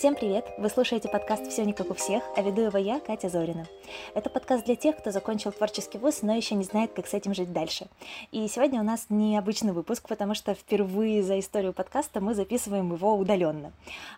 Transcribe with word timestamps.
Всем 0.00 0.14
привет! 0.14 0.46
Вы 0.56 0.70
слушаете 0.70 1.10
подкаст 1.10 1.46
«Все 1.48 1.62
не 1.66 1.74
как 1.74 1.90
у 1.90 1.94
всех», 1.94 2.24
а 2.34 2.40
веду 2.40 2.62
его 2.62 2.78
я, 2.78 3.00
Катя 3.00 3.28
Зорина. 3.28 3.66
Это 4.14 4.30
подкаст 4.30 4.64
для 4.64 4.74
тех, 4.74 4.96
кто 4.96 5.10
закончил 5.10 5.52
творческий 5.52 5.98
вуз, 5.98 6.22
но 6.22 6.34
еще 6.34 6.54
не 6.54 6.64
знает, 6.64 6.94
как 6.94 7.06
с 7.06 7.12
этим 7.12 7.34
жить 7.34 7.52
дальше. 7.52 7.86
И 8.32 8.48
сегодня 8.48 8.80
у 8.80 8.82
нас 8.82 9.08
необычный 9.10 9.72
выпуск, 9.72 10.08
потому 10.08 10.34
что 10.34 10.54
впервые 10.54 11.22
за 11.22 11.38
историю 11.38 11.74
подкаста 11.74 12.22
мы 12.22 12.34
записываем 12.34 12.94
его 12.94 13.14
удаленно. 13.14 13.72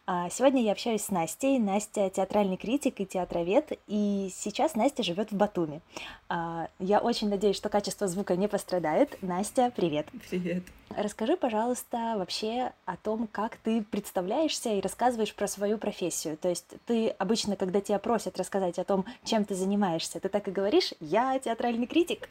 А 0.07 0.31
сегодня 0.31 0.63
я 0.63 0.71
общаюсь 0.71 1.03
с 1.03 1.11
Настей. 1.11 1.59
Настя— 1.59 2.09
театральный 2.15 2.59
критик 2.59 3.01
и 3.01 3.05
театровед, 3.05 3.77
и 3.89 4.31
сейчас 4.33 4.77
Настя 4.77 5.03
живет 5.03 5.33
в 5.33 5.37
Батуми. 5.37 5.81
А, 6.29 6.69
я 6.79 7.01
очень 7.01 7.29
надеюсь, 7.29 7.57
что 7.57 7.69
качество 7.69 8.07
звука 8.07 8.37
не 8.37 8.47
пострадает. 8.47 9.21
Настя, 9.21 9.73
привет! 9.75 10.07
Привет! 10.31 10.63
Расскажи, 10.97 11.37
пожалуйста, 11.37 12.15
вообще 12.17 12.73
о 12.85 12.97
том, 12.97 13.27
как 13.27 13.57
ты 13.57 13.83
представляешься 13.83 14.71
и 14.71 14.81
рассказываешь 14.81 15.35
про 15.35 15.47
свою 15.47 15.72
профессию. 15.79 16.37
То 16.37 16.49
есть 16.49 16.67
ты 16.87 17.09
обычно, 17.09 17.57
когда 17.57 17.81
тебя 17.81 17.99
просят 17.99 18.39
рассказать 18.39 18.79
о 18.79 18.85
том, 18.85 19.05
чем 19.25 19.45
ты 19.45 19.55
занимаешься, 19.55 20.21
ты 20.21 20.29
так 20.29 20.49
и 20.49 20.51
говоришь 20.51 20.95
«я 21.01 21.39
театральный 21.39 21.87
критик». 21.87 22.29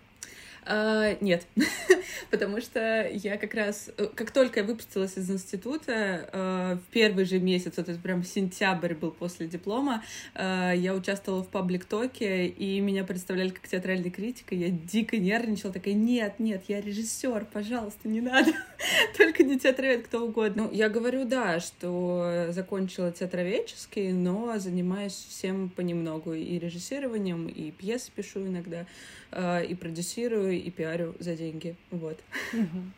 А, 0.63 1.17
нет, 1.21 1.47
потому 2.29 2.61
что 2.61 3.09
я 3.11 3.37
как 3.37 3.55
раз, 3.55 3.89
э, 3.97 4.05
как 4.13 4.29
только 4.29 4.59
я 4.59 4.65
выпустилась 4.65 5.17
из 5.17 5.29
института, 5.31 6.29
э, 6.31 6.75
в 6.75 6.91
первый 6.91 7.25
же 7.25 7.39
месяц, 7.39 7.79
это 7.79 7.95
прям 7.95 8.23
сентябрь 8.23 8.93
был 8.93 9.09
после 9.09 9.47
диплома, 9.47 10.03
э, 10.35 10.73
я 10.75 10.93
участвовала 10.93 11.43
в 11.43 11.49
паблик-токе, 11.49 12.45
и 12.45 12.79
меня 12.79 13.03
представляли 13.03 13.49
как 13.49 13.67
театральный 13.67 14.11
критик, 14.11 14.53
и 14.53 14.57
я 14.57 14.69
дико 14.69 15.17
нервничала, 15.17 15.73
такая, 15.73 15.95
нет, 15.95 16.35
нет, 16.39 16.63
я 16.67 16.79
режиссер, 16.79 17.47
пожалуйста, 17.51 18.07
не 18.07 18.21
надо, 18.21 18.51
только 19.17 19.43
не 19.43 19.59
театровед, 19.59 20.05
кто 20.05 20.27
угодно. 20.27 20.63
Ну, 20.63 20.71
я 20.71 20.89
говорю, 20.89 21.25
да, 21.25 21.59
что 21.59 22.47
закончила 22.49 23.11
театроведческий, 23.11 24.11
но 24.11 24.59
занимаюсь 24.59 25.25
всем 25.29 25.69
понемногу, 25.69 26.33
и 26.33 26.59
режиссированием, 26.59 27.47
и 27.47 27.71
пьесы 27.71 28.11
пишу 28.13 28.45
иногда, 28.45 28.85
и 29.31 29.75
продюсирую, 29.75 30.53
и 30.61 30.69
пиарю 30.69 31.15
за 31.19 31.35
деньги. 31.35 31.75
Вот. 31.89 32.19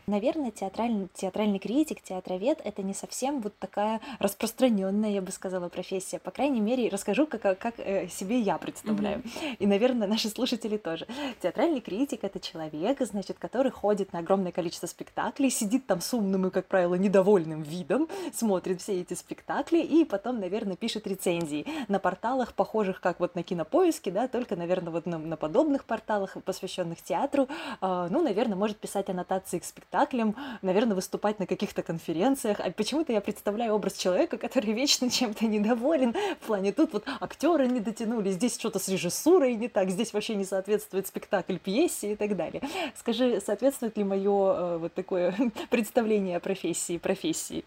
Наверное, 0.08 0.52
театральный, 0.52 1.08
театральный 1.14 1.59
критик, 1.59 2.02
театровед— 2.02 2.59
это 2.64 2.81
не 2.81 2.94
совсем 2.94 3.42
вот 3.42 3.58
такая 3.59 4.02
распространенная, 4.20 5.12
я 5.12 5.22
бы 5.22 5.31
сказала, 5.31 5.70
профессия. 5.70 6.20
По 6.20 6.31
крайней 6.31 6.62
мере, 6.62 6.90
расскажу, 6.90 7.28
как, 7.28 7.42
как 7.59 7.75
э, 7.78 8.08
себе 8.08 8.40
я 8.40 8.58
представляю. 8.58 9.23
И, 9.59 9.67
наверное, 9.67 10.08
наши 10.08 10.30
слушатели 10.30 10.78
тоже. 10.78 11.08
Театральный 11.42 11.81
критик— 11.81 12.20
это 12.23 12.40
человек, 12.40 13.00
значит, 13.02 13.38
который 13.40 13.72
ходит 13.72 14.14
на 14.14 14.20
огромное 14.20 14.52
количество 14.52 14.88
спектаклей, 14.88 15.50
сидит 15.50 15.86
там 15.86 16.02
с 16.02 16.14
умным 16.14 16.47
и, 16.47 16.50
как 16.50 16.68
правило, 16.68 16.95
недовольным 16.95 17.62
видом, 17.62 18.08
смотрит 18.34 18.81
все 18.81 19.02
эти 19.02 19.14
спектакли 19.14 19.80
и 19.80 20.06
потом, 20.06 20.40
наверное, 20.40 20.75
пишет 20.75 21.08
рецензии 21.08 21.66
на 21.88 22.00
порталах, 22.00 22.53
похожих 22.53 23.02
как 23.02 23.20
вот 23.20 23.36
на 23.36 23.44
кинопоиске, 23.44 24.12
да, 24.12 24.28
только, 24.28 24.56
наверное, 24.56 24.92
вот 24.92 25.06
на, 25.06 25.18
на 25.18 25.38
подобных 25.38 25.86
порталах, 25.86 26.23
посвященных 26.46 27.02
театру, 27.02 27.14
театру, 27.14 27.48
а, 27.82 28.08
ну, 28.10 28.22
наверное, 28.22 28.56
может 28.56 28.78
писать 28.78 29.10
аннотации 29.10 29.60
к 29.60 29.66
спектаклям, 29.66 30.36
наверное, 30.62 30.96
выступать 30.96 31.40
на 31.40 31.46
каких-то 31.46 31.82
конференциях. 31.82 32.60
А 32.60 32.72
почему-то 32.72 33.14
я 33.14 33.22
представляю 33.22 33.74
образ 33.74 33.94
человека, 33.94 34.38
который 34.38 34.74
вечно 34.74 35.10
чем-то 35.10 35.46
недоволен. 35.46 36.14
В 36.42 36.48
плане 36.48 36.72
тут 36.72 36.94
вот 36.94 37.06
актеры 37.20 37.68
не 37.68 37.80
дотянули, 37.80 38.32
здесь 38.32 38.58
что-то 38.58 38.80
с 38.80 38.88
режиссурой 38.88 39.56
не 39.56 39.68
так, 39.68 39.90
здесь 39.90 40.14
вообще 40.14 40.36
не 40.36 40.46
соответствует 40.46 41.08
спектакль 41.08 41.58
пьесе 41.58 42.14
и 42.14 42.16
так 42.16 42.36
далее. 42.36 42.62
Скажи, 42.96 43.42
соответствует 43.46 43.98
ли 43.98 44.04
мое 44.04 44.54
э, 44.56 44.78
вот 44.78 44.94
такое 44.94 45.36
представление 45.70 46.38
о 46.38 46.40
профессии, 46.40 46.98
профессии? 46.98 47.64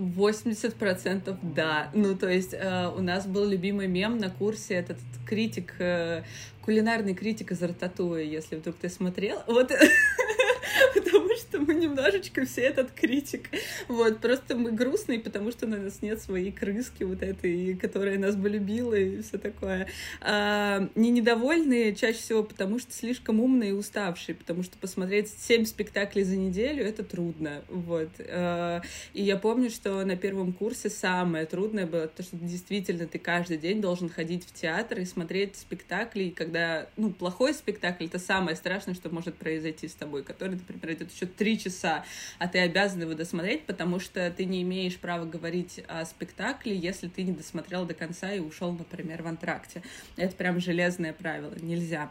80% 0.00 1.36
да. 1.42 1.90
Ну, 1.94 2.16
то 2.16 2.28
есть 2.28 2.54
э, 2.54 2.88
у 2.88 3.02
нас 3.02 3.26
был 3.26 3.46
любимый 3.46 3.86
мем 3.86 4.18
на 4.18 4.30
курсе, 4.30 4.74
этот 4.74 4.98
критик, 5.26 5.74
э, 5.78 6.22
кулинарный 6.62 7.14
критик 7.14 7.52
из 7.52 7.62
Рататуи, 7.62 8.24
если 8.24 8.56
вдруг 8.56 8.76
ты 8.76 8.88
смотрел. 8.88 9.42
Вот 9.46 9.68
потому 10.94 11.29
что 11.40 11.58
мы 11.58 11.74
немножечко 11.74 12.44
все 12.44 12.62
этот 12.62 12.92
критик. 12.92 13.48
Вот, 13.88 14.20
просто 14.20 14.56
мы 14.56 14.72
грустные, 14.72 15.20
потому 15.20 15.50
что 15.50 15.66
у 15.66 15.68
нас 15.68 16.02
нет 16.02 16.20
своей 16.20 16.52
крыски 16.52 17.04
вот 17.04 17.22
этой, 17.22 17.74
которая 17.74 18.18
нас 18.18 18.36
бы 18.36 18.48
любила 18.48 18.94
и 18.94 19.22
все 19.22 19.38
такое. 19.38 19.88
А, 20.20 20.88
не 20.94 21.10
недовольные 21.10 21.94
чаще 21.94 22.18
всего, 22.18 22.42
потому 22.42 22.78
что 22.78 22.92
слишком 22.92 23.40
умные 23.40 23.70
и 23.70 23.72
уставшие, 23.72 24.34
потому 24.34 24.62
что 24.62 24.78
посмотреть 24.78 25.30
семь 25.30 25.64
спектаклей 25.64 26.24
за 26.24 26.36
неделю— 26.36 26.84
это 26.84 27.02
трудно, 27.02 27.62
вот. 27.68 28.10
А, 28.18 28.82
и 29.12 29.22
я 29.22 29.36
помню, 29.36 29.70
что 29.70 30.04
на 30.04 30.16
первом 30.16 30.52
курсе 30.52 30.90
самое 30.90 31.46
трудное 31.46 31.86
было 31.86 32.06
то, 32.08 32.22
что 32.22 32.36
действительно 32.36 33.06
ты 33.06 33.18
каждый 33.18 33.58
день 33.58 33.80
должен 33.80 34.08
ходить 34.08 34.44
в 34.44 34.52
театр 34.52 35.00
и 35.00 35.04
смотреть 35.04 35.56
спектакли, 35.56 36.24
и 36.24 36.30
когда, 36.30 36.88
ну, 36.96 37.10
плохой 37.10 37.54
спектакль— 37.54 38.04
это 38.06 38.18
самое 38.18 38.56
страшное, 38.56 38.94
что 38.94 39.10
может 39.10 39.34
произойти 39.36 39.88
с 39.88 39.94
тобой, 39.94 40.22
который, 40.22 40.52
например, 40.56 40.96
идет 40.96 41.12
еще 41.12 41.26
три 41.36 41.58
часа, 41.58 42.04
а 42.38 42.48
ты 42.48 42.58
обязан 42.58 43.02
его 43.02 43.14
досмотреть, 43.14 43.64
потому 43.66 44.00
что 44.00 44.30
ты 44.30 44.44
не 44.44 44.62
имеешь 44.62 44.96
права 44.98 45.24
говорить 45.24 45.80
о 45.88 46.04
спектакле, 46.04 46.76
если 46.76 47.08
ты 47.08 47.22
не 47.22 47.32
досмотрел 47.32 47.84
до 47.84 47.94
конца 47.94 48.32
и 48.32 48.40
ушел, 48.40 48.72
например, 48.72 49.22
в 49.22 49.26
антракте. 49.26 49.82
Это 50.16 50.34
прям 50.34 50.60
железное 50.60 51.12
правило, 51.12 51.54
нельзя. 51.60 52.10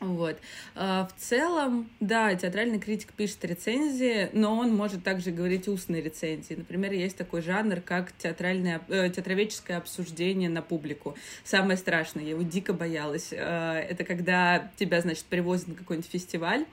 Вот. 0.00 0.38
А, 0.74 1.06
в 1.06 1.18
целом, 1.20 1.88
да, 2.00 2.34
театральный 2.34 2.78
критик 2.78 3.12
пишет 3.12 3.42
рецензии, 3.44 4.28
но 4.34 4.58
он 4.58 4.74
может 4.74 5.02
также 5.02 5.30
говорить 5.30 5.68
устные 5.68 6.02
рецензии. 6.02 6.54
Например, 6.54 6.92
есть 6.92 7.16
такой 7.16 7.40
жанр, 7.40 7.80
как 7.80 8.12
театральное, 8.12 8.82
э, 8.88 9.08
театроведческое 9.08 9.78
обсуждение 9.78 10.50
на 10.50 10.60
публику. 10.60 11.16
Самое 11.44 11.78
страшное, 11.78 12.24
я 12.24 12.30
его 12.30 12.42
дико 12.42 12.74
боялась. 12.74 13.28
Э, 13.32 13.78
это 13.88 14.04
когда 14.04 14.70
тебя, 14.76 15.00
значит, 15.00 15.24
привозят 15.24 15.68
на 15.68 15.74
какой-нибудь 15.74 16.10
фестиваль, 16.10 16.66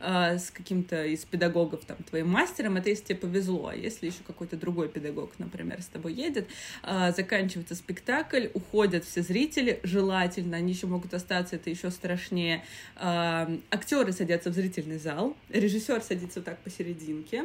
э, 0.00 0.38
с 0.38 0.50
каким-то 0.50 1.04
из 1.04 1.24
педагогов, 1.24 1.84
там, 1.84 1.96
твоим 2.08 2.28
мастером, 2.28 2.76
это 2.76 2.90
если 2.90 3.04
тебе 3.04 3.18
повезло, 3.18 3.68
а 3.68 3.74
если 3.74 4.06
еще 4.06 4.18
какой-то 4.26 4.56
другой 4.56 4.88
педагог, 4.88 5.32
например, 5.38 5.82
с 5.82 5.86
тобой 5.86 6.14
едет, 6.14 6.48
э, 6.82 7.12
заканчивается 7.16 7.74
спектакль, 7.74 8.48
уходят 8.54 9.04
все 9.04 9.22
зрители, 9.22 9.80
желательно, 9.82 10.56
они 10.56 10.72
еще 10.72 10.86
могут 10.86 11.14
остаться, 11.14 11.56
это 11.56 11.70
еще 11.70 11.90
страшнее, 11.90 12.64
э, 12.96 13.58
актеры 13.70 14.12
садятся 14.12 14.50
в 14.50 14.54
зрительный 14.54 14.98
зал, 14.98 15.36
режиссер 15.48 16.02
садится 16.02 16.40
вот 16.40 16.46
так 16.46 16.58
посерединке, 16.58 17.44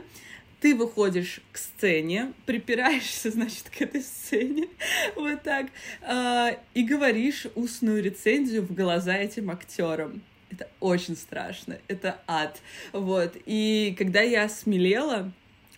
ты 0.63 0.75
выходишь 0.75 1.41
к 1.51 1.57
сцене, 1.57 2.31
припираешься, 2.45 3.29
значит, 3.31 3.69
к 3.69 3.81
этой 3.81 4.01
сцене, 4.01 4.69
вот 5.15 5.43
так, 5.43 5.67
э, 6.01 6.57
и 6.73 6.83
говоришь 6.85 7.47
устную 7.55 8.01
рецензию 8.01 8.61
в 8.63 8.73
глаза 8.73 9.13
этим 9.13 9.51
актерам. 9.51 10.21
Это 10.53 10.69
очень 10.79 11.15
страшно, 11.15 11.79
это 11.87 12.19
ад. 12.27 12.61
Вот. 12.91 13.35
И 13.45 13.95
когда 13.97 14.21
я 14.21 14.47
смелела, 14.47 15.31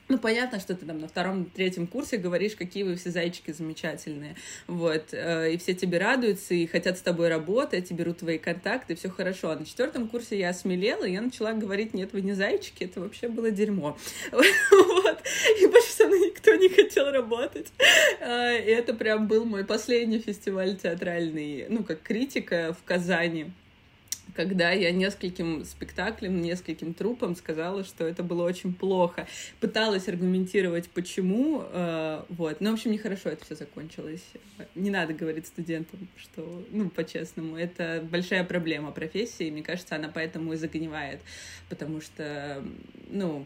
ну, 0.07 0.19
понятно, 0.19 0.59
что 0.59 0.75
ты 0.75 0.85
там 0.85 0.99
на 0.99 1.07
втором, 1.07 1.45
третьем 1.45 1.87
курсе 1.87 2.17
говоришь, 2.17 2.55
какие 2.55 2.83
вы 2.83 2.95
все 2.95 3.09
зайчики 3.09 3.51
замечательные, 3.51 4.35
вот, 4.67 5.13
э, 5.13 5.53
и 5.53 5.57
все 5.57 5.73
тебе 5.73 5.97
радуются, 5.97 6.53
и 6.53 6.67
хотят 6.67 6.99
с 6.99 7.01
тобой 7.01 7.27
работать, 7.27 7.89
и 7.89 7.93
берут 7.93 8.19
твои 8.19 8.37
контакты, 8.37 8.95
все 8.95 9.09
хорошо. 9.09 9.49
А 9.49 9.55
на 9.55 9.65
четвертом 9.65 10.07
курсе 10.07 10.37
я 10.37 10.49
осмелела, 10.49 11.05
и 11.05 11.13
я 11.13 11.21
начала 11.21 11.53
говорить, 11.53 11.93
нет, 11.95 12.13
вы 12.13 12.21
не 12.21 12.33
зайчики, 12.33 12.83
это 12.83 12.99
вообще 12.99 13.27
было 13.29 13.49
дерьмо. 13.49 13.97
Вот, 15.05 15.21
и 15.61 15.67
больше 15.67 15.91
со 15.91 16.07
мной 16.07 16.19
никто 16.19 16.53
не 16.55 16.69
хотел 16.69 17.11
работать. 17.11 17.67
Э, 18.19 18.57
и 18.59 18.69
это 18.69 18.93
прям 18.93 19.27
был 19.27 19.45
мой 19.45 19.65
последний 19.65 20.19
фестиваль 20.19 20.75
театральный, 20.75 21.65
ну, 21.69 21.83
как 21.83 22.01
критика 22.01 22.75
в 22.79 22.83
Казани 22.83 23.51
когда 24.35 24.71
я 24.71 24.91
нескольким 24.91 25.63
спектаклям, 25.65 26.41
нескольким 26.41 26.93
трупам 26.93 27.35
сказала, 27.35 27.83
что 27.83 28.05
это 28.05 28.23
было 28.23 28.43
очень 28.43 28.73
плохо. 28.73 29.27
Пыталась 29.59 30.07
аргументировать, 30.07 30.89
почему, 30.89 31.63
э, 31.63 32.23
вот. 32.29 32.61
Но, 32.61 32.71
в 32.71 32.73
общем, 32.73 32.91
нехорошо 32.91 33.29
это 33.29 33.45
все 33.45 33.55
закончилось. 33.55 34.23
Не 34.75 34.89
надо 34.89 35.13
говорить 35.13 35.47
студентам, 35.47 36.07
что, 36.17 36.63
ну, 36.71 36.89
по-честному, 36.89 37.55
это 37.55 38.05
большая 38.09 38.43
проблема 38.43 38.91
профессии, 38.91 39.49
мне 39.49 39.63
кажется, 39.63 39.95
она 39.95 40.09
поэтому 40.13 40.53
и 40.53 40.57
загнивает, 40.57 41.21
потому 41.69 42.01
что, 42.01 42.63
ну, 43.09 43.45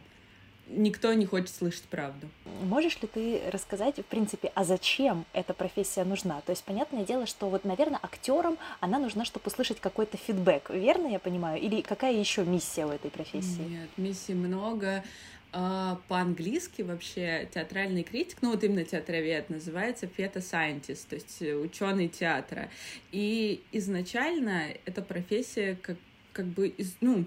никто 0.69 1.13
не 1.13 1.25
хочет 1.25 1.49
слышать 1.49 1.83
правду. 1.83 2.27
Можешь 2.63 3.01
ли 3.01 3.07
ты 3.07 3.41
рассказать, 3.51 3.97
в 3.97 4.05
принципе, 4.05 4.51
а 4.55 4.63
зачем 4.63 5.25
эта 5.33 5.53
профессия 5.53 6.03
нужна? 6.03 6.41
То 6.41 6.51
есть, 6.51 6.63
понятное 6.63 7.05
дело, 7.05 7.25
что 7.25 7.49
вот, 7.49 7.65
наверное, 7.65 7.99
актерам 8.01 8.57
она 8.79 8.99
нужна, 8.99 9.25
чтобы 9.25 9.47
услышать 9.47 9.79
какой-то 9.79 10.17
фидбэк. 10.17 10.69
Верно 10.69 11.07
я 11.07 11.19
понимаю? 11.19 11.61
Или 11.61 11.81
какая 11.81 12.13
еще 12.13 12.43
миссия 12.43 12.85
у 12.85 12.89
этой 12.89 13.11
профессии? 13.11 13.61
Нет, 13.61 13.89
миссий 13.97 14.33
много. 14.33 15.03
А, 15.51 15.99
по-английски 16.07 16.83
вообще 16.83 17.49
театральный 17.51 18.03
критик, 18.03 18.37
ну 18.41 18.51
вот 18.51 18.63
именно 18.63 18.83
театровед, 18.83 19.49
называется 19.49 20.05
фета 20.05 20.39
scientist, 20.39 21.07
то 21.09 21.15
есть 21.15 21.41
ученый 21.41 22.07
театра. 22.07 22.69
И 23.11 23.63
изначально 23.71 24.67
эта 24.85 25.01
профессия 25.01 25.75
как 25.81 25.97
как 26.39 26.47
бы 26.47 26.73
ну, 27.01 27.25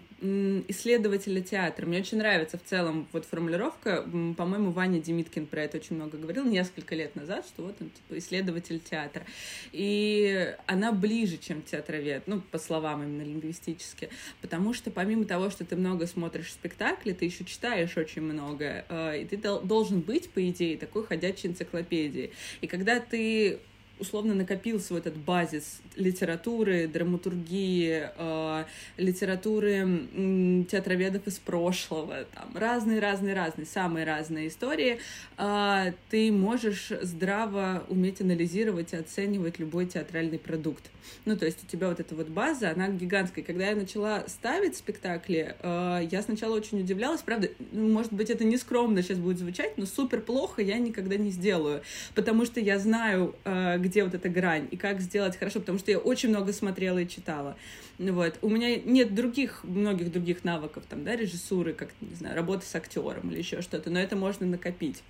исследователя 0.68 1.42
театра. 1.42 1.84
Мне 1.84 1.98
очень 1.98 2.16
нравится 2.16 2.56
в 2.56 2.64
целом 2.64 3.06
вот 3.12 3.26
формулировка, 3.26 4.04
по-моему, 4.38 4.70
Ваня 4.70 5.02
Демиткин 5.02 5.46
про 5.46 5.64
это 5.64 5.76
очень 5.76 5.96
много 5.96 6.16
говорил 6.16 6.46
несколько 6.46 6.94
лет 6.94 7.14
назад, 7.14 7.44
что 7.46 7.64
вот 7.64 7.76
он 7.78 7.90
типа 7.90 8.18
исследователь 8.18 8.80
театра. 8.80 9.26
И 9.72 10.56
она 10.66 10.92
ближе, 10.92 11.36
чем 11.36 11.60
театровед, 11.60 12.22
ну, 12.26 12.40
по 12.40 12.58
словам 12.58 13.02
именно 13.02 13.22
лингвистически, 13.22 14.08
потому 14.40 14.72
что 14.72 14.90
помимо 14.90 15.26
того, 15.26 15.50
что 15.50 15.66
ты 15.66 15.76
много 15.76 16.06
смотришь 16.06 16.54
спектакли, 16.54 17.12
ты 17.12 17.26
еще 17.26 17.44
читаешь 17.44 17.98
очень 17.98 18.22
много, 18.22 18.86
э, 18.88 19.20
и 19.20 19.26
ты 19.26 19.36
должен 19.36 20.00
быть, 20.00 20.30
по 20.30 20.48
идее, 20.48 20.78
такой 20.78 21.04
ходячей 21.04 21.50
энциклопедией. 21.50 22.32
И 22.62 22.66
когда 22.66 22.98
ты 22.98 23.60
условно 24.02 24.34
накопил 24.34 24.80
свой 24.80 25.00
этот 25.00 25.16
базис 25.16 25.80
литературы, 25.96 26.88
драматургии, 26.88 28.10
э, 28.16 28.64
литературы 28.96 29.74
э, 30.12 30.64
театроведов 30.70 31.26
из 31.26 31.38
прошлого, 31.38 32.24
там 32.34 32.50
разные-разные-разные, 32.54 33.66
самые 33.66 34.04
разные 34.04 34.48
истории, 34.48 34.98
э, 35.38 35.92
ты 36.10 36.32
можешь 36.32 36.92
здраво 37.02 37.84
уметь 37.88 38.20
анализировать 38.20 38.92
и 38.92 38.96
оценивать 38.96 39.58
любой 39.58 39.86
театральный 39.86 40.38
продукт. 40.38 40.90
Ну, 41.24 41.36
то 41.36 41.44
есть 41.44 41.62
у 41.62 41.66
тебя 41.66 41.88
вот 41.88 42.00
эта 42.00 42.14
вот 42.14 42.28
база, 42.28 42.70
она 42.70 42.88
гигантская. 42.88 43.44
Когда 43.44 43.68
я 43.68 43.76
начала 43.76 44.24
ставить 44.26 44.76
спектакли, 44.76 45.54
э, 45.60 46.08
я 46.10 46.22
сначала 46.22 46.56
очень 46.56 46.80
удивлялась, 46.80 47.22
правда, 47.22 47.50
ну, 47.72 47.88
может 47.88 48.12
быть, 48.12 48.30
это 48.30 48.44
не 48.44 48.56
скромно 48.56 49.02
сейчас 49.02 49.18
будет 49.18 49.38
звучать, 49.38 49.78
но 49.78 49.86
супер 49.86 50.20
плохо 50.20 50.62
я 50.62 50.78
никогда 50.78 51.16
не 51.16 51.30
сделаю, 51.30 51.82
потому 52.14 52.44
что 52.46 52.60
я 52.60 52.78
знаю, 52.78 53.34
э, 53.44 53.78
где 53.78 53.91
вот 54.00 54.14
эта 54.14 54.28
грань 54.28 54.68
и 54.70 54.76
как 54.76 55.00
сделать 55.00 55.36
хорошо, 55.36 55.60
потому 55.60 55.78
что 55.78 55.90
я 55.90 55.98
очень 55.98 56.30
много 56.30 56.52
смотрела 56.52 56.98
и 56.98 57.08
читала. 57.08 57.56
Вот. 57.98 58.38
У 58.42 58.48
меня 58.48 58.76
нет 58.76 59.14
других, 59.14 59.64
многих 59.64 60.10
других 60.12 60.44
навыков, 60.44 60.84
там, 60.88 61.04
да, 61.04 61.16
режиссуры, 61.16 61.72
как, 61.72 61.90
не 62.00 62.14
знаю, 62.14 62.36
работы 62.36 62.66
с 62.66 62.74
актером 62.74 63.30
или 63.30 63.38
еще 63.38 63.62
что-то, 63.62 63.90
но 63.90 63.98
это 63.98 64.16
можно 64.16 64.46
накопить. 64.46 65.02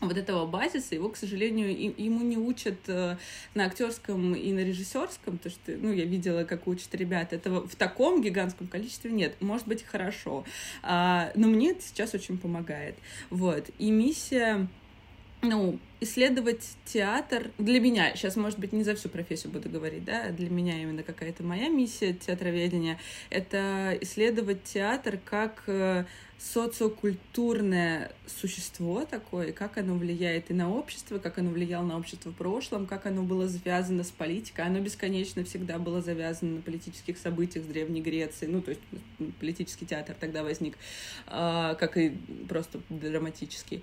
Вот 0.00 0.16
этого 0.16 0.46
базиса, 0.46 0.94
его, 0.94 1.08
к 1.08 1.16
сожалению, 1.16 1.70
ему 1.96 2.20
не 2.20 2.36
учат 2.36 2.76
э, 2.86 3.16
на 3.54 3.64
актерском 3.64 4.32
и 4.32 4.52
на 4.52 4.60
режиссерском, 4.60 5.38
то 5.38 5.50
что, 5.50 5.72
ну, 5.72 5.92
я 5.92 6.04
видела, 6.04 6.44
как 6.44 6.68
учат 6.68 6.94
ребят, 6.94 7.32
этого 7.32 7.66
в 7.66 7.74
таком 7.74 8.22
гигантском 8.22 8.68
количестве 8.68 9.10
нет, 9.10 9.34
может 9.40 9.66
быть, 9.66 9.82
хорошо, 9.82 10.44
а, 10.84 11.32
но 11.34 11.48
мне 11.48 11.72
это 11.72 11.82
сейчас 11.82 12.14
очень 12.14 12.38
помогает, 12.38 12.94
вот, 13.30 13.70
и 13.78 13.90
миссия 13.90 14.68
ну, 15.42 15.78
исследовать 16.00 16.76
театр 16.84 17.50
для 17.58 17.80
меня, 17.80 18.14
сейчас, 18.14 18.36
может 18.36 18.58
быть, 18.58 18.72
не 18.72 18.84
за 18.84 18.94
всю 18.94 19.08
профессию 19.08 19.52
буду 19.52 19.68
говорить, 19.68 20.04
да, 20.04 20.30
для 20.30 20.50
меня 20.50 20.80
именно 20.82 21.02
какая-то 21.02 21.42
моя 21.42 21.68
миссия 21.68 22.12
театроведения, 22.12 22.98
это 23.30 23.96
исследовать 24.00 24.64
театр 24.64 25.18
как 25.24 25.64
э, 25.66 26.04
социокультурное 26.38 28.12
существо 28.26 29.04
такое, 29.04 29.52
как 29.52 29.76
оно 29.76 29.94
влияет 29.94 30.50
и 30.50 30.54
на 30.54 30.72
общество, 30.72 31.18
как 31.18 31.38
оно 31.38 31.50
влияло 31.50 31.84
на 31.84 31.98
общество 31.98 32.30
в 32.30 32.34
прошлом, 32.34 32.86
как 32.86 33.06
оно 33.06 33.22
было 33.24 33.48
связано 33.48 34.04
с 34.04 34.10
политикой. 34.10 34.66
Оно 34.66 34.78
бесконечно 34.78 35.44
всегда 35.44 35.78
было 35.78 36.00
завязано 36.00 36.56
на 36.56 36.62
политических 36.62 37.18
событиях 37.18 37.64
с 37.64 37.68
Древней 37.68 38.02
Греции. 38.02 38.46
Ну, 38.46 38.62
то 38.62 38.70
есть 38.70 38.82
политический 39.40 39.86
театр 39.86 40.14
тогда 40.18 40.44
возник, 40.44 40.78
а, 41.26 41.74
как 41.74 41.96
и 41.96 42.16
просто 42.48 42.80
драматический. 42.88 43.82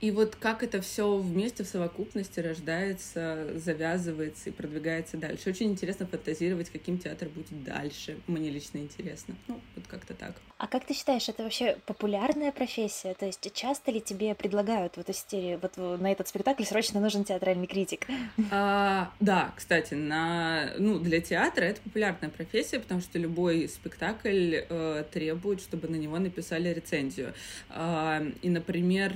И 0.00 0.10
вот 0.10 0.36
как 0.36 0.62
это 0.62 0.80
все 0.80 1.16
вместе 1.16 1.64
в 1.64 1.68
совокупности 1.68 2.40
рождается, 2.40 3.58
завязывается 3.58 4.50
и 4.50 4.52
продвигается 4.52 5.16
дальше. 5.16 5.48
Очень 5.50 5.70
интересно 5.70 6.06
фантазировать, 6.06 6.70
каким 6.70 6.98
театр 6.98 7.28
будет 7.28 7.64
дальше. 7.64 8.18
Мне 8.26 8.50
лично 8.50 8.78
интересно. 8.78 9.34
Ну, 9.48 9.60
вот 9.74 9.86
как-то 9.86 10.14
так. 10.14 10.34
А 10.58 10.66
как 10.66 10.84
ты 10.86 10.94
считаешь, 10.94 11.28
это 11.28 11.42
вообще 11.42 11.78
популярная 11.86 12.52
профессия? 12.52 13.14
То 13.14 13.26
есть 13.26 13.52
часто 13.54 13.90
ли 13.90 14.00
тебе 14.00 14.34
предлагают 14.34 14.96
вот 14.96 15.08
из 15.08 15.24
серии, 15.26 15.58
вот 15.60 15.76
на 15.76 16.12
этот 16.12 16.28
спектакль 16.28 16.64
срочно 16.64 17.00
нужен 17.00 17.24
театральный 17.24 17.66
критик? 17.66 18.06
А, 18.50 19.12
да, 19.20 19.52
кстати, 19.56 19.94
на, 19.94 20.72
ну, 20.78 20.98
для 20.98 21.20
театра 21.20 21.64
это 21.64 21.80
популярная 21.80 22.30
профессия, 22.30 22.80
потому 22.80 23.00
что 23.00 23.18
любой 23.18 23.68
спектакль 23.68 24.56
э, 24.68 25.04
требует, 25.12 25.60
чтобы 25.60 25.88
на 25.88 25.96
него 25.96 26.18
написали 26.18 26.68
рецензию. 26.68 27.34
Э, 27.70 28.30
и, 28.42 28.48
например, 28.48 29.14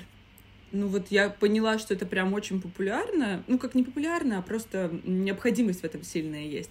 ну 0.72 0.88
вот 0.88 1.08
я 1.10 1.30
поняла, 1.30 1.78
что 1.78 1.94
это 1.94 2.06
прям 2.06 2.32
очень 2.32 2.60
популярно, 2.60 3.42
ну 3.46 3.58
как 3.58 3.74
не 3.74 3.82
популярно, 3.82 4.38
а 4.38 4.42
просто 4.42 4.90
необходимость 5.04 5.80
в 5.80 5.84
этом 5.84 6.02
сильная 6.02 6.44
есть. 6.44 6.70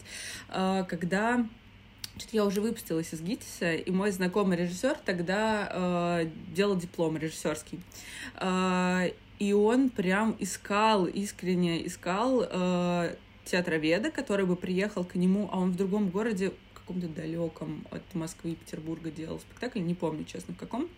А, 0.49 0.83
когда 0.83 1.47
что-то 2.17 2.35
я 2.35 2.45
уже 2.45 2.59
выпустилась 2.59 3.13
из 3.13 3.21
ГИТИСа, 3.21 3.75
и 3.75 3.91
мой 3.91 4.11
знакомый 4.11 4.57
режиссер 4.57 4.97
тогда 5.05 5.69
э, 5.71 6.29
делал 6.53 6.75
диплом 6.75 7.15
режиссерский. 7.15 7.79
Э, 8.35 9.11
и 9.37 9.53
он 9.53 9.89
прям 9.89 10.35
искал, 10.37 11.05
искренне 11.05 11.87
искал 11.87 12.43
э, 12.43 13.15
театроведа, 13.45 14.11
который 14.11 14.45
бы 14.45 14.57
приехал 14.57 15.05
к 15.05 15.15
нему, 15.15 15.49
а 15.49 15.59
он 15.59 15.71
в 15.71 15.77
другом 15.77 16.09
городе, 16.09 16.51
каком-то 16.89 17.07
далеком 17.07 17.85
от 17.91 18.01
Москвы 18.15 18.51
и 18.51 18.55
Петербурга 18.55 19.11
делал 19.11 19.39
спектакль, 19.39 19.79
не 19.79 19.93
помню, 19.93 20.25
честно, 20.25 20.55
в 20.55 20.57
каком. 20.57 20.89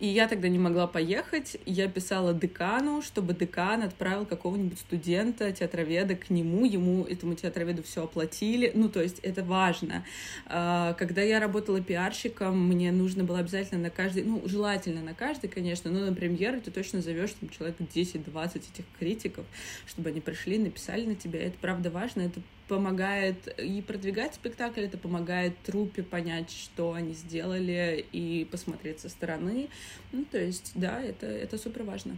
И 0.00 0.06
я 0.06 0.28
тогда 0.28 0.48
не 0.48 0.58
могла 0.58 0.86
поехать. 0.86 1.56
Я 1.66 1.88
писала 1.88 2.34
декану, 2.34 3.00
чтобы 3.00 3.32
декан 3.32 3.82
отправил 3.82 4.26
какого-нибудь 4.26 4.78
студента, 4.78 5.52
театроведа 5.52 6.16
к 6.16 6.30
нему. 6.30 6.64
Ему, 6.64 7.04
этому 7.04 7.34
театроведу 7.34 7.82
все 7.82 8.04
оплатили. 8.04 8.72
Ну, 8.74 8.88
то 8.88 9.00
есть 9.00 9.20
это 9.20 9.44
важно. 9.44 10.04
А, 10.46 10.94
когда 10.94 11.22
я 11.22 11.38
работала 11.38 11.80
пиарщиком, 11.80 12.68
мне 12.68 12.90
нужно 12.90 13.24
было 13.24 13.38
обязательно 13.38 13.80
на 13.80 13.90
каждый, 13.90 14.24
ну, 14.24 14.42
желательно 14.46 15.00
на 15.00 15.14
каждый, 15.14 15.48
конечно, 15.48 15.90
но 15.90 16.00
на 16.00 16.12
премьеру 16.12 16.60
ты 16.60 16.70
точно 16.70 17.00
зовешь 17.00 17.30
там 17.40 17.48
человек 17.48 17.76
10-20 17.78 18.56
этих 18.56 18.84
критиков, 18.98 19.46
чтобы 19.86 20.10
они 20.10 20.20
пришли, 20.20 20.58
написали 20.58 21.06
на 21.06 21.14
тебя. 21.14 21.40
Это 21.40 21.56
правда 21.60 21.90
важно, 21.90 22.22
это 22.22 22.40
помогает 22.68 23.48
и 23.58 23.82
продвигать 23.82 24.34
спектакль, 24.34 24.82
это 24.82 24.98
помогает 24.98 25.56
трупе 25.64 26.02
понять, 26.02 26.50
что 26.50 26.92
они 26.92 27.12
сделали, 27.12 28.04
и 28.12 28.46
посмотреть 28.50 29.00
со 29.00 29.08
стороны. 29.08 29.68
Ну, 30.12 30.24
то 30.24 30.38
есть, 30.38 30.72
да, 30.74 31.02
это, 31.02 31.26
это 31.26 31.58
супер 31.58 31.82
важно. 31.82 32.16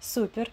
Супер. 0.00 0.50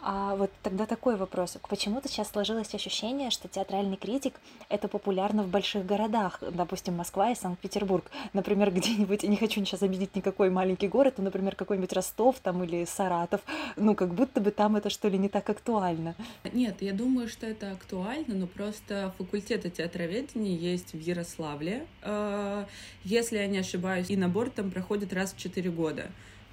А 0.00 0.36
вот 0.36 0.50
тогда 0.62 0.86
такой 0.86 1.16
вопрос. 1.16 1.58
Почему-то 1.68 2.08
сейчас 2.08 2.30
сложилось 2.30 2.74
ощущение, 2.74 3.30
что 3.30 3.48
театральный 3.48 3.96
критик— 3.96 4.34
это 4.68 4.88
популярно 4.88 5.42
в 5.42 5.48
больших 5.48 5.84
городах, 5.84 6.40
допустим, 6.40 6.94
Москва 6.94 7.30
и 7.30 7.34
Санкт-Петербург. 7.34 8.10
Например, 8.32 8.70
где-нибудь, 8.72 9.22
не 9.24 9.36
хочу 9.36 9.64
сейчас 9.64 9.82
обидеть 9.82 10.16
никакой 10.16 10.50
маленький 10.50 10.88
город, 10.88 11.14
но, 11.18 11.24
например, 11.24 11.56
какой-нибудь 11.56 11.92
Ростов 11.92 12.36
там 12.40 12.64
или 12.64 12.84
Саратов. 12.84 13.40
Ну, 13.76 13.94
как 13.94 14.14
будто 14.14 14.40
бы 14.40 14.50
там 14.50 14.76
это, 14.76 14.90
что 14.90 15.08
ли, 15.08 15.18
не 15.18 15.28
так 15.28 15.48
актуально. 15.50 16.14
Нет, 16.52 16.80
я 16.80 16.92
думаю, 16.92 17.28
что 17.28 17.46
это 17.46 17.72
актуально, 17.72 18.34
но 18.34 18.46
просто 18.46 19.12
факультеты 19.18 19.70
театроведения 19.70 20.56
есть 20.56 20.92
в 20.92 21.00
Ярославле. 21.00 21.86
А, 22.02 22.66
если 23.04 23.36
я 23.38 23.46
не 23.46 23.58
ошибаюсь, 23.58 24.10
и 24.10 24.16
набор 24.16 24.50
там 24.50 24.70
проходит 24.70 25.12
раз 25.12 25.32
в 25.32 25.38
четыре 25.38 25.70
года. 25.70 26.10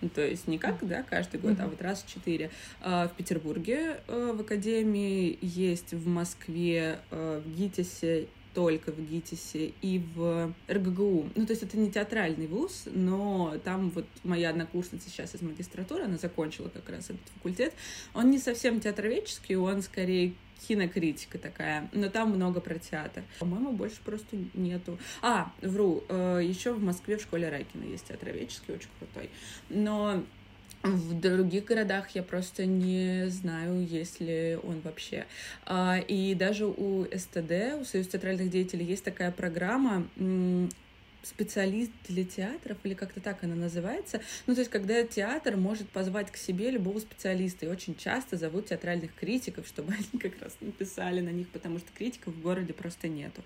То 0.09 0.25
есть 0.25 0.47
не 0.47 0.57
как, 0.57 0.77
да, 0.81 1.03
каждый 1.03 1.39
год, 1.39 1.59
а 1.59 1.67
вот 1.67 1.81
раз 1.81 2.03
в 2.03 2.13
четыре. 2.13 2.49
А, 2.81 3.07
в 3.07 3.13
Петербурге 3.13 4.01
э, 4.07 4.33
в 4.35 4.41
Академии 4.41 5.37
есть, 5.41 5.93
в 5.93 6.07
Москве, 6.07 6.99
э, 7.11 7.41
в 7.45 7.55
ГИТИСе 7.55 8.27
только 8.53 8.91
в 8.91 8.99
ГИТИСе 8.99 9.73
и 9.81 9.99
в 10.15 10.53
РГГУ. 10.69 11.29
Ну, 11.35 11.45
то 11.45 11.51
есть 11.51 11.63
это 11.63 11.77
не 11.77 11.91
театральный 11.91 12.47
вуз, 12.47 12.83
но 12.85 13.55
там 13.63 13.89
вот 13.89 14.05
моя 14.23 14.49
однокурсница 14.49 15.09
сейчас 15.09 15.35
из 15.35 15.41
магистратуры, 15.41 16.03
она 16.03 16.17
закончила 16.17 16.69
как 16.69 16.89
раз 16.89 17.05
этот 17.05 17.27
факультет. 17.35 17.73
Он 18.13 18.29
не 18.29 18.39
совсем 18.39 18.79
театроведческий, 18.79 19.55
он 19.55 19.81
скорее 19.81 20.33
кинокритика 20.67 21.37
такая, 21.37 21.89
но 21.91 22.09
там 22.09 22.31
много 22.31 22.61
про 22.61 22.79
театр. 22.79 23.23
По-моему, 23.39 23.73
больше 23.73 23.97
просто 24.03 24.37
нету. 24.53 24.97
А, 25.21 25.51
вру, 25.61 26.03
э, 26.07 26.41
еще 26.43 26.73
в 26.73 26.81
Москве 26.81 27.17
в 27.17 27.21
школе 27.21 27.49
Райкина 27.49 27.83
есть 27.83 28.07
театроведческий, 28.07 28.73
очень 28.73 28.89
крутой. 28.99 29.29
Но 29.69 30.23
в 30.83 31.19
других 31.19 31.65
городах 31.65 32.09
я 32.11 32.23
просто 32.23 32.65
не 32.65 33.29
знаю, 33.29 33.85
есть 33.85 34.19
ли 34.19 34.57
он 34.63 34.81
вообще. 34.81 35.25
А, 35.65 35.97
и 35.97 36.35
даже 36.35 36.65
у 36.65 37.05
СТД, 37.05 37.79
у 37.79 37.85
Союза 37.85 38.11
театральных 38.11 38.49
деятелей, 38.49 38.85
есть 38.85 39.03
такая 39.03 39.31
программа 39.31 40.05
специалист 41.23 41.91
для 42.09 42.25
театров, 42.25 42.77
или 42.83 42.93
как-то 42.93 43.21
так 43.21 43.43
она 43.45 43.55
называется. 43.55 44.21
Ну, 44.45 44.55
то 44.55 44.59
есть, 44.59 44.69
когда 44.69 45.03
театр 45.03 45.55
может 45.55 45.87
позвать 45.87 46.29
к 46.31 46.35
себе 46.35 46.69
любого 46.69 46.99
специалиста, 46.99 47.65
и 47.65 47.69
очень 47.69 47.95
часто 47.95 48.35
зовут 48.35 48.67
театральных 48.67 49.15
критиков, 49.15 49.65
чтобы 49.65 49.93
они 50.11 50.19
как 50.19 50.41
раз 50.41 50.57
написали 50.59 51.21
на 51.21 51.29
них, 51.29 51.47
потому 51.49 51.79
что 51.79 51.87
критиков 51.95 52.33
в 52.33 52.41
городе 52.41 52.73
просто 52.73 53.07
нету. 53.07 53.41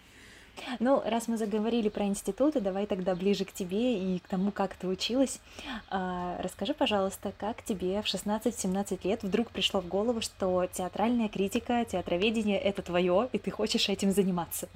Ну, 0.80 1.02
раз 1.06 1.28
мы 1.28 1.38
заговорили 1.38 1.90
про 1.90 2.06
институты, 2.06 2.60
давай 2.60 2.86
тогда 2.86 3.16
ближе 3.16 3.46
к 3.46 3.52
тебе 3.52 3.98
и 3.98 4.20
к 4.20 4.28
тому, 4.28 4.52
как 4.52 4.76
ты 4.76 4.88
училась. 4.88 5.40
А, 5.90 6.40
расскажи, 6.42 6.74
пожалуйста, 6.74 7.34
как 7.38 7.64
тебе 7.64 8.02
в 8.02 8.06
16-17 8.06 9.00
лет 9.04 9.24
вдруг 9.24 9.52
пришло 9.52 9.82
в 9.82 9.88
голову, 9.88 10.22
что 10.22 10.68
театральная 10.72 11.30
критика, 11.30 11.86
театроведение— 11.86 12.60
это 12.60 12.82
твое, 12.82 13.30
и 13.32 13.38
ты 13.38 13.52
хочешь 13.52 13.90
этим 13.90 14.12
заниматься? 14.12 14.68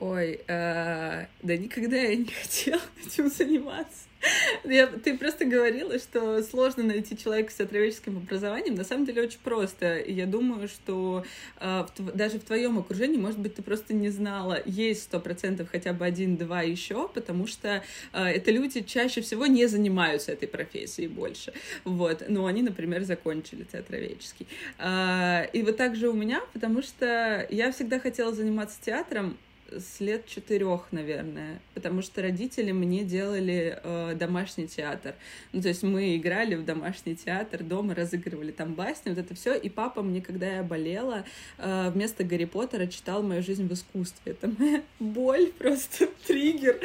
Ой, 0.00 0.40
э, 0.46 1.26
да 1.42 1.56
никогда 1.56 1.96
я 1.96 2.16
не 2.16 2.24
хотела 2.42 2.80
этим 3.04 3.28
заниматься. 3.28 4.08
Я, 4.64 4.86
ты 4.86 5.16
просто 5.16 5.44
говорила, 5.44 5.98
что 5.98 6.42
сложно 6.42 6.82
найти 6.82 7.16
человека 7.16 7.52
с 7.52 7.56
театроведческим 7.56 8.16
образованием. 8.16 8.74
На 8.74 8.84
самом 8.84 9.06
деле 9.06 9.22
очень 9.22 9.38
просто. 9.42 10.00
Я 10.00 10.26
думаю, 10.26 10.68
что 10.68 11.24
э, 11.60 11.86
в, 11.96 12.16
даже 12.16 12.38
в 12.38 12.44
твоем 12.44 12.78
окружении, 12.78 13.18
может 13.18 13.38
быть, 13.38 13.54
ты 13.54 13.62
просто 13.62 13.94
не 13.94 14.10
знала, 14.10 14.60
есть 14.64 15.04
сто 15.04 15.20
процентов 15.20 15.68
хотя 15.70 15.92
бы 15.92 16.04
один-два 16.04 16.62
еще, 16.62 17.08
потому 17.08 17.46
что 17.46 17.82
э, 18.12 18.24
это 18.24 18.50
люди 18.50 18.82
чаще 18.82 19.20
всего 19.20 19.46
не 19.46 19.66
занимаются 19.66 20.32
этой 20.32 20.48
профессией 20.48 21.08
больше. 21.08 21.52
Вот. 21.84 22.24
Но 22.28 22.46
они, 22.46 22.62
например, 22.62 23.04
закончили 23.04 23.64
театроведческий. 23.64 24.46
Э, 24.78 25.46
и 25.52 25.62
вот 25.62 25.76
так 25.76 25.96
же 25.96 26.08
у 26.08 26.14
меня, 26.14 26.42
потому 26.52 26.82
что 26.82 27.46
я 27.50 27.72
всегда 27.72 27.98
хотела 28.00 28.32
заниматься 28.32 28.78
театром, 28.84 29.36
с 29.70 30.00
лет 30.00 30.26
четырех, 30.26 30.86
наверное, 30.92 31.60
потому 31.74 32.02
что 32.02 32.22
родители 32.22 32.72
мне 32.72 33.04
делали 33.04 33.78
э, 33.82 34.14
домашний 34.14 34.66
театр. 34.66 35.14
Ну, 35.52 35.60
то 35.60 35.68
есть 35.68 35.82
мы 35.82 36.16
играли 36.16 36.54
в 36.54 36.64
домашний 36.64 37.14
театр, 37.14 37.62
дома 37.62 37.94
разыгрывали 37.94 38.50
там 38.50 38.74
басни, 38.74 39.10
вот 39.10 39.18
это 39.18 39.34
все. 39.34 39.54
И 39.54 39.68
папа 39.68 40.02
мне, 40.02 40.20
когда 40.22 40.46
я 40.46 40.62
болела, 40.62 41.24
э, 41.58 41.90
вместо 41.90 42.24
Гарри 42.24 42.46
Поттера 42.46 42.86
читал 42.86 43.22
мою 43.22 43.42
жизнь 43.42 43.66
в 43.68 43.72
искусстве. 43.72 44.32
Это 44.32 44.50
моя 44.58 44.82
боль, 44.98 45.52
просто 45.52 46.06
триггер. 46.26 46.80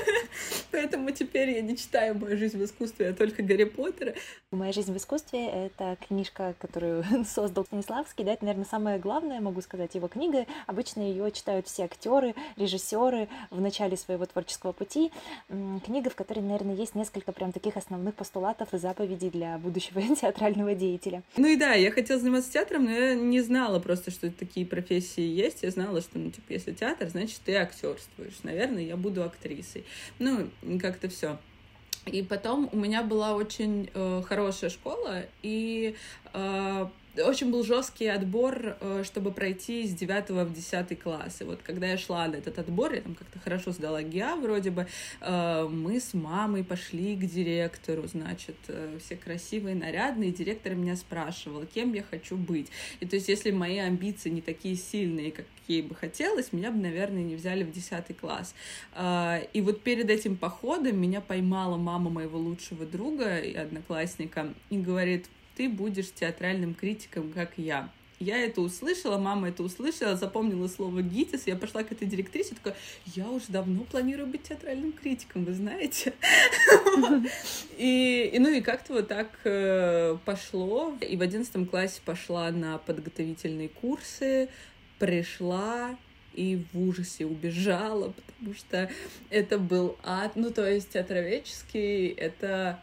Поэтому 0.70 1.10
теперь 1.10 1.50
я 1.50 1.60
не 1.60 1.76
читаю 1.76 2.16
мою 2.16 2.36
жизнь 2.36 2.58
в 2.58 2.64
искусстве, 2.64 3.08
а 3.08 3.12
только 3.12 3.42
Гарри 3.42 3.64
Поттера. 3.64 4.14
Моя 4.50 4.72
жизнь 4.72 4.92
в 4.92 4.96
искусстве— 4.96 5.46
это 5.46 5.96
книжка, 6.06 6.54
которую 6.58 7.04
создал 7.26 7.64
Станиславский. 7.64 8.24
Да, 8.24 8.32
это, 8.32 8.44
наверное, 8.44 8.66
самое 8.66 8.98
главное, 8.98 9.40
могу 9.40 9.60
сказать, 9.60 9.94
его 9.94 10.08
книга. 10.08 10.46
Обычно 10.66 11.00
ее 11.00 11.30
читают 11.32 11.66
все 11.66 11.84
актеры 11.84 12.11
актеры, 12.12 12.34
режиссеры 12.56 13.28
в 13.50 13.60
начале 13.60 13.96
своего 13.96 14.26
творческого 14.26 14.72
пути. 14.72 15.10
Книга, 15.84 16.10
в 16.10 16.14
которой, 16.14 16.40
наверное, 16.40 16.74
есть 16.74 16.94
несколько 16.94 17.32
прям 17.32 17.52
таких 17.52 17.76
основных 17.76 18.14
постулатов 18.14 18.74
и 18.74 18.78
заповедей 18.78 19.30
для 19.30 19.58
будущего 19.58 20.02
театрального 20.20 20.74
деятеля. 20.74 21.22
Ну 21.36 21.46
и 21.48 21.56
да, 21.56 21.72
я 21.74 21.90
хотела 21.90 22.20
заниматься 22.20 22.52
театром, 22.52 22.84
но 22.84 22.90
я 22.90 23.14
не 23.14 23.40
знала 23.40 23.78
просто, 23.78 24.10
что 24.10 24.30
такие 24.30 24.66
профессии 24.66 25.22
есть. 25.22 25.62
Я 25.62 25.70
знала, 25.70 26.00
что, 26.00 26.18
ну, 26.18 26.30
типа, 26.30 26.52
если 26.52 26.72
театр, 26.72 27.08
значит, 27.08 27.40
ты 27.44 27.56
актерствуешь. 27.56 28.42
Наверное, 28.42 28.82
я 28.82 28.96
буду 28.96 29.24
актрисой. 29.24 29.84
Ну, 30.18 30.48
как-то 30.80 31.08
все. 31.08 31.38
И 32.06 32.22
потом 32.22 32.68
у 32.72 32.76
меня 32.76 33.04
была 33.04 33.34
очень 33.34 33.88
э, 33.94 34.22
хорошая 34.26 34.70
школа, 34.70 35.22
и 35.42 35.94
э, 36.32 36.86
очень 37.18 37.50
был 37.50 37.62
жесткий 37.62 38.06
отбор, 38.06 38.76
э, 38.80 39.02
чтобы 39.04 39.32
пройти 39.32 39.86
с 39.86 39.94
9 39.94 40.30
в 40.30 40.52
10 40.52 40.98
класс. 40.98 41.40
И 41.40 41.44
вот 41.44 41.60
когда 41.62 41.86
я 41.86 41.98
шла 41.98 42.26
на 42.26 42.36
этот 42.36 42.58
отбор, 42.58 42.94
я 42.94 43.02
там 43.02 43.14
как-то 43.14 43.38
хорошо 43.38 43.72
сдала 43.72 44.02
ГИА 44.02 44.36
вроде 44.36 44.70
бы, 44.70 44.86
э, 45.20 45.68
мы 45.70 46.00
с 46.00 46.14
мамой 46.14 46.64
пошли 46.64 47.16
к 47.16 47.20
директору, 47.20 48.06
значит, 48.06 48.56
э, 48.68 48.98
все 49.04 49.16
красивые, 49.16 49.74
нарядные, 49.74 50.30
и 50.30 50.32
директор 50.32 50.74
меня 50.74 50.96
спрашивал, 50.96 51.66
кем 51.66 51.92
я 51.92 52.02
хочу 52.02 52.36
быть. 52.36 52.68
И 53.00 53.06
то 53.06 53.16
есть, 53.16 53.28
если 53.28 53.50
мои 53.50 53.78
амбиции 53.78 54.30
не 54.30 54.40
такие 54.40 54.76
сильные, 54.76 55.32
как 55.32 55.46
ей 55.68 55.82
бы 55.82 55.94
хотелось, 55.94 56.52
меня 56.52 56.70
бы, 56.70 56.78
наверное, 56.78 57.22
не 57.22 57.36
взяли 57.36 57.62
в 57.62 57.72
10 57.72 58.16
класс. 58.18 58.54
И 59.52 59.60
вот 59.62 59.82
перед 59.82 60.10
этим 60.10 60.36
походом 60.36 61.00
меня 61.00 61.20
поймала 61.20 61.76
мама 61.76 62.10
моего 62.10 62.38
лучшего 62.38 62.84
друга 62.84 63.38
и 63.38 63.54
одноклассника 63.54 64.52
и 64.70 64.78
говорит, 64.78 65.26
ты 65.62 65.68
будешь 65.68 66.10
театральным 66.10 66.74
критиком, 66.74 67.32
как 67.32 67.52
я. 67.56 67.88
Я 68.18 68.36
это 68.38 68.60
услышала, 68.60 69.16
мама 69.16 69.48
это 69.48 69.62
услышала, 69.62 70.16
запомнила 70.16 70.66
слово 70.66 71.02
ГИТИС, 71.02 71.46
я 71.46 71.54
пошла 71.54 71.84
к 71.84 71.92
этой 71.92 72.08
директрисе, 72.08 72.56
такая, 72.56 72.74
я 73.06 73.28
уже 73.28 73.44
давно 73.46 73.84
планирую 73.84 74.26
быть 74.26 74.42
театральным 74.42 74.92
критиком, 74.92 75.44
вы 75.44 75.54
знаете. 75.54 76.14
И, 77.78 78.36
ну 78.40 78.48
и 78.48 78.60
как-то 78.60 78.94
вот 78.94 79.06
так 79.06 79.28
э, 79.44 80.16
пошло. 80.24 80.96
И 81.00 81.16
в 81.16 81.22
одиннадцатом 81.22 81.66
классе 81.66 82.00
пошла 82.04 82.50
на 82.50 82.78
подготовительные 82.78 83.68
курсы, 83.68 84.48
пришла, 84.98 85.96
и 86.34 86.64
в 86.72 86.80
ужасе 86.80 87.24
убежала, 87.24 88.12
потому 88.12 88.54
что 88.54 88.90
это 89.30 89.58
был 89.58 89.96
ад. 90.02 90.32
Ну, 90.34 90.50
то 90.50 90.68
есть 90.68 90.90
театроведческий— 90.90 92.08
это 92.16 92.82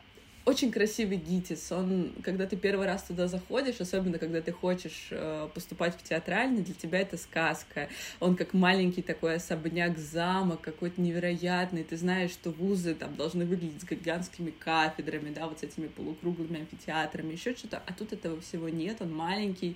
очень 0.50 0.72
красивый 0.72 1.18
ГИТИС. 1.18 1.72
Он, 1.72 2.12
когда 2.24 2.48
ты 2.48 2.58
первый 2.58 2.88
раз 2.88 3.04
туда 3.04 3.28
заходишь, 3.28 3.80
особенно 3.80 4.18
когда 4.18 4.42
ты 4.42 4.52
хочешь 4.52 5.10
э, 5.12 5.48
поступать 5.54 5.96
в 5.96 6.04
театральный, 6.04 6.62
для 6.62 6.74
тебя 6.74 7.00
это 7.00 7.18
сказка. 7.18 7.88
Он 8.20 8.36
как 8.36 8.54
маленький 8.54 9.04
такой 9.04 9.36
особняк, 9.36 9.98
замок 9.98 10.62
какой-то 10.62 11.00
невероятный. 11.02 11.84
Ты 11.84 11.98
знаешь, 11.98 12.32
что 12.32 12.50
вузы 12.50 12.96
там 12.96 13.16
должны 13.16 13.46
выглядеть 13.46 13.82
с 13.82 13.86
гигантскими 13.86 14.50
кафедрами, 14.50 15.32
да, 15.34 15.48
вот 15.48 15.60
с 15.60 15.64
этими 15.64 15.88
полукруглыми 15.88 16.62
амфитеатрами, 16.62 17.34
еще 17.34 17.56
что-то. 17.56 17.82
А 17.86 17.94
тут 17.94 18.14
этого 18.14 18.42
всего 18.42 18.70
нет. 18.70 18.98
Он 19.02 19.14
маленький, 19.14 19.76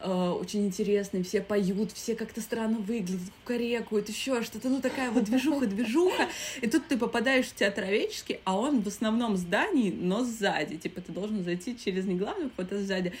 э, 0.00 0.10
очень 0.10 0.66
интересный, 0.66 1.22
все 1.22 1.42
поют, 1.42 1.92
все 1.92 2.14
как-то 2.14 2.40
странно 2.40 2.78
выглядят, 2.78 3.20
кукарекают, 3.42 4.08
еще 4.08 4.42
что-то. 4.42 4.70
Ну, 4.70 4.80
такая 4.80 5.10
вот 5.10 5.24
движуха, 5.24 5.66
движуха. 5.66 6.28
И 6.62 6.66
тут 6.66 6.88
ты 6.88 6.96
попадаешь 6.96 7.46
в 7.46 7.54
театроведческий, 7.54 8.40
а 8.44 8.56
он 8.58 8.80
в 8.80 8.88
основном 8.88 9.36
здании, 9.36 9.90
но 9.90 10.13
но 10.14 10.24
сзади. 10.24 10.76
Типа 10.76 11.00
ты 11.00 11.12
должен 11.12 11.42
зайти 11.42 11.76
через 11.76 12.06
не 12.06 12.14
главный 12.14 12.48
вход, 12.50 12.72
а 12.72 12.78
сзади. 12.78 13.12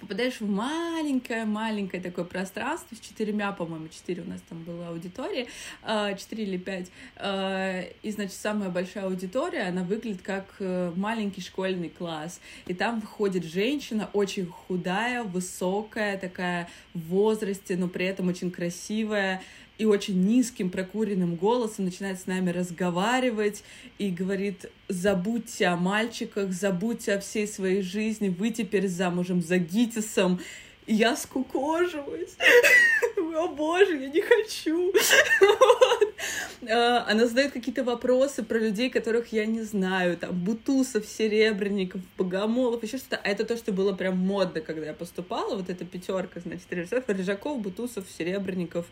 Попадаешь 0.00 0.38
в 0.40 0.46
маленькое-маленькое 0.46 2.02
такое 2.02 2.26
пространство 2.26 2.94
с 2.94 3.00
четырьмя, 3.00 3.52
по-моему, 3.52 3.88
четыре 3.88 4.20
у 4.20 4.26
нас 4.26 4.42
там 4.46 4.62
была 4.62 4.88
аудитория, 4.88 5.46
а, 5.82 6.12
четыре 6.12 6.44
или 6.44 6.58
пять, 6.58 6.90
а, 7.16 7.84
и, 8.02 8.10
значит, 8.10 8.34
самая 8.34 8.68
большая 8.68 9.04
аудитория, 9.04 9.62
она 9.62 9.84
выглядит 9.84 10.20
как 10.20 10.56
э, 10.58 10.92
маленький 10.94 11.40
школьный 11.40 11.88
класс, 11.88 12.38
и 12.66 12.74
там 12.74 13.00
выходит 13.00 13.44
женщина 13.44 14.10
очень 14.12 14.44
худая, 14.44 15.22
высокая, 15.24 16.18
такая 16.18 16.68
в 16.92 17.00
возрасте, 17.06 17.74
но 17.74 17.88
при 17.88 18.04
этом 18.04 18.28
очень 18.28 18.50
красивая, 18.50 19.40
и 19.78 19.84
очень 19.84 20.20
низким 20.26 20.70
прокуренным 20.70 21.36
голосом 21.36 21.84
начинает 21.84 22.20
с 22.20 22.26
нами 22.26 22.50
разговаривать 22.50 23.62
и 23.98 24.10
говорит, 24.10 24.66
забудьте 24.88 25.66
о 25.66 25.76
мальчиках, 25.76 26.52
забудьте 26.52 27.14
о 27.14 27.20
всей 27.20 27.46
своей 27.46 27.82
жизни, 27.82 28.28
вы 28.28 28.50
теперь 28.50 28.88
замужем 28.88 29.40
за 29.40 29.58
Гитисом. 29.58 30.40
И 30.86 30.94
я 30.94 31.16
скукоживаюсь. 31.16 32.36
О 33.36 33.48
боже, 33.48 33.96
я 33.96 34.08
не 34.08 34.20
хочу. 34.20 34.92
А, 35.40 36.04
она 36.62 37.26
задает 37.26 37.52
какие-то 37.52 37.84
вопросы 37.84 38.42
про 38.42 38.58
людей, 38.58 38.90
которых 38.90 39.32
я 39.32 39.46
не 39.46 39.62
знаю. 39.62 40.16
Там 40.16 40.34
Бутусов, 40.34 41.06
Серебренников, 41.06 42.00
Богомолов, 42.16 42.82
еще 42.82 42.98
что-то. 42.98 43.16
А 43.16 43.28
это 43.28 43.44
то, 43.44 43.56
что 43.56 43.72
было 43.72 43.92
прям 43.92 44.18
модно, 44.18 44.60
когда 44.60 44.86
я 44.86 44.94
поступала. 44.94 45.56
Вот 45.56 45.70
эта 45.70 45.84
пятерка, 45.84 46.40
значит, 46.40 46.66
режиссеров. 46.70 47.08
Рыжаков, 47.08 47.60
Бутусов, 47.60 48.06
Серебренников, 48.10 48.86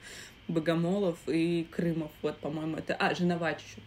Богомолов 0.48 1.18
и 1.26 1.66
Крымов. 1.70 2.10
Вот, 2.22 2.38
по-моему, 2.38 2.76
это... 2.76 2.94
А, 2.94 3.14
Женовач 3.14 3.58
еще. 3.58 3.80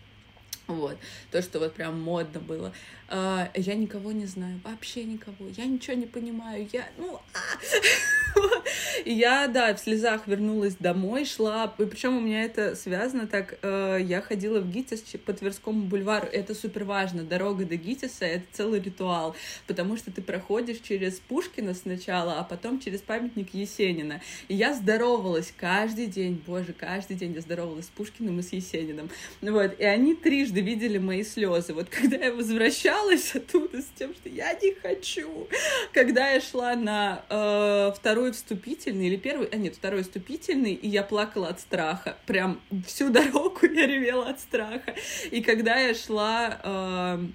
Вот. 0.67 0.97
То, 1.31 1.41
что 1.41 1.57
вот 1.59 1.73
прям 1.73 1.99
модно 1.99 2.39
было. 2.39 2.71
А, 3.07 3.49
я 3.55 3.73
никого 3.73 4.11
не 4.11 4.27
знаю, 4.27 4.59
вообще 4.63 5.03
никого. 5.03 5.47
Я 5.57 5.65
ничего 5.65 5.95
не 5.95 6.05
понимаю. 6.05 6.67
Я, 6.71 6.87
ну, 6.97 7.19
а! 7.33 8.39
И 9.05 9.13
я, 9.13 9.47
да, 9.47 9.73
в 9.73 9.79
слезах 9.79 10.27
вернулась 10.27 10.75
домой, 10.75 11.25
шла. 11.25 11.73
И 11.77 11.85
причем 11.85 12.17
у 12.17 12.21
меня 12.21 12.43
это 12.43 12.75
связано 12.75 13.27
так. 13.27 13.57
Э, 13.61 13.97
я 14.01 14.21
ходила 14.21 14.59
в 14.59 14.69
ГИТИС 14.69 15.03
по 15.25 15.33
Тверскому 15.33 15.83
бульвару. 15.83 16.27
Это 16.31 16.55
супер 16.55 16.83
важно. 16.83 17.23
Дорога 17.23 17.65
до 17.65 17.75
ГИТИСа— 17.75 18.25
это 18.25 18.45
целый 18.51 18.79
ритуал. 18.79 19.35
Потому 19.67 19.97
что 19.97 20.11
ты 20.11 20.21
проходишь 20.21 20.79
через 20.79 21.19
Пушкина 21.19 21.73
сначала, 21.73 22.39
а 22.39 22.43
потом 22.43 22.79
через 22.79 23.01
памятник 23.01 23.53
Есенина. 23.53 24.21
И 24.47 24.55
я 24.55 24.73
здоровалась 24.73 25.53
каждый 25.55 26.07
день. 26.07 26.41
Боже, 26.45 26.73
каждый 26.73 27.15
день 27.15 27.33
я 27.33 27.41
здоровалась 27.41 27.85
с 27.85 27.89
Пушкиным 27.89 28.39
и 28.39 28.43
с 28.43 28.53
Есениным. 28.53 29.09
Вот. 29.41 29.79
И 29.79 29.83
они 29.83 30.15
трижды 30.15 30.61
видели 30.61 30.97
мои 30.97 31.23
слезы. 31.23 31.73
Вот 31.73 31.89
когда 31.89 32.17
я 32.17 32.33
возвращалась, 32.33 33.35
оттуда 33.35 33.81
с 33.81 33.87
тем, 33.97 34.13
что 34.13 34.29
я 34.29 34.53
не 34.53 34.73
хочу. 34.73 35.47
Когда 35.93 36.29
я 36.29 36.41
шла 36.41 36.75
на 36.75 37.23
э, 37.29 37.91
второй 37.95 38.31
вступительный 38.69 39.07
или 39.07 39.15
первый, 39.15 39.47
а 39.47 39.55
нет, 39.55 39.75
второй 39.75 40.03
вступительный, 40.03 40.73
и 40.73 40.87
я 40.87 41.03
плакала 41.03 41.47
от 41.47 41.59
страха. 41.59 42.17
Прям 42.25 42.59
всю 42.85 43.09
дорогу 43.09 43.59
я 43.63 43.87
ревела 43.87 44.29
от 44.29 44.39
страха. 44.39 44.95
И 45.31 45.41
когда 45.41 45.77
я 45.77 45.95
шла 45.95 46.59
э, 46.63 47.25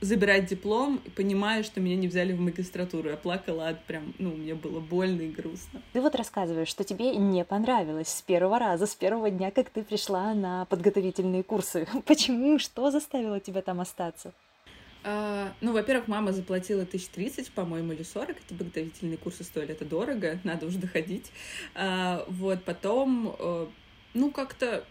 забирать 0.00 0.46
диплом, 0.46 1.00
понимая, 1.16 1.64
что 1.64 1.80
меня 1.80 1.96
не 1.96 2.06
взяли 2.06 2.32
в 2.32 2.40
магистратуру. 2.40 3.10
Я 3.10 3.16
плакала 3.16 3.68
от 3.68 3.84
прям, 3.84 4.14
ну, 4.18 4.30
мне 4.30 4.54
было 4.54 4.78
больно 4.78 5.22
и 5.22 5.28
грустно. 5.28 5.82
Ты 5.92 6.00
вот 6.00 6.14
рассказываешь, 6.14 6.68
что 6.68 6.84
тебе 6.84 7.16
не 7.16 7.44
понравилось 7.44 8.08
с 8.08 8.22
первого 8.22 8.58
раза, 8.58 8.86
с 8.86 8.94
первого 8.94 9.30
дня, 9.30 9.50
как 9.50 9.70
ты 9.70 9.82
пришла 9.82 10.34
на 10.34 10.64
подготовительные 10.66 11.42
курсы. 11.42 11.88
Почему? 12.06 12.58
Что 12.58 12.90
заставило 12.90 13.40
тебя 13.40 13.62
там 13.62 13.80
остаться? 13.80 14.32
Uh, 15.04 15.50
ну, 15.60 15.72
во-первых, 15.72 16.08
мама 16.08 16.32
заплатила 16.32 16.84
тысяч 16.84 17.08
тридцать, 17.08 17.50
по-моему, 17.50 17.92
или 17.92 18.02
сорок. 18.02 18.36
Эти 18.44 18.56
подготовительные 18.56 19.16
курсы 19.16 19.44
стоили, 19.44 19.72
это 19.72 19.84
дорого, 19.84 20.38
надо 20.44 20.66
уже 20.66 20.78
доходить. 20.78 21.30
Uh, 21.74 22.24
вот, 22.28 22.64
потом, 22.64 23.28
uh, 23.28 23.68
ну, 24.14 24.30
как-то 24.30 24.84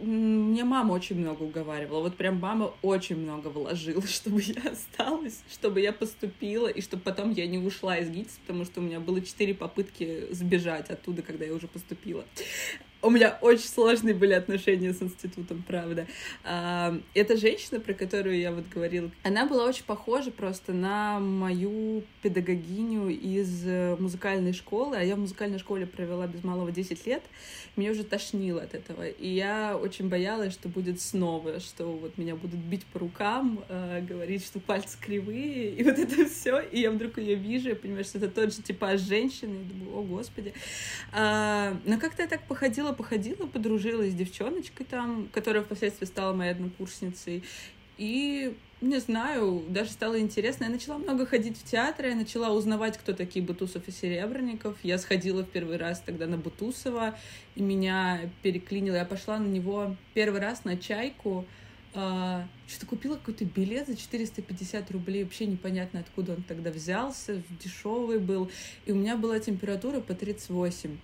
мне 0.00 0.64
мама 0.64 0.92
очень 0.92 1.18
много 1.18 1.44
уговаривала. 1.44 2.00
Вот 2.02 2.16
прям 2.16 2.40
мама 2.40 2.74
очень 2.82 3.16
много 3.16 3.48
вложила, 3.48 4.02
чтобы 4.06 4.42
я 4.42 4.70
осталась, 4.70 5.42
чтобы 5.50 5.80
я 5.80 5.92
поступила, 5.92 6.68
и 6.68 6.80
чтобы 6.80 7.02
потом 7.02 7.32
я 7.32 7.46
не 7.46 7.58
ушла 7.58 7.98
из 7.98 8.10
ГИТИС, 8.10 8.40
потому 8.46 8.64
что 8.64 8.80
у 8.80 8.82
меня 8.82 9.00
было 9.00 9.20
четыре 9.20 9.54
попытки 9.54 10.26
сбежать 10.32 10.90
оттуда, 10.90 11.22
когда 11.22 11.44
я 11.44 11.54
уже 11.54 11.68
поступила. 11.68 12.24
У 13.02 13.10
меня 13.10 13.36
очень 13.40 13.66
сложные 13.66 14.14
были 14.14 14.32
отношения 14.32 14.92
с 14.92 15.02
институтом, 15.02 15.64
правда. 15.66 16.06
А, 16.44 16.96
эта 17.14 17.36
женщина, 17.36 17.80
про 17.80 17.94
которую 17.94 18.38
я 18.38 18.52
вот 18.52 18.68
говорила, 18.68 19.10
она 19.24 19.44
была 19.44 19.64
очень 19.64 19.82
похожа 19.82 20.30
просто 20.30 20.72
на 20.72 21.18
мою 21.18 22.04
педагогиню 22.22 23.08
из 23.08 23.66
э, 23.66 23.96
музыкальной 23.98 24.52
школы, 24.52 24.96
а 24.96 25.02
я 25.02 25.16
в 25.16 25.18
музыкальной 25.18 25.58
школе 25.58 25.84
провела 25.84 26.28
без 26.28 26.44
малого 26.44 26.70
10 26.70 27.04
лет, 27.06 27.24
мне 27.74 27.90
уже 27.90 28.04
тошнило 28.04 28.62
от 28.62 28.74
этого, 28.74 29.08
и 29.08 29.28
я 29.28 29.76
очень 29.76 30.08
боялась, 30.08 30.52
что 30.52 30.68
будет 30.68 31.00
снова, 31.00 31.58
что 31.58 31.86
вот 31.86 32.16
меня 32.18 32.36
будут 32.36 32.60
бить 32.60 32.86
по 32.86 33.00
рукам, 33.00 33.64
э, 33.68 34.00
говорить, 34.02 34.44
что 34.44 34.60
пальцы 34.60 34.96
кривые, 35.00 35.74
и 35.74 35.82
вот 35.82 35.98
это 35.98 36.28
все, 36.28 36.60
и 36.60 36.80
я 36.80 36.92
вдруг 36.92 37.18
ее 37.18 37.34
вижу, 37.34 37.70
я 37.70 37.74
понимаю, 37.74 38.04
что 38.04 38.18
это 38.18 38.28
тот 38.28 38.54
же 38.54 38.62
типаж 38.62 39.00
женщины, 39.00 39.62
и 39.62 39.64
думаю, 39.64 39.98
о, 39.98 40.02
господи. 40.02 40.54
А, 41.10 41.76
но 41.84 41.98
как-то 41.98 42.22
я 42.22 42.28
так 42.28 42.46
походила 42.46 42.91
походила, 42.92 43.46
подружилась 43.46 44.12
с 44.12 44.14
девчоночкой 44.14 44.86
там, 44.86 45.28
которая 45.32 45.62
впоследствии 45.62 46.06
стала 46.06 46.32
моей 46.32 46.52
однокурсницей. 46.52 47.42
И 47.98 48.54
не 48.82 48.98
знаю, 48.98 49.62
даже 49.68 49.90
стало 49.90 50.18
интересно. 50.18 50.64
Я 50.64 50.70
начала 50.70 50.98
много 50.98 51.24
ходить 51.24 51.56
в 51.56 51.64
театр, 51.64 52.06
я 52.06 52.16
начала 52.16 52.50
узнавать, 52.50 52.98
кто 52.98 53.12
такие 53.12 53.44
Бутусов 53.44 53.86
и 53.86 53.92
Серебренников. 53.92 54.76
Я 54.82 54.98
сходила 54.98 55.44
в 55.44 55.48
первый 55.48 55.76
раз 55.76 56.00
тогда 56.00 56.26
на 56.26 56.36
Бутусова, 56.36 57.16
и 57.54 57.62
меня 57.62 58.28
переклинило. 58.42 58.96
Я 58.96 59.04
пошла 59.04 59.38
на 59.38 59.46
него 59.46 59.96
первый 60.14 60.40
раз 60.40 60.64
на 60.64 60.76
чайку. 60.76 61.46
Uh, 61.94 62.44
что-то 62.66 62.86
купила 62.86 63.16
какой-то 63.16 63.44
билет 63.44 63.86
за 63.86 63.96
450 63.98 64.90
рублей, 64.92 65.24
вообще 65.24 65.44
непонятно, 65.44 66.00
откуда 66.00 66.32
он 66.32 66.42
тогда 66.42 66.70
взялся, 66.70 67.42
дешевый 67.62 68.18
был, 68.18 68.50
и 68.86 68.92
у 68.92 68.94
меня 68.94 69.14
была 69.18 69.38
температура 69.40 70.00
по 70.00 70.14
38. 70.14 70.96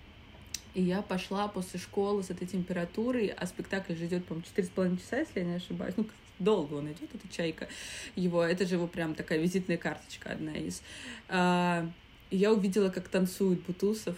И 0.73 0.81
я 0.81 1.01
пошла 1.01 1.47
после 1.47 1.79
школы 1.79 2.23
с 2.23 2.29
этой 2.29 2.47
температурой, 2.47 3.27
а 3.27 3.47
спектакль 3.47 3.95
же 3.95 4.05
идет, 4.05 4.25
по-моему, 4.25 4.45
четыре 4.45 4.67
с 4.67 4.71
половиной 4.71 4.97
часа, 4.97 5.19
если 5.19 5.39
я 5.39 5.45
не 5.45 5.55
ошибаюсь. 5.55 5.95
Ну, 5.97 6.05
долго 6.39 6.75
он 6.75 6.87
идет, 6.87 7.09
эта 7.13 7.27
чайка 7.31 7.67
его. 8.15 8.43
Это 8.43 8.65
же 8.65 8.75
его 8.75 8.87
прям 8.87 9.15
такая 9.15 9.39
визитная 9.39 9.77
карточка 9.77 10.31
одна 10.31 10.53
из. 10.53 10.81
А, 11.27 11.89
и 12.29 12.37
я 12.37 12.53
увидела, 12.53 12.89
как 12.89 13.07
танцует 13.07 13.61
Бутусов, 13.63 14.17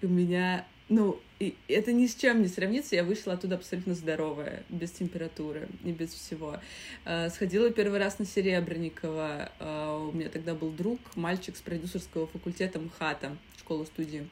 и 0.00 0.06
у 0.06 0.08
меня, 0.08 0.66
ну, 0.88 1.20
и 1.38 1.54
это 1.68 1.92
ни 1.92 2.06
с 2.06 2.14
чем 2.14 2.42
не 2.42 2.48
сравнится. 2.48 2.94
Я 2.94 3.04
вышла 3.04 3.34
оттуда 3.34 3.56
абсолютно 3.56 3.94
здоровая, 3.94 4.64
без 4.68 4.90
температуры 4.90 5.68
и 5.84 5.92
без 5.92 6.12
всего. 6.12 6.60
А, 7.04 7.28
сходила 7.30 7.70
первый 7.70 7.98
раз 7.98 8.18
на 8.18 8.24
Серебренникова. 8.24 9.52
А, 9.60 9.98
у 9.98 10.12
меня 10.12 10.28
тогда 10.28 10.54
был 10.54 10.70
друг, 10.70 10.98
мальчик 11.14 11.56
с 11.56 11.60
продюсерского 11.60 12.26
факультета 12.26 12.80
МХАТа, 12.80 13.36
школа-студии 13.58 14.26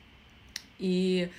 и 0.82 1.30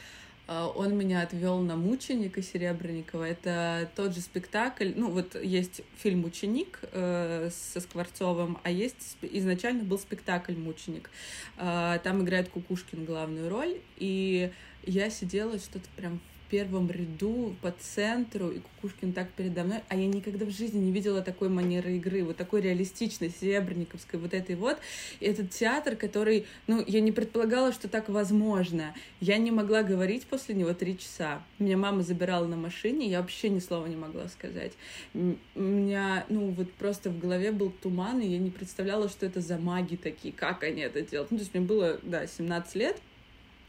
э, 0.48 0.70
он 0.76 0.98
меня 0.98 1.22
отвел 1.22 1.60
на 1.60 1.76
«Мученика» 1.76 2.42
Серебренникова. 2.42 3.26
Это 3.26 3.92
тот 3.96 4.16
же 4.16 4.22
спектакль. 4.22 4.94
Ну, 4.96 5.12
вот 5.12 5.36
есть 5.36 5.82
фильм 5.98 6.24
«Ученик» 6.24 6.80
э, 6.94 7.50
со 7.52 7.82
Скворцовым, 7.82 8.58
а 8.64 8.72
есть 8.72 9.18
изначально 9.22 9.84
был 9.84 10.00
спектакль 10.00 10.56
«Мученик». 10.56 11.10
Э, 11.58 12.00
там 12.04 12.24
играет 12.24 12.48
Кукушкин 12.50 13.04
главную 13.04 13.50
роль, 13.50 13.80
и 13.98 14.50
я 14.84 15.10
сидела 15.10 15.60
что-то 15.60 15.90
прям 15.98 16.22
первом 16.54 16.92
ряду 16.92 17.56
по 17.64 17.72
центру, 17.72 18.52
и 18.52 18.60
Кукушкин 18.60 19.12
так 19.12 19.32
передо 19.32 19.64
мной, 19.64 19.80
а 19.90 19.96
я 19.96 20.06
никогда 20.06 20.46
в 20.46 20.52
жизни 20.52 20.78
не 20.78 20.92
видела 20.92 21.24
такой 21.24 21.50
манеры 21.50 21.96
игры, 21.96 22.24
вот 22.24 22.38
такой 22.38 22.62
реалистичной, 22.62 23.32
серебряниковской, 23.32 24.20
вот 24.20 24.36
этой 24.36 24.56
вот. 24.56 24.78
И 25.20 25.26
этот 25.26 25.50
театр, 25.50 25.96
который, 25.96 26.46
ну, 26.68 26.84
я 26.86 27.02
не 27.02 27.12
предполагала, 27.12 27.74
что 27.74 27.88
так 27.88 28.08
возможно. 28.08 28.94
Я 29.20 29.40
не 29.40 29.50
могла 29.50 29.82
говорить 29.82 30.28
после 30.28 30.54
него 30.54 30.76
три 30.76 30.96
часа. 30.96 31.42
Меня 31.58 31.76
мама 31.76 32.04
забирала 32.04 32.46
на 32.46 32.56
машине, 32.56 33.10
я 33.10 33.22
вообще 33.22 33.50
ни 33.50 33.58
слова 33.58 33.88
не 33.88 33.96
могла 33.96 34.28
сказать. 34.28 34.74
У 35.16 35.60
меня, 35.60 36.24
ну, 36.30 36.52
вот 36.52 36.72
просто 36.74 37.10
в 37.10 37.18
голове 37.18 37.52
был 37.52 37.72
туман, 37.82 38.20
и 38.22 38.28
я 38.28 38.38
не 38.38 38.52
представляла, 38.52 39.10
что 39.10 39.26
это 39.26 39.42
за 39.42 39.58
маги 39.58 39.96
такие, 39.96 40.32
как 40.32 40.64
они 40.64 40.82
это 40.82 41.02
делают. 41.02 41.32
Ну, 41.32 41.38
то 41.38 41.42
есть 41.42 41.56
мне 41.56 41.66
было, 41.66 42.00
да, 42.04 42.28
17 42.28 42.76
лет, 42.76 43.02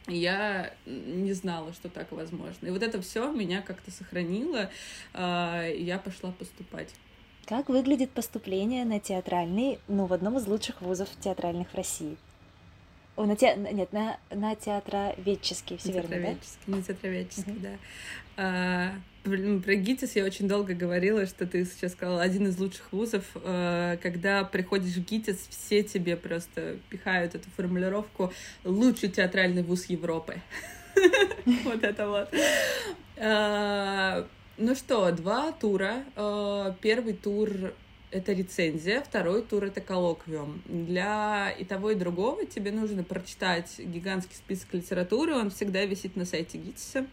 я 0.07 0.73
не 0.87 1.33
знала, 1.33 1.73
что 1.73 1.89
так 1.89 2.13
возможно. 2.13 2.67
И 2.67 2.71
вот 2.71 2.83
это 2.83 3.01
все 3.01 3.31
меня 3.33 3.63
как-то 3.63 3.91
сохранило, 3.91 4.71
а, 5.13 5.67
я 5.69 5.99
пошла 5.99 6.31
поступать. 6.33 6.91
Как 7.47 7.69
выглядит 7.69 8.11
поступление 8.11 8.85
на 8.85 9.01
театральный, 9.01 9.79
ну, 9.89 10.07
в 10.07 10.13
одном 10.13 10.39
из 10.39 10.47
лучших 10.47 10.81
вузов 10.81 11.09
театральных 11.21 11.71
в 11.71 11.75
России? 11.75 12.17
О, 13.17 13.25
на 13.27 13.37
те... 13.37 13.55
Нет, 13.55 13.93
на, 13.93 14.19
на 14.31 14.57
театроведческий, 14.57 15.77
все 15.77 15.93
верно, 15.93 16.21
да? 16.21 16.37
На 16.67 16.83
театроведческий, 16.83 17.53
uh-huh. 17.53 17.61
да. 17.61 17.79
А, 18.37 18.93
про 19.25 19.75
ГИТИС 19.75 20.17
я 20.17 20.25
очень 20.25 20.47
долго 20.47 20.75
говорила, 20.75 21.25
что 21.27 21.47
ты 21.47 21.65
сейчас 21.65 21.93
сказала 21.93 22.21
один 22.23 22.47
из 22.47 22.59
лучших 22.59 22.93
вузов. 22.93 23.25
А, 23.37 23.97
когда 23.97 24.45
приходишь 24.45 24.95
в 24.95 25.05
ГИТИС, 25.05 25.49
все 25.49 25.83
тебе 25.83 26.17
просто 26.17 26.77
пихают 26.91 27.35
эту 27.35 27.49
формулировку 27.57 28.33
«лучший 28.65 29.09
театральный 29.09 29.63
вуз 29.63 29.87
Европы». 29.87 30.41
Вот 31.65 31.83
это 31.83 32.09
вот. 32.09 32.29
А, 33.17 34.27
ну 34.59 34.75
что, 34.75 35.11
два 35.13 35.53
тура. 35.53 36.05
А, 36.17 36.77
первый 36.81 37.15
тур 37.15 37.73
это 38.11 38.33
рецензия, 38.33 39.01
второй 39.01 39.43
тур 39.43 39.65
это 39.65 39.81
коллоквиум. 39.81 40.63
Для 40.67 41.51
и 41.51 41.65
того, 41.65 41.91
и 41.91 41.95
другого 41.95 42.45
тебе 42.47 42.71
нужно 42.71 43.03
прочитать 43.03 43.79
гигантский 43.79 44.37
список 44.37 44.75
литературы, 44.75 45.35
он 45.35 45.51
всегда 45.51 45.85
висит 45.85 46.15
на 46.15 46.25
сайте 46.25 46.59
ГИТИСа. 46.59 47.07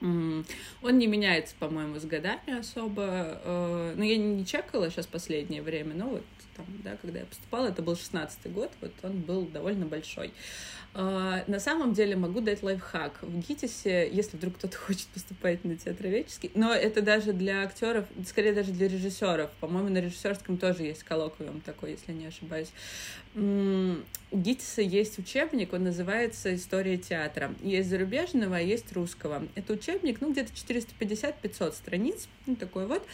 Он 0.00 0.98
не 0.98 1.06
меняется, 1.06 1.54
по-моему, 1.58 1.98
с 1.98 2.04
годами 2.04 2.58
особо. 2.58 3.40
Э, 3.44 3.94
но 3.96 4.04
я 4.04 4.16
не 4.16 4.46
чекала 4.46 4.90
сейчас 4.90 5.06
последнее 5.06 5.62
время, 5.62 5.94
но 5.94 6.08
вот 6.08 6.24
там, 6.58 6.66
да, 6.82 6.96
когда 7.00 7.20
я 7.20 7.24
поступала, 7.24 7.68
это 7.68 7.82
был 7.82 7.96
шестнадцатый 7.96 8.50
год, 8.50 8.70
вот 8.80 8.92
он 9.02 9.20
был 9.20 9.46
довольно 9.46 9.86
большой. 9.86 10.32
А, 10.94 11.44
на 11.46 11.60
самом 11.60 11.92
деле 11.92 12.16
могу 12.16 12.40
дать 12.40 12.62
лайфхак. 12.62 13.22
В 13.22 13.38
ГИТИСе, 13.46 14.08
если 14.10 14.36
вдруг 14.36 14.56
кто-то 14.56 14.76
хочет 14.86 15.06
поступать 15.08 15.64
на 15.64 15.76
театроведческий, 15.76 16.50
но 16.54 16.74
это 16.74 17.02
даже 17.02 17.32
для 17.32 17.62
актеров, 17.62 18.06
скорее 18.26 18.52
даже 18.52 18.72
для 18.72 18.88
режиссеров. 18.88 19.50
По-моему, 19.60 19.90
на 19.90 19.98
режиссерском 19.98 20.58
тоже 20.58 20.82
есть 20.82 21.04
коллоквиум 21.04 21.60
такой, 21.60 21.92
если 21.92 22.12
не 22.12 22.26
ошибаюсь. 22.26 22.72
У 23.34 23.96
ГИТИСа 24.32 24.82
есть 24.82 25.18
учебник, 25.18 25.72
он 25.72 25.84
называется 25.84 26.54
«История 26.54 26.98
театра». 26.98 27.54
Есть 27.62 27.88
зарубежного, 27.88 28.56
а 28.56 28.60
есть 28.60 28.92
русского. 28.92 29.46
Это 29.54 29.74
учебник, 29.74 30.20
ну, 30.20 30.32
где-то 30.32 30.52
450-500 30.52 31.72
страниц, 31.74 32.28
ну, 32.46 32.56
такой 32.56 32.86
вот. 32.86 33.06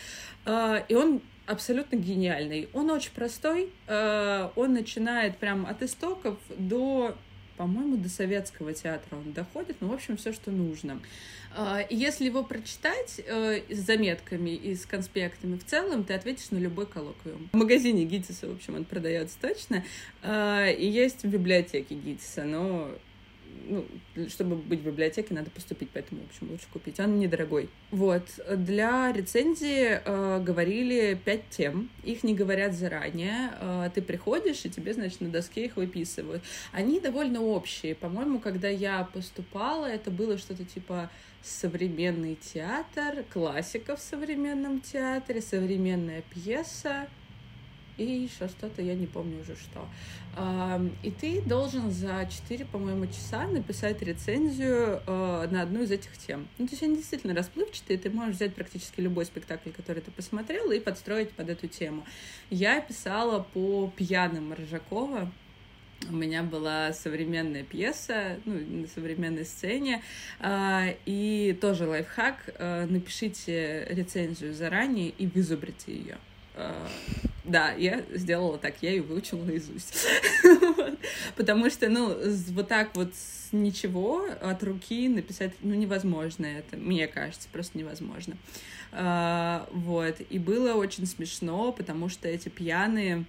А, 0.47 0.85
и 0.89 0.95
он 0.95 1.21
абсолютно 1.47 1.97
гениальный. 1.97 2.69
Он 2.73 2.91
очень 2.91 3.13
простой, 3.13 3.71
а, 3.87 4.53
он 4.57 4.75
начинает 4.75 5.37
прям 5.39 5.67
от 5.67 5.83
истоков 5.83 6.39
до 6.57 7.17
по-моему, 7.57 7.97
до 7.97 8.09
советского 8.09 8.73
театра 8.73 9.15
он 9.15 9.33
доходит, 9.33 9.77
ну, 9.79 9.87
в 9.87 9.93
общем, 9.93 10.17
все, 10.17 10.33
что 10.33 10.51
нужно. 10.51 11.01
А, 11.57 11.87
если 11.89 12.25
его 12.25 12.43
прочитать 12.43 13.21
э, 13.25 13.63
с 13.71 13.79
заметками 13.79 14.51
и 14.51 14.75
с 14.75 14.85
конспектами 14.87 15.57
в 15.57 15.65
целом, 15.65 16.03
ты 16.03 16.15
ответишь 16.15 16.51
на 16.51 16.59
любой 16.59 16.87
коллоквиум. 16.87 17.51
В 17.53 17.57
магазине 17.57 18.07
Гитиса, 18.07 18.49
в 18.49 18.57
общем, 18.57 18.75
он 18.75 18.85
продается 18.85 19.37
точно, 19.41 19.85
и 20.25 20.85
есть 20.85 21.23
в 21.23 21.29
библиотеке 21.29 21.95
Гитиса, 21.95 22.43
но 22.43 22.91
ну, 23.67 23.85
чтобы 24.29 24.57
быть 24.57 24.81
в 24.81 24.87
библиотеке, 24.87 25.35
надо 25.35 25.51
поступить, 25.51 25.91
поэтому, 25.93 26.23
в 26.23 26.29
общем, 26.29 26.51
лучше 26.51 26.67
купить. 26.73 27.01
Он 27.01 27.19
недорогой. 27.19 27.69
Вот. 27.91 28.27
Для 28.51 29.13
рецензии 29.13 30.01
э, 30.05 30.41
говорили 30.43 31.19
пять 31.25 31.49
тем. 31.51 31.91
Их 32.03 32.25
не 32.25 32.35
говорят 32.35 32.75
заранее. 32.75 33.53
Э, 33.61 33.91
ты 33.95 34.03
приходишь, 34.03 34.65
и 34.65 34.71
тебе, 34.71 34.95
значит, 34.95 35.21
на 35.21 35.29
доске 35.29 35.67
их 35.67 35.77
выписывают. 35.77 36.43
Они 36.73 37.01
довольно 37.01 37.43
общие. 37.43 37.95
По-моему, 37.95 38.41
когда 38.41 38.69
я 38.69 39.09
поступала, 39.13 39.87
это 39.87 40.11
было 40.11 40.39
что-то 40.39 40.65
типа 40.65 41.11
современный 41.43 42.37
театр, 42.37 43.25
классика 43.33 43.97
в 43.97 44.01
современном 44.01 44.81
театре, 44.81 45.43
современная 45.43 46.23
пьеса, 46.23 47.07
и 47.97 48.05
еще 48.05 48.49
что-то, 48.49 48.83
я 48.83 48.95
не 48.95 49.07
помню 49.07 49.41
уже 49.41 49.57
что. 49.57 49.87
И 51.03 51.11
ты 51.11 51.41
должен 51.43 51.91
за 51.91 52.29
4, 52.29 52.65
по-моему, 52.67 53.07
часа 53.07 53.47
написать 53.47 54.03
рецензию 54.03 55.01
э, 55.07 55.49
на 55.51 55.63
одну 55.63 55.83
из 55.83 55.93
этих 55.93 56.19
тем. 56.19 56.49
Ну, 56.59 56.67
то 56.67 56.73
есть 56.73 56.83
они 56.83 56.97
действительно 56.97 57.35
расплывчатые, 57.35 57.99
ты 57.99 58.11
можешь 58.11 58.37
взять 58.37 58.55
практически 58.55 59.01
любой 59.01 59.27
спектакль, 59.27 59.71
который 59.71 60.03
ты 60.03 60.11
посмотрел, 60.11 60.73
и 60.73 60.81
подстроить 60.81 61.31
под 61.31 61.51
эту 61.51 61.69
тему. 61.69 62.05
Я 62.51 62.81
писала 62.81 63.47
по 63.55 63.93
пьяным 63.97 64.53
Рыжакова, 64.53 65.31
у 66.11 66.15
меня 66.15 66.43
была 66.43 66.93
современная 66.93 67.63
пьеса, 67.63 68.39
ну, 68.45 68.55
на 68.83 68.87
современной 68.87 69.45
сцене, 69.45 70.03
а, 70.41 70.89
и 71.07 71.57
тоже 71.61 71.87
лайфхак, 71.87 72.51
а, 72.59 72.87
напишите 72.87 73.87
рецензию 73.89 74.53
заранее 74.53 75.11
и 75.11 75.27
вызубрите 75.27 75.93
ее. 75.95 76.19
А, 76.55 76.89
да, 77.45 77.73
я 77.73 78.03
сделала 78.13 78.59
так, 78.59 78.77
я 78.81 78.91
ее 78.91 79.03
выучила 79.03 79.45
наизусть. 79.45 80.07
Потому 81.37 81.71
что, 81.71 81.89
ну, 81.89 82.17
вот 82.53 82.69
так 82.69 82.97
вот 82.97 83.15
с 83.15 83.53
ничего 83.53 84.27
от 84.41 84.63
руки 84.63 85.09
написать, 85.09 85.53
ну, 85.61 85.75
невозможно 85.75 86.47
это, 86.47 86.77
мне 86.77 87.07
кажется, 87.07 87.49
просто 87.53 87.79
невозможно. 87.79 88.37
Вот, 89.73 90.17
и 90.29 90.39
было 90.39 90.75
очень 90.75 91.07
смешно, 91.07 91.73
потому 91.73 92.09
что 92.09 92.29
эти 92.29 92.49
пьяные 92.49 93.25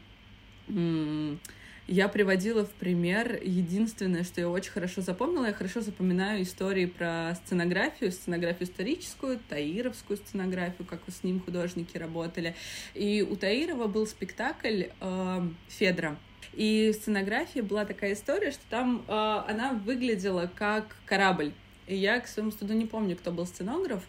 я 1.88 2.08
приводила 2.08 2.66
в 2.66 2.72
пример 2.72 3.40
единственное, 3.44 4.24
что 4.24 4.42
я 4.42 4.50
очень 4.50 4.72
хорошо 4.72 5.02
запомнила. 5.02 5.46
Я 5.46 5.54
хорошо 5.54 5.82
запоминаю 5.82 6.42
истории 6.42 6.88
про 6.88 7.36
сценографию, 7.36 8.12
сценографию 8.12 8.68
историческую, 8.68 9.40
таировскую 9.50 10.18
сценографию, 10.18 10.88
как 10.88 11.02
с 11.08 11.24
ним 11.24 11.40
художники 11.40 11.98
работали. 11.98 12.56
И 12.96 13.22
у 13.22 13.36
Таирова 13.36 13.88
был 13.88 14.08
спектакль 14.08 14.86
э, 15.00 15.48
«Федра». 15.68 16.18
И 16.54 16.92
в 16.92 16.96
сценографии 16.96 17.60
была 17.60 17.86
такая 17.86 18.14
история, 18.14 18.52
что 18.52 18.64
там 18.70 19.04
э, 19.08 19.12
она 19.12 19.74
выглядела 19.74 20.50
как 20.56 20.96
корабль. 21.06 21.52
И 21.86 21.96
я, 21.96 22.20
к 22.20 22.28
своему 22.28 22.52
студу, 22.52 22.74
не 22.74 22.86
помню, 22.88 23.16
кто 23.16 23.32
был 23.32 23.46
сценограф. 23.46 24.04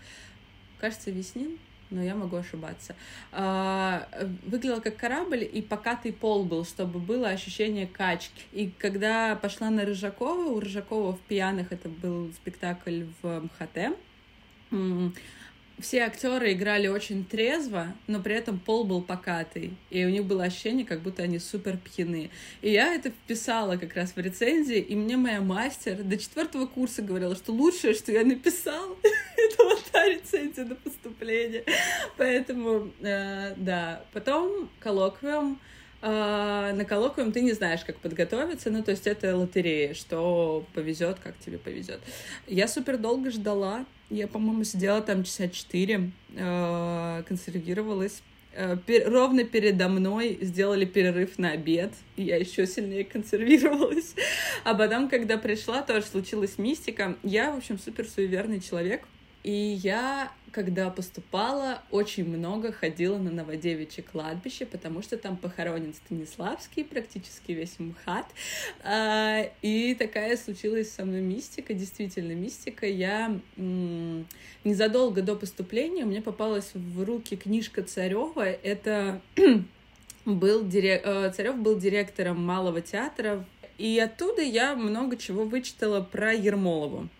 Кажется, 0.78 1.10
Веснин 1.10 1.58
но 1.90 2.02
я 2.02 2.14
могу 2.14 2.36
ошибаться. 2.36 2.94
А, 3.32 4.08
выглядел 4.44 4.80
как 4.80 4.96
корабль, 4.96 5.48
и 5.50 5.62
покатый 5.62 6.12
пол 6.12 6.44
был, 6.44 6.64
чтобы 6.64 6.98
было 6.98 7.28
ощущение 7.28 7.86
качки. 7.86 8.42
И 8.52 8.70
когда 8.78 9.36
пошла 9.36 9.70
на 9.70 9.84
Рыжакова, 9.84 10.50
у 10.50 10.60
Рыжакова 10.60 11.12
в 11.12 11.20
«Пьяных» 11.20 11.72
это 11.72 11.88
был 11.88 12.32
спектакль 12.32 13.04
в 13.22 13.40
МХТ, 13.40 13.96
все 15.78 16.02
актеры 16.04 16.52
играли 16.52 16.88
очень 16.88 17.24
трезво, 17.24 17.94
но 18.06 18.20
при 18.20 18.34
этом 18.34 18.58
пол 18.58 18.84
был 18.84 19.02
покатый. 19.02 19.76
И 19.90 20.04
у 20.04 20.08
них 20.08 20.24
было 20.24 20.44
ощущение, 20.44 20.86
как 20.86 21.00
будто 21.00 21.22
они 21.22 21.38
супер 21.38 21.76
пьяны. 21.76 22.30
И 22.62 22.70
я 22.70 22.94
это 22.94 23.10
вписала 23.10 23.76
как 23.76 23.94
раз 23.94 24.12
в 24.12 24.18
рецензии, 24.18 24.78
и 24.78 24.94
мне 24.94 25.16
моя 25.16 25.40
мастер 25.40 26.02
до 26.02 26.16
четвертого 26.16 26.66
курса 26.66 27.02
говорила, 27.02 27.36
что 27.36 27.52
лучшее, 27.52 27.94
что 27.94 28.12
я 28.12 28.24
написал, 28.24 28.96
это 29.36 29.64
вот 29.64 29.84
та 29.92 30.06
рецензия 30.06 30.64
на 30.64 30.74
поступление. 30.74 31.64
Поэтому, 32.16 32.90
э, 33.00 33.54
да. 33.56 34.04
Потом 34.12 34.70
коллоквиум. 34.80 35.60
А, 36.02 36.72
на 36.72 36.84
коллоквиум 36.84 37.32
ты 37.32 37.40
не 37.40 37.52
знаешь, 37.52 37.84
как 37.84 37.96
подготовиться, 37.96 38.70
ну, 38.70 38.82
то 38.82 38.90
есть 38.90 39.06
это 39.06 39.36
лотерея, 39.36 39.94
что 39.94 40.64
повезет, 40.74 41.18
как 41.22 41.38
тебе 41.38 41.58
повезет. 41.58 42.00
Я 42.46 42.68
супер 42.68 42.98
долго 42.98 43.30
ждала, 43.30 43.84
я, 44.10 44.28
по-моему, 44.28 44.64
сидела 44.64 45.00
там 45.00 45.24
часа 45.24 45.48
четыре, 45.48 46.10
э, 46.34 47.22
консервировалась. 47.26 48.22
Э, 48.52 48.76
ровно 49.06 49.44
передо 49.44 49.88
мной 49.88 50.38
сделали 50.40 50.84
перерыв 50.84 51.38
на 51.38 51.52
обед, 51.52 51.92
и 52.16 52.24
я 52.24 52.36
еще 52.36 52.66
сильнее 52.66 53.04
консервировалась. 53.04 54.14
А 54.64 54.74
потом, 54.74 55.08
когда 55.08 55.38
пришла, 55.38 55.82
тоже 55.82 56.06
случилась 56.06 56.56
мистика. 56.56 57.16
Я, 57.22 57.52
в 57.52 57.58
общем, 57.58 57.78
супер 57.78 58.06
суеверный 58.06 58.60
человек, 58.60 59.06
и 59.42 59.52
я 59.52 60.32
когда 60.56 60.88
поступала, 60.88 61.82
очень 61.90 62.26
много 62.26 62.72
ходила 62.72 63.18
на 63.18 63.30
Новодевичье 63.30 64.02
кладбище, 64.02 64.64
потому 64.64 65.02
что 65.02 65.18
там 65.18 65.36
похоронен 65.36 65.92
Станиславский, 65.92 66.82
практически 66.82 67.52
весь 67.52 67.78
МХАТ. 67.78 68.24
А, 68.82 69.50
и 69.60 69.94
такая 69.94 70.34
случилась 70.38 70.90
со 70.90 71.04
мной 71.04 71.20
мистика, 71.20 71.74
действительно 71.74 72.32
мистика. 72.32 72.86
Я 72.86 73.38
незадолго 74.64 75.20
до 75.20 75.36
поступления 75.36 76.06
мне 76.06 76.22
попалась 76.22 76.70
в 76.72 77.04
руки 77.04 77.36
книжка 77.36 77.82
Царева. 77.82 78.46
Это 78.46 79.20
был 80.24 80.66
дирек... 80.66 81.02
Э, 81.04 81.32
Царев 81.36 81.58
был 81.58 81.78
директором 81.78 82.42
Малого 82.42 82.80
театра, 82.80 83.44
и 83.76 83.98
оттуда 83.98 84.40
я 84.40 84.74
много 84.74 85.18
чего 85.18 85.44
вычитала 85.44 86.00
про 86.00 86.32
Ермолову 86.32 87.10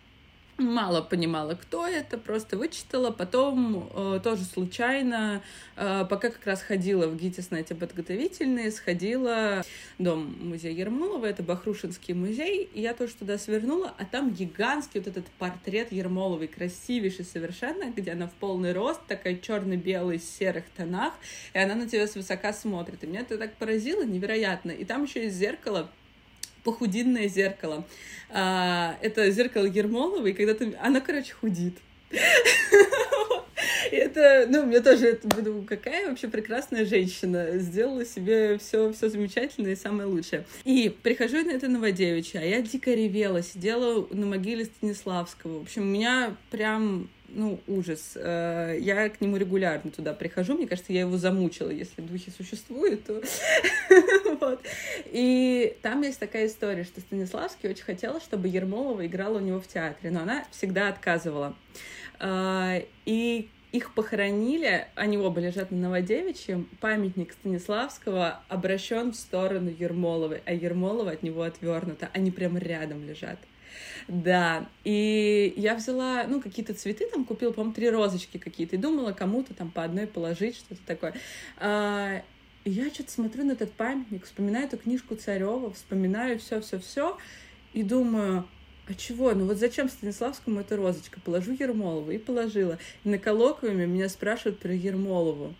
мало 0.57 1.01
понимала, 1.01 1.55
кто 1.55 1.85
это, 1.85 2.17
просто 2.17 2.57
вычитала, 2.57 3.11
потом 3.11 3.89
э, 3.93 4.19
тоже 4.23 4.43
случайно, 4.43 5.43
э, 5.75 6.05
пока 6.09 6.29
как 6.29 6.45
раз 6.45 6.61
ходила 6.61 7.07
в 7.07 7.15
ГИТИС 7.15 7.51
на 7.51 7.57
эти 7.57 7.73
подготовительные, 7.73 8.71
сходила 8.71 9.63
в 9.97 10.03
дом 10.03 10.35
музея 10.39 10.73
Ермолова, 10.73 11.25
это 11.25 11.43
Бахрушинский 11.43 12.13
музей, 12.13 12.69
и 12.73 12.81
я 12.81 12.93
тоже 12.93 13.13
туда 13.13 13.37
свернула, 13.37 13.93
а 13.97 14.05
там 14.05 14.33
гигантский 14.33 14.99
вот 14.99 15.07
этот 15.07 15.25
портрет 15.37 15.91
Ермоловой, 15.91 16.47
красивейший 16.47 17.25
совершенно, 17.25 17.91
где 17.91 18.11
она 18.11 18.27
в 18.27 18.33
полный 18.33 18.73
рост, 18.73 19.01
такая 19.07 19.35
черно-белый, 19.35 20.17
в 20.17 20.23
серых 20.23 20.65
тонах, 20.75 21.13
и 21.53 21.59
она 21.59 21.75
на 21.75 21.87
тебя 21.87 22.07
свысока 22.07 22.53
смотрит, 22.53 23.03
и 23.03 23.07
меня 23.07 23.21
это 23.21 23.37
так 23.37 23.53
поразило, 23.55 24.03
невероятно, 24.03 24.71
и 24.71 24.85
там 24.85 25.03
еще 25.03 25.25
есть 25.25 25.35
зеркало, 25.35 25.89
похудинное 26.67 27.29
зеркало. 27.29 27.85
А, 28.29 28.97
это 29.01 29.31
зеркало 29.31 29.63
Ермолова, 29.63 30.27
и 30.27 30.33
когда 30.33 30.53
ты... 30.53 30.75
Она, 30.81 30.99
короче, 30.99 31.33
худит. 31.33 31.75
Это, 33.89 34.47
ну, 34.49 34.65
мне 34.65 34.81
тоже 34.81 35.07
это, 35.11 35.29
думаю, 35.41 35.63
какая 35.63 36.09
вообще 36.09 36.27
прекрасная 36.27 36.85
женщина, 36.85 37.57
сделала 37.57 38.03
себе 38.03 38.57
все, 38.57 38.91
все 38.91 39.07
замечательное 39.07 39.71
и 39.71 39.75
самое 39.77 40.09
лучшее. 40.09 40.43
И 40.65 40.89
прихожу 40.89 41.37
на 41.45 41.51
это 41.51 41.69
Новодевичье, 41.69 42.41
а 42.41 42.43
я 42.43 42.61
дико 42.61 42.93
ревела, 42.93 43.41
сидела 43.41 44.05
на 44.11 44.25
могиле 44.25 44.65
Станиславского. 44.65 45.59
В 45.59 45.61
общем, 45.61 45.83
у 45.83 45.85
меня 45.85 46.35
прям 46.51 47.07
ну, 47.29 47.59
ужас. 47.67 48.13
Э, 48.15 48.77
я 48.79 49.09
к 49.09 49.21
нему 49.21 49.37
регулярно 49.37 49.91
туда 49.91 50.13
прихожу. 50.13 50.55
Мне 50.55 50.67
кажется, 50.67 50.93
я 50.93 51.01
его 51.01 51.17
замучила. 51.17 51.69
Если 51.69 52.01
духи 52.01 52.31
существуют, 52.35 53.05
то... 53.05 53.21
вот. 54.39 54.61
И 55.05 55.77
там 55.81 56.01
есть 56.01 56.19
такая 56.19 56.47
история, 56.47 56.83
что 56.83 57.01
Станиславский 57.01 57.69
очень 57.69 57.83
хотела, 57.83 58.19
чтобы 58.19 58.47
Ермолова 58.47 59.05
играла 59.05 59.37
у 59.37 59.41
него 59.41 59.59
в 59.59 59.67
театре, 59.67 60.11
но 60.11 60.21
она 60.21 60.45
всегда 60.51 60.89
отказывала. 60.89 61.55
Э, 62.19 62.83
и 63.05 63.49
их 63.71 63.93
похоронили, 63.93 64.87
они 64.95 65.17
оба 65.17 65.41
лежат 65.41 65.71
на 65.71 65.77
Новодевичье, 65.77 66.65
памятник 66.79 67.33
Станиславского 67.33 68.41
обращен 68.47 69.11
в 69.11 69.15
сторону 69.15 69.69
Ермоловой, 69.69 70.41
а 70.45 70.53
Ермолова 70.53 71.11
от 71.11 71.23
него 71.23 71.43
отвернута. 71.43 72.09
Они 72.13 72.31
прямо 72.31 72.59
рядом 72.59 73.05
лежат. 73.05 73.39
Да, 74.07 74.67
и 74.85 75.53
я 75.57 75.75
взяла, 75.75 76.23
ну, 76.27 76.41
какие-то 76.41 76.73
цветы 76.73 77.07
там 77.11 77.25
купила, 77.25 77.51
по-моему, 77.51 77.75
три 77.75 77.89
розочки 77.89 78.37
какие-то, 78.37 78.77
и 78.77 78.79
думала 78.79 79.11
кому-то 79.11 79.53
там 79.53 79.69
по 79.69 79.83
одной 79.83 80.07
положить, 80.07 80.55
что-то 80.55 80.81
такое. 80.85 81.13
И 82.67 82.69
я 82.69 82.89
что-то 82.89 83.09
смотрю 83.09 83.45
на 83.45 83.53
этот 83.53 83.71
памятник, 83.71 84.25
вспоминаю 84.25 84.65
эту 84.65 84.75
книжку 84.75 85.15
Царева, 85.15 85.71
вспоминаю 85.71 86.37
все-все-все, 86.37 87.17
и 87.71 87.81
думаю, 87.81 88.45
а 88.89 88.93
чего? 88.93 89.31
Ну 89.31 89.45
вот 89.45 89.55
зачем 89.55 89.87
Станиславскому 89.87 90.59
эта 90.59 90.75
розочка? 90.75 91.21
Положу 91.21 91.53
Ермолову. 91.53 92.11
И 92.11 92.17
положила. 92.17 92.77
И 93.05 93.09
на 93.09 93.19
коллоквиуме 93.19 93.85
меня 93.85 94.09
спрашивают 94.09 94.59
про 94.59 94.73
Ермолову. 94.73 95.55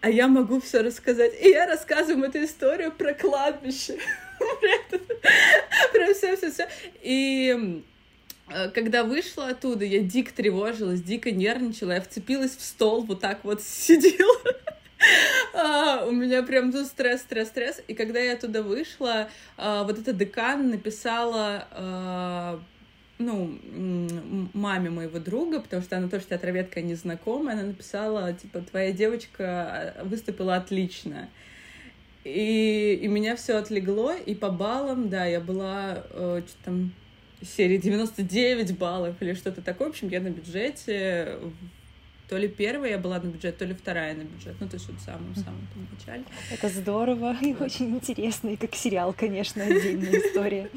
А 0.00 0.08
я 0.08 0.26
могу 0.26 0.58
все 0.58 0.80
рассказать. 0.80 1.34
И 1.38 1.50
я 1.50 1.66
рассказываю 1.66 2.24
эту 2.24 2.42
историю 2.44 2.92
про 2.92 3.12
кладбище. 3.12 3.98
Про 5.92 6.14
все-все-все. 6.14 6.66
И 7.02 7.82
э, 8.48 8.70
когда 8.70 9.04
вышла 9.04 9.48
оттуда, 9.48 9.84
я 9.84 10.00
дико 10.00 10.32
тревожилась, 10.32 11.02
дико 11.02 11.30
нервничала, 11.30 11.92
я 11.92 12.00
вцепилась 12.00 12.56
в 12.56 12.62
стол, 12.62 13.02
вот 13.02 13.20
так 13.20 13.44
вот 13.44 13.62
сидела. 13.62 14.40
А, 15.54 16.04
у 16.04 16.12
меня 16.12 16.42
прям 16.42 16.70
тут 16.70 16.86
стресс, 16.86 17.22
стресс, 17.22 17.48
стресс. 17.48 17.82
И 17.88 17.94
когда 17.94 18.20
я 18.20 18.34
оттуда 18.34 18.62
вышла, 18.62 19.28
а, 19.56 19.84
вот 19.84 19.98
эта 19.98 20.12
декан 20.12 20.68
написала 20.68 21.66
а, 21.70 22.60
ну, 23.18 23.58
маме 24.52 24.90
моего 24.90 25.18
друга, 25.18 25.60
потому 25.60 25.82
что 25.82 25.96
она 25.96 26.08
тоже 26.08 26.24
театроведка 26.26 26.82
незнакомая, 26.82 27.54
она 27.56 27.68
написала, 27.68 28.32
типа, 28.34 28.60
твоя 28.60 28.92
девочка 28.92 29.94
выступила 30.04 30.56
отлично. 30.56 31.28
И, 32.24 32.98
и 33.00 33.08
меня 33.08 33.36
все 33.36 33.56
отлегло, 33.56 34.14
и 34.14 34.34
по 34.34 34.50
баллам, 34.50 35.08
да, 35.08 35.24
я 35.24 35.40
была 35.40 36.04
э, 36.10 36.42
что 36.46 36.64
там 36.64 36.92
серии 37.40 37.76
99 37.76 38.76
баллов 38.76 39.14
или 39.20 39.34
что-то 39.34 39.62
такое. 39.62 39.88
В 39.88 39.90
общем, 39.92 40.08
я 40.08 40.20
на 40.20 40.30
бюджете 40.30 41.38
То 42.28 42.36
ли 42.36 42.48
первая 42.48 42.92
я 42.92 42.98
была 42.98 43.20
на 43.20 43.28
бюджет, 43.28 43.56
то 43.56 43.64
ли 43.64 43.74
вторая 43.74 44.14
на 44.14 44.22
бюджет. 44.22 44.56
Ну, 44.58 44.68
то 44.68 44.74
есть 44.74 44.88
вот 44.88 44.98
в 44.98 45.04
самом-самом 45.04 45.68
начале. 45.92 46.24
Это 46.50 46.68
здорово 46.68 47.36
и 47.40 47.54
очень 47.54 47.90
интересно, 47.90 48.48
и 48.48 48.56
как 48.56 48.74
сериал, 48.74 49.14
конечно, 49.16 49.62
отдельная 49.62 50.10
история. 50.20 50.68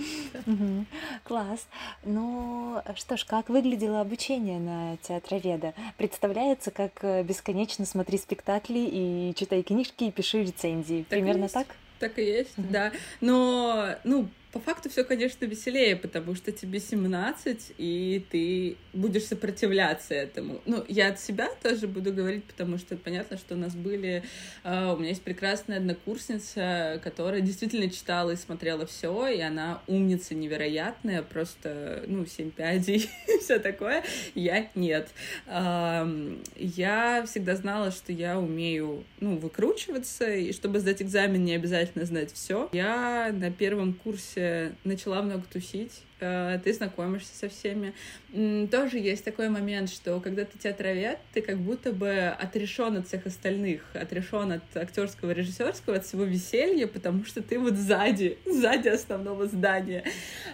Класс. 1.23 1.67
Ну, 2.03 2.81
что 2.95 3.17
ж, 3.17 3.25
как 3.25 3.49
выглядело 3.49 4.01
обучение 4.01 4.59
на 4.59 4.97
театроведа? 4.97 5.73
Представляется, 5.97 6.69
как 6.69 7.03
э, 7.03 7.23
бесконечно 7.23 7.85
смотри 7.85 8.17
спектакли 8.17 8.88
и 8.91 9.33
читай 9.35 9.63
книжки 9.63 10.05
и 10.05 10.12
пиши 10.12 10.43
рецензии. 10.43 11.05
Примерно 11.09 11.49
так? 11.49 11.67
Так 11.99 12.17
и 12.17 12.23
есть, 12.23 12.53
да. 12.55 12.91
Но, 13.21 13.95
ну, 14.03 14.29
по 14.51 14.59
факту 14.59 14.89
все, 14.89 15.03
конечно, 15.03 15.45
веселее, 15.45 15.95
потому 15.95 16.33
что 16.33 16.51
тебе 16.51 16.79
17, 16.79 17.73
и 17.77 18.25
ты 18.31 18.77
будешь 18.93 19.25
сопротивляться 19.25 20.15
этому. 20.15 20.62
Ну, 20.65 20.83
я 20.88 21.09
от 21.09 21.19
себя 21.19 21.49
тоже 21.62 21.88
буду 21.88 22.12
говорить, 22.12 22.43
потому 22.45 22.79
что 22.79 22.97
понятно, 22.97 23.38
что 23.38 23.53
у 23.53 23.57
нас 23.57 23.75
были... 23.75 24.23
Uh, 24.63 24.95
у 24.95 24.97
меня 24.97 25.09
есть 25.09 25.21
прекрасная 25.21 25.77
однокурсница, 25.77 26.99
которая 27.03 27.41
действительно 27.41 27.89
читала 27.91 28.31
и 28.31 28.35
смотрела 28.35 28.88
все, 28.88 29.27
и 29.27 29.39
она 29.39 29.81
умница 29.85 30.33
невероятная, 30.33 31.21
просто, 31.21 32.03
ну, 32.07 32.25
семь 32.25 32.49
пядей 32.49 33.07
и 33.27 33.38
все 33.39 33.59
такое. 33.59 34.03
Я 34.33 34.67
нет. 34.73 35.09
Uh, 35.45 36.43
я 36.55 37.23
всегда 37.27 37.55
знала, 37.55 37.91
что 37.91 38.12
я 38.12 38.39
умею, 38.39 39.03
ну, 39.19 39.38
выкручиваться, 39.38 40.33
и 40.33 40.51
чтобы 40.53 40.79
сдать 40.79 41.03
экзамен, 41.03 41.43
не 41.43 41.53
обязательно 41.53 42.05
знать 42.05 42.33
все. 42.33 42.67
Я 42.73 43.31
на 43.31 43.51
первом 43.51 43.93
курсе 43.93 44.38
начала 44.84 45.21
много 45.21 45.43
тусить, 45.52 46.04
э, 46.19 46.60
ты 46.63 46.73
знакомишься 46.73 47.36
со 47.36 47.49
всеми. 47.49 47.93
Тоже 48.67 48.97
есть 48.97 49.23
такой 49.23 49.49
момент, 49.49 49.89
что 49.89 50.19
когда 50.19 50.45
ты 50.45 50.58
театровед, 50.58 51.19
ты 51.34 51.41
как 51.41 51.58
будто 51.58 51.91
бы 51.91 52.28
отрешен 52.28 52.97
от 52.97 53.08
всех 53.08 53.25
остальных, 53.25 53.82
отрешен 53.93 54.52
от 54.52 54.78
актерского, 54.78 55.32
режиссерского, 55.32 55.97
от 55.97 56.06
всего 56.06 56.23
веселья, 56.23 56.88
потому 56.88 57.25
что 57.25 57.41
ты 57.41 57.58
вот 57.60 57.75
сзади, 57.75 58.38
сзади 58.45 58.89
основного 58.89 59.47
здания. 59.47 60.04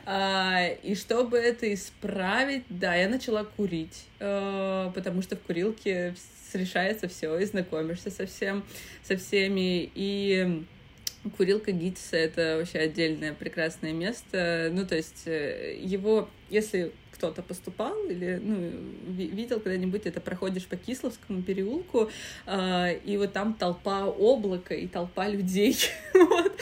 А, 0.06 0.68
и 0.84 0.96
чтобы 0.96 1.38
это 1.38 1.74
исправить, 1.74 2.64
да, 2.70 2.96
я 2.96 3.10
начала 3.10 3.44
курить, 3.44 4.06
э, 4.20 4.92
потому 4.94 5.22
что 5.22 5.36
в 5.36 5.42
курилке 5.42 6.16
решается 6.54 7.08
все, 7.08 7.38
и 7.38 7.46
знакомишься 7.46 8.10
со 8.10 8.26
всем, 8.26 8.64
со 9.04 9.18
всеми, 9.18 9.90
и 9.94 10.66
Курилка 11.38 11.72
Гитса— 11.72 12.18
это 12.18 12.58
вообще 12.60 12.80
отдельное 12.80 13.34
прекрасное 13.34 13.94
место. 13.94 14.70
Ну, 14.72 14.86
то 14.86 14.96
есть 14.96 15.24
э, 15.26 15.78
его, 15.80 16.30
если 16.50 16.94
кто-то 17.16 17.42
поступал 17.42 17.96
или 18.06 18.40
ну, 18.42 18.72
видел 19.08 19.60
когда-нибудь, 19.60 20.06
это 20.06 20.20
проходишь 20.20 20.66
по 20.66 20.76
Кисловскому 20.76 21.42
переулку, 21.42 22.10
э, 22.46 22.98
и 23.06 23.18
вот 23.18 23.34
там 23.34 23.54
толпа 23.54 24.06
облака 24.06 24.76
и 24.76 24.88
толпа 24.88 25.28
людей. 25.28 25.78
вот, 26.14 26.62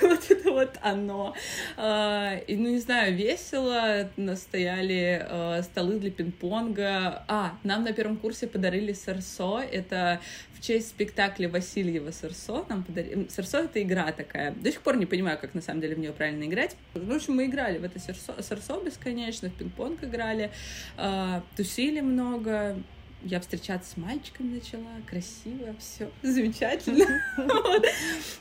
вот 0.00 0.30
это 0.30 0.50
вот 0.50 0.74
оно. 0.82 1.34
Э, 1.76 2.40
и, 2.46 2.56
ну, 2.56 2.68
не 2.68 2.78
знаю, 2.78 3.14
весело. 3.14 4.10
Настояли 4.16 5.24
э, 5.28 5.62
столы 5.62 5.98
для 5.98 6.10
пинг-понга. 6.10 7.24
А, 7.28 7.58
нам 7.62 7.84
на 7.84 7.92
первом 7.92 8.16
курсе 8.16 8.46
подарили 8.46 8.92
сарсо. 8.92 9.60
Это 9.60 10.20
в 10.62 10.64
честь 10.64 10.90
спектакля 10.90 11.48
Васильева 11.48 12.12
Сарсо 12.12 12.64
нам 12.68 12.84
подарили... 12.84 13.26
Сарсо— 13.28 13.58
это 13.64 13.82
игра 13.82 14.12
такая. 14.12 14.52
До 14.52 14.70
сих 14.70 14.80
пор 14.82 14.96
не 14.96 15.06
понимаю, 15.06 15.36
как 15.40 15.54
на 15.54 15.60
самом 15.60 15.80
деле 15.80 15.96
в 15.96 15.98
нее 15.98 16.12
правильно 16.12 16.44
играть. 16.44 16.76
В 16.94 17.12
общем, 17.12 17.34
мы 17.34 17.46
играли 17.46 17.78
в 17.78 17.84
это 17.84 17.98
Сарсо, 17.98 18.40
Сарсо 18.40 18.80
бесконечно, 18.80 19.50
в 19.50 19.54
пинг-понг 19.54 20.04
играли, 20.04 20.52
э, 20.98 21.40
тусили 21.56 22.00
много, 22.00 22.76
я 23.24 23.40
встречаться 23.40 23.90
с 23.90 23.96
мальчиками 23.96 24.54
начала, 24.54 24.92
красиво, 25.04 25.74
все 25.80 26.08
замечательно. 26.22 27.06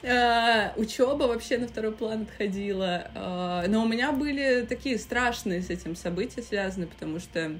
Э, 0.03 0.73
Учеба 0.75 1.23
вообще 1.23 1.57
на 1.57 1.67
второй 1.67 1.91
план 1.91 2.23
отходила. 2.23 3.09
Э, 3.15 3.67
но 3.67 3.81
у 3.81 3.87
меня 3.87 4.11
были 4.11 4.63
такие 4.69 4.99
страшные 4.99 5.63
с 5.63 5.71
этим 5.71 5.95
события 5.95 6.43
связаны, 6.43 6.85
потому 6.85 7.19
что 7.19 7.59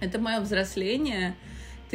это 0.00 0.20
мое 0.20 0.38
взросление, 0.38 1.34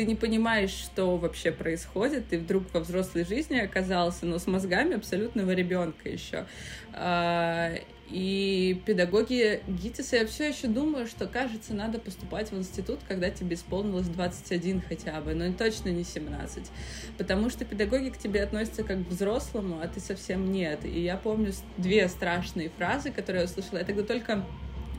ты 0.02 0.08
не 0.08 0.16
понимаешь, 0.16 0.72
что 0.72 1.16
вообще 1.16 1.52
происходит, 1.52 2.30
ты 2.30 2.40
вдруг 2.40 2.64
во 2.74 2.80
взрослой 2.80 3.24
жизни 3.24 3.60
оказался, 3.60 4.26
но 4.26 4.40
с 4.40 4.48
мозгами 4.48 4.96
абсолютного 4.96 5.52
ребенка 5.52 6.10
еще. 6.10 6.48
А, 6.92 7.72
и 8.10 8.82
педагоги 8.84 9.62
ГИТИСа, 9.68 10.16
я 10.16 10.26
все 10.26 10.50
еще 10.50 10.66
думаю, 10.66 11.06
что, 11.06 11.28
кажется, 11.28 11.76
надо 11.76 12.00
поступать 12.00 12.52
в 12.52 12.58
институт, 12.58 13.02
когда 13.08 13.30
тебе 13.30 13.54
исполнилось 13.54 14.08
21 14.08 14.82
хотя 14.82 15.22
бы, 15.22 15.36
но 15.36 15.54
точно 15.54 15.90
не 15.90 16.04
17. 16.04 16.72
Потому 17.20 17.52
что 17.52 17.64
педагоги 17.64 18.10
к 18.10 18.18
тебе 18.18 18.42
относятся 18.42 18.84
как 18.84 19.06
к 19.06 19.08
взрослому, 19.08 19.82
а 19.84 19.88
ты 19.88 20.00
совсем 20.00 20.52
нет. 20.52 20.84
И 20.84 21.00
я 21.00 21.16
помню 21.16 21.54
две 21.78 22.10
страшные 22.10 22.72
фразы, 22.72 23.12
которые 23.12 23.44
я 23.44 23.46
услышала. 23.46 23.78
Я 23.78 23.86
тогда 23.86 24.02
только 24.02 24.44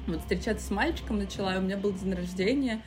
вот 0.07 0.21
встречаться 0.21 0.65
с 0.65 0.71
мальчиком 0.71 1.19
начала, 1.19 1.57
и 1.57 1.59
у 1.59 1.63
меня 1.63 1.77
был 1.77 1.93
день 1.93 2.15
рождения, 2.15 2.83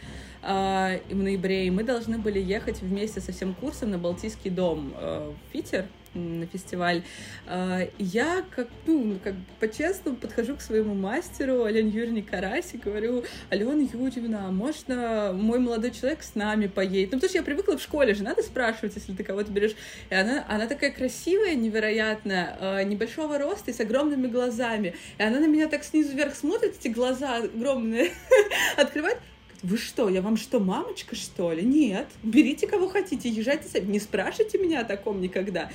э, 0.45 0.99
в 1.09 1.15
ноябре, 1.15 1.67
и 1.67 1.71
мы 1.71 1.83
должны 1.83 2.17
были 2.17 2.39
ехать 2.39 2.81
вместе 2.81 3.21
со 3.21 3.31
всем 3.31 3.53
курсом 3.53 3.91
на 3.91 3.97
Балтийский 3.97 4.51
дом 4.51 4.93
э, 4.97 5.31
в 5.31 5.51
Питер 5.51 5.85
на 6.15 6.45
фестиваль. 6.47 7.03
Э, 7.47 7.87
я 7.97 8.43
как, 8.55 8.67
ну, 8.85 9.17
как 9.23 9.33
по-честному 9.59 10.17
подхожу 10.17 10.55
к 10.55 10.61
своему 10.61 10.93
мастеру 10.93 11.63
Алене 11.63 11.89
Юрьевне 11.89 12.23
Карась 12.23 12.73
и 12.73 12.77
говорю, 12.77 13.23
Алена 13.49 13.73
Юрьевна, 13.93 14.47
а 14.47 14.51
можно 14.51 15.31
мой 15.33 15.59
молодой 15.59 15.91
человек 15.91 16.23
с 16.23 16.35
нами 16.35 16.67
поедет? 16.67 17.11
Ну, 17.11 17.17
потому 17.17 17.29
что 17.29 17.37
я 17.37 17.43
привыкла 17.43 17.77
в 17.77 17.81
школе 17.81 18.13
же, 18.13 18.23
надо 18.23 18.41
спрашивать, 18.43 18.95
если 18.95 19.13
ты 19.13 19.23
кого-то 19.23 19.51
берешь. 19.51 19.75
И 20.09 20.15
она, 20.15 20.45
она 20.47 20.67
такая 20.67 20.91
красивая, 20.91 21.55
невероятная, 21.55 22.57
э, 22.59 22.83
небольшого 22.83 23.37
роста 23.37 23.71
и 23.71 23.73
с 23.73 23.79
огромными 23.79 24.27
глазами. 24.27 24.95
И 25.17 25.23
она 25.23 25.39
на 25.39 25.47
меня 25.47 25.67
так 25.67 25.83
снизу 25.83 26.13
вверх 26.15 26.35
смотрит, 26.35 26.75
эти 26.79 26.87
глаза 26.87 27.37
огромные 27.37 28.11
открывает, 28.77 29.17
вы 29.65 29.77
что, 29.77 30.09
я 30.09 30.21
вам 30.21 30.37
что, 30.37 30.59
мамочка, 30.59 31.15
что 31.15 31.51
ли? 31.51 31.63
Нет, 31.63 32.07
берите 32.23 32.67
кого 32.67 32.87
хотите, 32.87 33.29
езжайте 33.29 33.67
сами, 33.67 33.85
не 33.85 33.99
спрашивайте 33.99 34.57
меня 34.57 34.81
о 34.81 34.85
таком 34.85 35.21
никогда. 35.21 35.71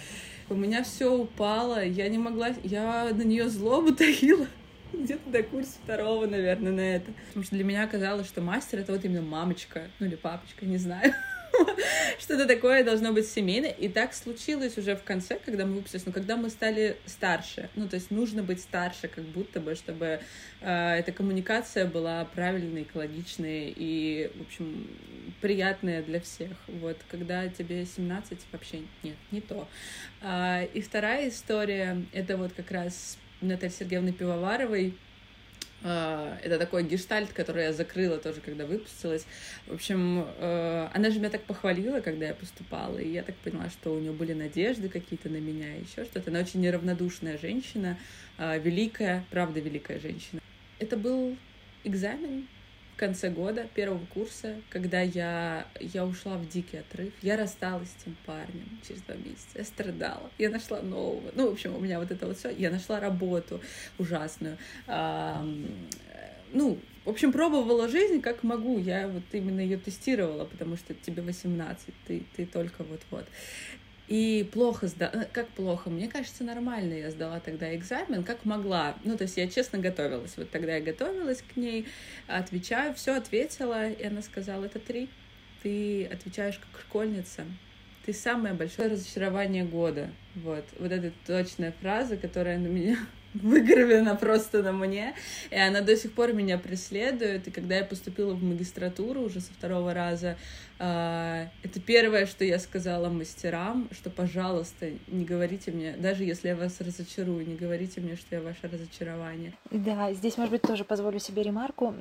У 0.49 0.55
меня 0.55 0.83
все 0.85 1.13
упало, 1.13 1.85
я 1.85 2.09
не 2.09 2.19
могла, 2.19 2.51
я 2.63 3.11
на 3.13 3.23
нее 3.23 3.49
злобу 3.49 3.93
таила 3.95 4.47
где-то 4.93 5.31
до 5.31 5.43
курса 5.43 5.73
второго, 5.83 6.27
наверное, 6.27 6.73
на 6.73 6.81
это. 6.81 7.13
Потому 7.29 7.45
что 7.45 7.57
для 7.57 7.65
меня 7.65 7.85
оказалось, 7.85 8.27
что 8.27 8.41
мастер— 8.41 8.79
это 8.81 8.93
вот 8.93 9.05
именно 9.05 9.23
мамочка, 9.23 9.89
ну 9.99 10.07
или 10.07 10.17
папочка, 10.17 10.67
не 10.67 10.79
знаю. 10.79 11.15
Что-то 12.19 12.47
такое 12.47 12.85
должно 12.85 13.13
быть 13.13 13.29
семейное. 13.29 13.71
И 13.71 13.89
так 13.89 14.15
случилось 14.15 14.77
уже 14.79 14.97
в 14.97 15.03
конце, 15.03 15.39
когда 15.45 15.67
мы 15.67 15.77
выпустились, 15.77 16.07
но 16.07 16.13
когда 16.13 16.37
мы 16.37 16.51
стали 16.51 16.97
старше. 17.07 17.71
Ну, 17.77 17.89
то 17.89 17.97
есть 17.97 18.11
нужно 18.11 18.43
быть 18.43 18.61
старше, 18.61 19.09
как 19.09 19.25
будто 19.25 19.61
бы, 19.61 19.75
чтобы 19.75 20.21
э, 20.61 20.95
эта 20.99 21.13
коммуникация 21.13 21.87
была 21.87 22.25
правильной, 22.25 22.83
экологичной 22.83 23.73
и, 23.77 24.31
в 24.37 24.43
общем, 24.43 24.87
приятная 25.41 26.03
для 26.03 26.21
всех. 26.21 26.53
Вот, 26.67 26.97
когда 27.11 27.49
тебе 27.49 27.85
17, 27.85 28.39
вообще 28.53 28.83
нет, 29.03 29.17
не 29.31 29.41
то. 29.41 29.69
А, 30.23 30.63
и 30.63 30.81
вторая 30.81 31.29
история, 31.29 32.03
это 32.13 32.37
вот 32.37 32.53
как 32.53 32.71
раз 32.71 33.19
Натальи 33.41 33.73
Сергеевны 33.73 34.13
Пивоваровой, 34.13 34.95
это 35.83 36.59
такой 36.59 36.85
гештальт, 36.85 37.33
который 37.33 37.65
я 37.65 37.73
закрыла 37.73 38.19
тоже, 38.19 38.41
когда 38.41 38.67
выпустилась. 38.67 39.25
В 39.67 39.75
общем, 39.75 40.27
э, 40.39 40.89
она 40.93 41.11
же 41.11 41.19
меня 41.19 41.31
так 41.31 41.43
похвалила, 41.43 42.01
когда 42.01 42.27
я 42.27 42.35
поступала, 42.35 42.99
и 42.99 43.11
я 43.11 43.23
так 43.23 43.35
поняла, 43.37 43.71
что 43.71 43.95
у 43.95 43.99
нее 43.99 44.13
были 44.13 44.35
надежды 44.35 44.89
какие-то 44.89 45.29
на 45.29 45.39
меня, 45.39 45.75
еще 45.77 46.05
что-то. 46.05 46.31
Она 46.31 46.41
очень 46.41 46.61
неравнодушная 46.61 47.39
женщина, 47.39 47.97
а, 48.37 48.59
великая, 48.59 49.25
правда 49.31 49.61
великая 49.61 49.99
женщина. 50.01 50.41
Это 50.79 50.97
был 50.97 51.37
экзамен, 51.85 52.47
конце 53.01 53.31
года, 53.31 53.67
первого 53.75 54.05
курса, 54.13 54.61
когда 54.69 55.01
я, 55.01 55.67
я 55.81 56.05
ушла 56.05 56.37
в 56.37 56.47
дикий 56.47 56.77
отрыв, 56.77 57.15
я 57.23 57.39
рассталась 57.39 57.89
с 57.89 58.05
тем 58.05 58.15
парнем 58.27 58.79
через 58.87 59.01
два 59.03 59.15
месяца, 59.17 59.49
я 59.55 59.65
страдала, 59.65 60.31
я 60.37 60.51
нашла 60.51 60.83
нового. 60.83 61.31
Ну, 61.35 61.49
в 61.49 61.53
общем, 61.55 61.75
у 61.75 61.81
меня 61.81 61.99
вот 61.99 62.11
это 62.11 62.27
вот 62.27 62.37
все. 62.37 62.51
Я 62.51 62.71
нашла 62.71 63.01
работу 63.01 63.63
ужасную. 63.99 64.59
А, 64.87 65.43
ну, 66.53 66.79
в 67.07 67.09
общем, 67.09 67.33
пробовала 67.33 67.89
жизнь 67.89 68.21
как 68.21 68.43
могу. 68.43 68.79
Я 68.79 69.09
вот 69.09 69.23
именно 69.33 69.61
ее 69.61 69.79
тестировала, 69.79 70.45
потому 70.45 70.77
что 70.77 70.93
тебе 70.93 71.23
18, 71.23 71.95
ты, 72.07 72.23
ты 72.37 72.45
только 72.45 72.85
вот-вот. 72.85 73.27
И 74.11 74.49
плохо 74.53 74.89
сдала. 74.89 75.13
Э, 75.15 75.25
как 75.33 75.47
плохо? 75.51 75.89
Мне 75.89 76.09
кажется, 76.09 76.43
нормально 76.43 76.95
я 76.95 77.13
сдала 77.13 77.39
тогда 77.39 77.73
экзамен, 77.77 78.25
как 78.25 78.45
могла. 78.45 78.97
Ну, 79.05 79.17
то 79.17 79.23
есть 79.23 79.37
я 79.37 79.47
честно 79.47 79.79
готовилась. 79.79 80.37
Вот 80.37 80.51
тогда 80.51 80.75
я 80.75 80.81
готовилась 80.81 81.43
к 81.43 81.57
ней, 81.57 81.87
отвечаю, 82.27 82.93
все 82.95 83.15
ответила, 83.15 83.89
и 83.89 84.05
она 84.05 84.21
сказала, 84.23 84.65
это 84.65 84.81
три. 84.81 85.09
Ты 85.63 86.07
отвечаешь 86.07 86.59
как 86.59 86.81
школьница. 86.81 87.45
Ты 88.05 88.13
самое 88.13 88.53
большое 88.53 88.89
разочарование 88.89 89.65
года. 89.65 90.11
Вот. 90.35 90.65
Вот 90.81 90.91
эта 90.91 91.13
точная 91.25 91.73
фраза, 91.81 92.17
которая 92.17 92.59
на 92.59 92.67
меня 92.67 92.99
выгравлена 93.35 94.15
просто 94.15 94.63
на 94.63 94.73
мне, 94.73 95.15
и 95.51 95.57
она 95.57 95.81
до 95.81 95.97
сих 95.97 96.13
пор 96.13 96.33
меня 96.33 96.59
преследует, 96.59 97.49
и 97.49 97.51
когда 97.51 97.77
я 97.77 97.85
поступила 97.85 98.35
в 98.35 98.43
магистратуру 98.43 99.23
уже 99.23 99.41
со 99.41 99.53
второго 99.53 99.95
раза, 99.95 100.37
а, 100.79 101.49
это 101.63 101.81
первое, 101.81 102.27
что 102.27 102.45
я 102.45 102.59
сказала 102.59 103.09
мастерам, 103.09 103.89
что, 103.93 104.11
пожалуйста, 104.11 104.91
не 105.09 105.25
говорите 105.25 105.71
мне, 105.71 105.93
даже 105.93 106.25
если 106.25 106.49
я 106.49 106.57
вас 106.57 106.81
разочарую, 106.81 107.47
не 107.47 107.55
говорите 107.55 108.01
мне, 108.01 108.17
что 108.17 108.37
я 108.37 108.43
ваше 108.43 108.63
разочарование. 108.63 109.53
Да, 109.71 110.13
здесь, 110.15 110.37
может 110.37 110.53
быть, 110.53 110.63
тоже 110.63 110.85
позволю 110.85 111.19
себе 111.19 111.43
ремарку. 111.43 111.95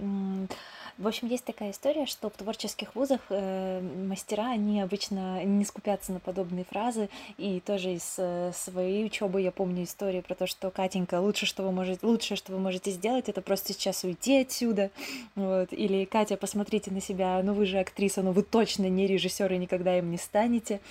В 0.99 1.07
общем, 1.07 1.29
есть 1.29 1.45
такая 1.45 1.71
история, 1.71 2.05
что 2.05 2.29
в 2.29 2.33
творческих 2.33 2.93
вузах 2.93 3.21
э, 3.29 3.79
мастера, 4.05 4.51
они 4.51 4.81
обычно 4.81 5.45
не 5.45 5.63
скупятся 5.63 6.11
на 6.11 6.19
подобные 6.19 6.65
фразы, 6.65 7.07
и 7.37 7.61
тоже 7.61 7.93
из 7.93 8.15
э, 8.17 8.51
своей 8.53 9.05
учебы 9.05 9.39
я 9.39 9.53
помню 9.53 9.85
историю 9.85 10.23
про 10.23 10.35
то, 10.35 10.45
что 10.45 10.69
Катенька, 10.71 11.21
лучше, 11.21 11.45
что 11.45 11.63
вы 11.63 11.71
можете, 11.71 12.05
лучшее, 12.05 12.35
что 12.35 12.51
вы 12.51 12.59
можете 12.59 12.91
сделать, 12.91 13.29
это 13.29 13.41
просто 13.41 13.71
сейчас 13.71 14.03
уйти 14.03 14.41
отсюда, 14.41 14.91
вот, 15.35 15.71
или 15.71 16.03
Катя, 16.03 16.35
посмотрите 16.35 16.91
на 16.91 16.99
себя, 16.99 17.41
ну 17.45 17.53
вы 17.53 17.65
же 17.65 17.79
актриса, 17.79 18.21
ну 18.21 18.33
вы 18.33 18.43
точно 18.43 18.89
не 18.89 19.07
режиссер 19.07 19.53
и 19.53 19.57
никогда 19.57 19.97
им 19.97 20.11
не 20.11 20.17
станете, 20.17 20.81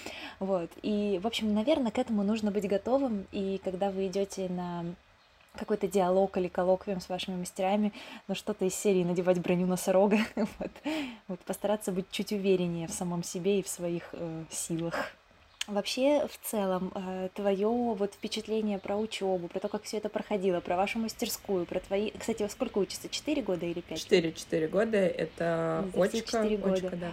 вот, 0.40 0.71
и, 0.81 1.21
в 1.23 1.27
общем, 1.27 1.53
наверное, 1.53 1.92
к 1.92 1.99
этому 1.99 2.23
нужно 2.23 2.51
быть 2.51 2.66
готовым, 2.66 3.27
и 3.31 3.61
когда 3.62 3.90
вы 3.90 4.07
идете 4.07 4.49
на 4.49 4.87
какой-то 5.59 5.87
диалог 5.87 6.37
или 6.37 6.49
коллоквиум 6.49 7.01
с 7.01 7.09
вашими 7.09 7.37
мастерами, 7.37 7.92
но 8.27 8.35
что-то 8.35 8.64
из 8.64 8.75
серии 8.75 9.05
надевать 9.05 9.40
броню 9.40 9.66
носорога, 9.66 10.18
вот, 10.37 10.71
вот 11.29 11.40
постараться 11.40 11.92
быть 11.92 12.07
чуть 12.11 12.33
увереннее 12.33 12.88
в 12.88 12.92
самом 12.92 13.23
себе 13.23 13.59
и 13.59 13.62
в 13.62 13.68
своих 13.68 14.11
э, 14.12 14.44
силах. 14.51 15.12
Вообще, 15.68 16.27
в 16.27 16.49
целом, 16.49 16.90
э, 16.94 17.29
твое 17.35 17.68
вот 17.68 18.14
впечатление 18.14 18.79
про 18.79 18.97
учебу, 18.97 19.49
про 19.49 19.61
то, 19.61 19.68
как 19.68 19.83
все 19.83 19.99
это 19.99 20.09
проходило, 20.09 20.61
про 20.61 20.77
вашу 20.77 20.99
мастерскую, 20.99 21.66
про 21.66 21.81
твои... 21.81 22.11
Кстати, 22.12 22.42
во 22.42 22.49
сколько 22.49 22.79
учится? 22.79 23.11
Четыре 23.11 23.42
года 23.42 23.66
или 23.66 23.83
пять? 23.83 23.99
Четыре, 23.99 24.33
четыре 24.33 24.66
года. 24.66 24.97
Это 24.97 25.85
очка, 25.94 26.40
очка, 26.40 26.90
да. 26.97 27.12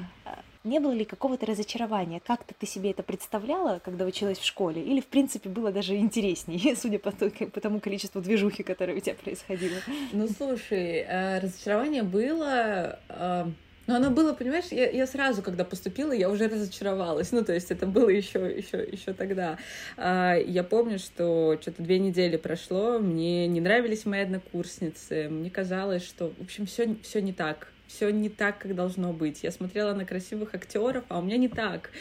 Не 0.65 0.79
было 0.79 0.93
ли 0.93 1.05
какого-то 1.05 1.45
разочарования? 1.45 2.19
Как-то 2.25 2.55
ты 2.57 2.65
себе 2.65 2.89
это 2.89 3.03
представляла, 3.03 3.79
когда 3.85 4.03
училась 4.03 4.39
в 4.39 4.43
школе? 4.43 4.81
Или, 4.81 4.99
в 4.99 5.05
принципе, 5.05 5.47
было 5.47 5.71
даже 5.71 5.95
интереснее, 5.95 6.75
судя 6.81 6.97
по, 6.97 7.11
по 7.11 7.61
тому 7.61 7.79
количеству 7.79 8.19
движухи, 8.19 8.63
которое 8.63 8.97
у 8.97 8.99
тебя 8.99 9.13
происходило? 9.13 9.77
Ну, 10.11 10.27
слушай, 10.27 11.05
э, 11.07 11.39
разочарование 11.39 12.01
было... 12.01 12.99
Э, 13.09 13.45
но 13.85 13.97
оно 13.97 14.09
было, 14.09 14.33
понимаешь, 14.33 14.65
я, 14.71 14.89
я 14.89 15.05
сразу, 15.05 15.43
когда 15.43 15.63
поступила, 15.63 16.11
я 16.11 16.31
уже 16.31 16.47
разочаровалась. 16.47 17.31
Ну, 17.31 17.43
то 17.43 17.53
есть 17.53 17.69
это 17.69 17.85
было 17.85 18.09
еще, 18.09 18.39
еще, 18.39 18.83
еще 18.83 19.13
тогда. 19.13 19.59
А, 19.97 20.33
я 20.35 20.63
помню, 20.63 20.97
что 20.97 21.59
что-то 21.61 21.83
две 21.83 21.99
недели 21.99 22.37
прошло, 22.37 22.97
мне 22.97 23.45
не 23.45 23.61
нравились 23.61 24.05
мои 24.05 24.21
однокурсницы, 24.21 25.29
мне 25.29 25.51
казалось, 25.51 26.03
что, 26.03 26.33
в 26.39 26.41
общем, 26.41 26.65
все, 26.65 26.95
все 27.03 27.21
не 27.21 27.33
так 27.33 27.67
все 27.87 28.09
не 28.09 28.29
так, 28.29 28.59
как 28.59 28.75
должно 28.75 29.13
быть. 29.13 29.43
Я 29.43 29.51
смотрела 29.51 29.93
на 29.93 30.05
красивых 30.05 30.53
актеров, 30.53 31.03
а 31.09 31.19
у 31.19 31.21
меня 31.21 31.37
не 31.37 31.47
так. 31.47 31.91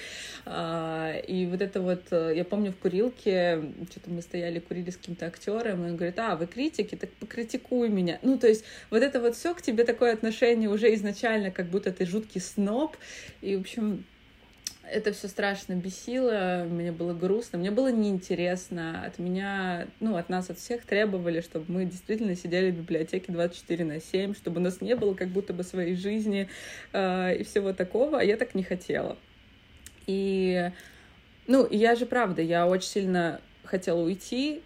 А, 0.47 1.15
и 1.17 1.47
вот 1.47 1.61
это 1.61 1.81
вот, 1.81 2.05
э, 2.11 2.33
я 2.37 2.45
помню 2.45 2.73
в 2.73 2.77
курилке, 2.77 3.63
что-то 3.91 4.11
мы 4.11 4.23
стояли, 4.23 4.59
курили 4.59 4.91
с 4.91 4.97
каким-то 4.97 5.27
актером, 5.27 5.85
и 5.85 5.91
он 5.91 5.97
говорит, 5.97 6.19
а, 6.19 6.37
вы 6.37 6.47
критики, 6.47 6.95
так 6.95 7.11
покритикуй 7.13 7.89
меня. 7.89 8.19
Ну, 8.23 8.39
то 8.39 8.49
есть 8.49 8.65
вот 8.91 9.03
это 9.03 9.21
вот 9.21 9.37
все 9.37 9.55
к 9.55 9.63
тебе 9.63 9.85
такое 9.85 10.13
отношение 10.13 10.69
уже 10.69 10.95
изначально, 10.95 11.51
как 11.51 11.67
будто 11.67 11.93
ты 11.93 12.07
жуткий 12.07 12.41
сноб. 12.41 12.97
И, 13.41 13.57
в 13.57 13.61
общем, 13.61 14.05
это 14.91 15.13
все 15.13 15.29
страшно 15.29 15.75
бесило, 15.75 16.67
мне 16.69 16.93
было 16.93 17.15
грустно, 17.15 17.59
мне 17.59 17.71
было 17.71 17.91
неинтересно. 17.91 19.05
От 19.05 19.19
меня, 19.19 19.89
ну, 20.01 20.17
от 20.17 20.29
нас, 20.29 20.51
от 20.51 20.59
всех 20.59 20.85
требовали, 20.85 21.41
чтобы 21.41 21.65
мы 21.69 21.85
действительно 21.85 22.37
сидели 22.37 22.71
в 22.71 22.79
библиотеке 22.79 23.33
24 23.33 23.85
на 23.85 24.01
7, 24.01 24.35
чтобы 24.35 24.61
у 24.61 24.65
нас 24.65 24.81
не 24.81 24.95
было 24.95 25.15
как 25.15 25.29
будто 25.29 25.53
бы 25.53 25.63
своей 25.63 25.97
жизни 25.97 26.49
э, 26.93 27.37
и 27.37 27.45
всего 27.45 27.73
такого, 27.73 28.21
а 28.21 28.25
я 28.25 28.37
так 28.37 28.55
не 28.55 28.63
хотела. 28.63 29.17
И, 30.07 30.71
ну, 31.47 31.67
я 31.71 31.95
же 31.95 32.07
правда, 32.07 32.43
я 32.43 32.67
очень 32.67 32.89
сильно 32.89 33.41
хотела 33.65 34.01
уйти, 34.01 34.63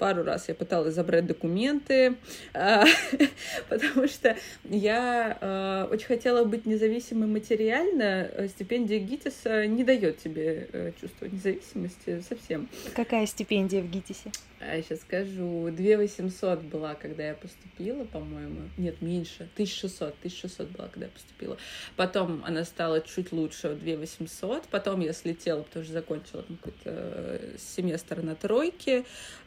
пару 0.00 0.24
раз 0.24 0.48
я 0.48 0.54
пыталась 0.54 0.94
забрать 0.94 1.26
документы, 1.26 2.16
а, 2.54 2.84
потому 3.68 4.08
что 4.08 4.34
я 4.64 5.36
а, 5.40 5.88
очень 5.92 6.06
хотела 6.06 6.44
быть 6.44 6.66
независимой 6.66 7.28
материально. 7.28 8.30
Стипендия 8.48 8.98
ГИТИСа 8.98 9.66
не 9.66 9.84
дает 9.84 10.18
тебе 10.18 10.68
э, 10.72 10.92
чувство 10.98 11.26
независимости 11.26 12.22
совсем. 12.26 12.68
Какая 12.94 13.26
стипендия 13.26 13.82
в 13.82 13.90
ГИТИСе? 13.90 14.32
А, 14.62 14.82
сейчас 14.82 15.00
скажу. 15.00 15.70
2 15.70 15.96
800 15.96 16.60
была, 16.60 16.94
когда 16.94 17.28
я 17.28 17.34
поступила, 17.34 18.04
по-моему. 18.04 18.68
Нет, 18.76 19.00
меньше. 19.00 19.48
1600. 19.54 20.14
1600 20.18 20.68
была, 20.68 20.88
когда 20.88 21.06
я 21.06 21.12
поступила. 21.12 21.56
Потом 21.96 22.44
она 22.44 22.64
стала 22.64 23.00
чуть 23.00 23.32
лучше, 23.32 23.74
2 23.74 23.96
800. 23.96 24.64
Потом 24.64 25.00
я 25.00 25.14
слетела, 25.14 25.62
потому 25.62 25.84
что 25.84 25.94
закончила 25.94 26.42
какой-то 26.42 26.82
э, 26.84 27.56
семестр 27.58 28.20
на 28.20 28.34
тройке. 28.34 29.04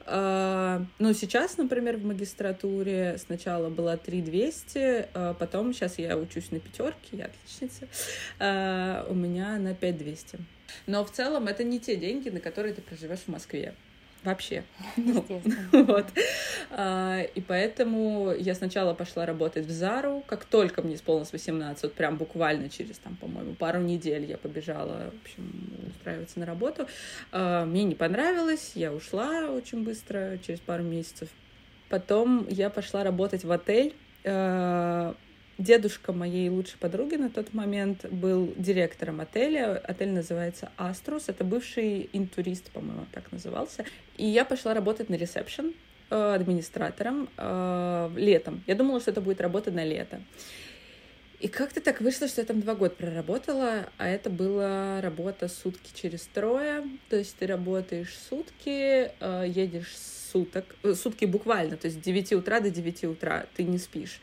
А, 0.08 0.84
ну, 0.98 1.14
сейчас, 1.14 1.58
например, 1.58 1.98
в 1.98 2.06
магистратуре 2.06 3.20
сначала 3.20 3.70
была 3.70 3.98
3 3.98 4.20
200, 4.20 5.10
а 5.14 5.36
потом 5.36 5.74
сейчас 5.74 6.00
я 6.00 6.18
учусь 6.18 6.50
на 6.50 6.60
пятерке, 6.60 7.18
я 7.18 7.26
отличница. 7.26 7.88
А, 8.40 9.06
у 9.08 9.14
меня 9.14 9.60
на 9.60 9.76
5 9.76 9.96
200. 9.96 10.40
Но 10.88 11.06
в 11.06 11.12
целом 11.12 11.48
это 11.48 11.64
не 11.64 11.80
те 11.80 11.98
деньги, 11.98 12.30
на 12.30 12.40
которые 12.40 12.74
ты 12.74 12.82
проживешь 12.82 13.20
в 13.20 13.28
Москве 13.28 13.76
вообще. 14.24 14.64
вот. 15.72 16.06
А, 16.72 17.22
и 17.22 17.42
поэтому 17.42 18.34
я 18.38 18.56
сначала 18.56 18.94
пошла 18.94 19.26
работать 19.26 19.66
в 19.66 19.72
Зару, 19.72 20.24
как 20.28 20.46
только 20.46 20.82
мне 20.82 20.96
исполнилось 20.96 21.32
18, 21.32 21.84
вот 21.84 21.94
прям 21.94 22.18
буквально 22.18 22.70
через, 22.70 22.98
там, 22.98 23.16
по-моему, 23.16 23.54
пару 23.54 23.80
недель 23.80 24.26
я 24.26 24.38
побежала, 24.38 25.12
в 25.12 25.24
общем, 25.24 25.74
устраиваться 25.88 26.40
на 26.40 26.46
работу. 26.46 26.88
А, 27.32 27.66
мне 27.66 27.84
не 27.84 27.96
понравилось, 27.96 28.72
я 28.76 28.92
ушла 28.92 29.50
очень 29.50 29.84
быстро, 29.84 30.38
через 30.46 30.60
пару 30.60 30.84
месяцев. 30.84 31.30
Потом 31.90 32.48
я 32.50 32.70
пошла 32.70 33.04
работать 33.04 33.44
в 33.44 33.52
отель, 33.52 33.94
а, 34.24 35.16
Дедушка 35.64 36.12
моей 36.12 36.50
лучшей 36.50 36.78
подруги 36.78 37.16
на 37.16 37.30
тот 37.30 37.54
момент 37.54 38.06
был 38.12 38.54
директором 38.58 39.22
отеля. 39.22 39.78
Отель 39.78 40.10
называется 40.10 40.74
Аструс. 40.76 41.30
Это 41.30 41.46
бывший 41.46 42.10
интурист, 42.12 42.70
по-моему, 42.72 43.06
так 43.14 43.32
назывался. 43.32 43.86
И 44.18 44.26
я 44.26 44.44
пошла 44.44 44.74
работать 44.74 45.08
на 45.08 45.16
ресепшн 45.16 45.74
э, 46.10 46.34
администратором 46.36 47.30
э, 47.38 48.10
летом. 48.18 48.62
Я 48.68 48.76
думала, 48.76 49.00
что 49.00 49.12
это 49.12 49.22
будет 49.22 49.40
работа 49.40 49.72
на 49.72 49.86
лето. 49.86 50.20
И 51.40 51.48
как-то 51.48 51.80
так 51.80 52.02
вышло, 52.02 52.28
что 52.28 52.42
я 52.42 52.46
там 52.46 52.60
два 52.60 52.76
года 52.76 52.96
проработала, 52.96 53.90
а 53.98 54.10
это 54.10 54.30
была 54.30 55.00
работа 55.00 55.48
сутки 55.48 55.92
через 55.94 56.24
трое. 56.26 56.84
То 57.08 57.16
есть 57.16 57.38
ты 57.38 57.48
работаешь 57.48 58.14
сутки, 58.30 59.12
э, 59.18 59.46
едешь 59.48 59.96
суток, 60.30 60.76
сутки 60.96 61.24
буквально, 61.24 61.78
то 61.78 61.86
есть 61.86 62.00
с 62.00 62.04
9 62.04 62.34
утра 62.34 62.60
до 62.60 62.72
9 62.72 63.04
утра 63.04 63.46
ты 63.56 63.64
не 63.64 63.78
спишь 63.78 64.20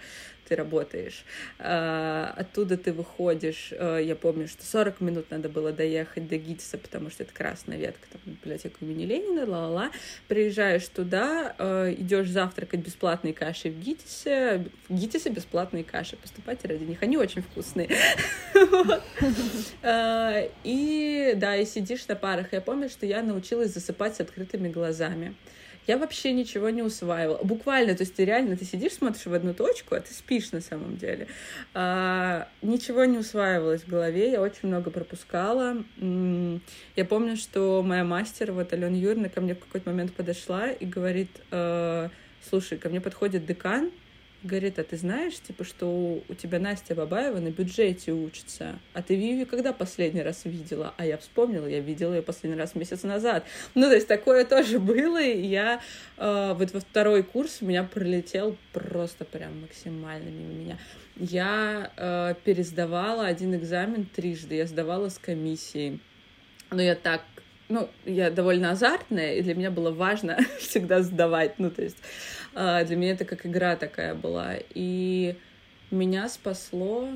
ты 0.50 0.56
работаешь. 0.56 1.24
А, 1.60 2.34
оттуда 2.36 2.76
ты 2.76 2.92
выходишь. 2.92 3.72
А, 3.78 3.98
я 3.98 4.16
помню, 4.16 4.48
что 4.48 4.64
40 4.66 5.00
минут 5.00 5.30
надо 5.30 5.48
было 5.48 5.70
доехать 5.70 6.28
до 6.28 6.36
ГИТИСа, 6.36 6.76
потому 6.76 7.08
что 7.08 7.22
это 7.22 7.32
красная 7.32 7.78
ветка, 7.78 8.08
там, 8.10 8.20
библиотека 8.26 8.76
имени 8.80 9.04
Ленина, 9.04 9.46
ла-ла-ла. 9.46 9.92
Приезжаешь 10.26 10.88
туда, 10.88 11.54
а, 11.56 11.92
идешь 11.92 12.28
завтракать 12.28 12.80
бесплатной 12.80 13.32
кашей 13.32 13.70
в 13.70 13.78
ГИТИСе. 13.78 14.66
В 14.88 14.94
ГИТИСе 14.94 15.30
бесплатные 15.30 15.84
каши. 15.84 16.16
Поступайте 16.16 16.66
ради 16.66 16.82
них. 16.82 17.00
Они 17.00 17.16
очень 17.16 17.42
вкусные. 17.42 17.88
И 20.64 21.32
да, 21.36 21.56
и 21.56 21.64
сидишь 21.64 22.06
на 22.08 22.16
парах. 22.16 22.52
Я 22.52 22.60
помню, 22.60 22.88
что 22.88 23.06
я 23.06 23.22
научилась 23.22 23.72
засыпать 23.72 24.16
с 24.16 24.20
открытыми 24.20 24.68
глазами 24.68 25.34
я 25.86 25.98
вообще 25.98 26.32
ничего 26.32 26.70
не 26.70 26.82
усваивала. 26.82 27.40
Буквально, 27.42 27.94
то 27.94 28.02
есть 28.02 28.18
реально, 28.18 28.56
ты 28.56 28.64
сидишь, 28.64 28.92
смотришь 28.92 29.26
в 29.26 29.34
одну 29.34 29.54
точку, 29.54 29.94
а 29.94 30.00
ты 30.00 30.12
спишь 30.12 30.52
на 30.52 30.60
самом 30.60 30.96
деле. 30.96 31.26
А, 31.74 32.48
ничего 32.62 33.04
не 33.04 33.18
усваивалось 33.18 33.82
в 33.82 33.88
голове, 33.88 34.32
я 34.32 34.40
очень 34.40 34.68
много 34.68 34.90
пропускала. 34.90 35.82
Я 35.98 37.04
помню, 37.04 37.36
что 37.36 37.82
моя 37.82 38.04
мастер, 38.04 38.52
вот 38.52 38.72
Алена 38.72 38.96
Юрьевна, 38.96 39.28
ко 39.28 39.40
мне 39.40 39.54
в 39.54 39.60
какой-то 39.60 39.90
момент 39.90 40.12
подошла 40.12 40.68
и 40.70 40.84
говорит, 40.84 41.30
э, 41.50 42.08
слушай, 42.48 42.78
ко 42.78 42.88
мне 42.88 43.00
подходит 43.00 43.46
декан, 43.46 43.90
Говорит, 44.42 44.78
а 44.78 44.84
ты 44.84 44.96
знаешь, 44.96 45.34
типа, 45.38 45.64
что 45.64 46.22
у 46.26 46.34
тебя 46.34 46.58
Настя 46.58 46.94
Бабаева 46.94 47.40
на 47.40 47.50
бюджете 47.50 48.12
учится, 48.12 48.78
а 48.94 49.02
ты 49.02 49.12
ее 49.12 49.44
когда 49.44 49.74
последний 49.74 50.22
раз 50.22 50.46
видела? 50.46 50.94
А 50.96 51.04
я 51.04 51.18
вспомнила, 51.18 51.66
я 51.66 51.80
видела 51.80 52.14
ее 52.14 52.22
последний 52.22 52.58
раз 52.58 52.74
месяц 52.74 53.02
назад. 53.02 53.44
Ну, 53.74 53.82
то 53.82 53.94
есть 53.94 54.08
такое 54.08 54.46
тоже 54.46 54.78
было, 54.78 55.20
и 55.20 55.46
я 55.46 55.82
э, 56.16 56.54
вот 56.56 56.72
во 56.72 56.80
второй 56.80 57.22
курс 57.22 57.58
у 57.60 57.66
меня 57.66 57.84
пролетел 57.84 58.56
просто 58.72 59.26
прям 59.26 59.60
максимально 59.60 60.30
мимо 60.30 60.54
меня. 60.54 60.78
Я 61.16 61.92
э, 61.98 62.34
пересдавала 62.42 63.26
один 63.26 63.54
экзамен 63.54 64.06
трижды, 64.06 64.54
я 64.54 64.66
сдавала 64.66 65.10
с 65.10 65.18
комиссией. 65.18 66.00
Но 66.70 66.80
я 66.80 66.94
так 66.94 67.20
ну, 67.70 67.88
я 68.04 68.30
довольно 68.30 68.72
азартная, 68.72 69.36
и 69.36 69.42
для 69.42 69.54
меня 69.54 69.70
было 69.70 69.90
важно 69.92 70.38
всегда 70.58 71.02
сдавать. 71.02 71.58
Ну, 71.58 71.70
то 71.70 71.82
есть 71.82 71.96
для 72.52 72.96
меня 72.96 73.12
это 73.12 73.24
как 73.24 73.46
игра 73.46 73.76
такая 73.76 74.14
была. 74.14 74.54
И 74.74 75.36
меня 75.90 76.28
спасло... 76.28 77.08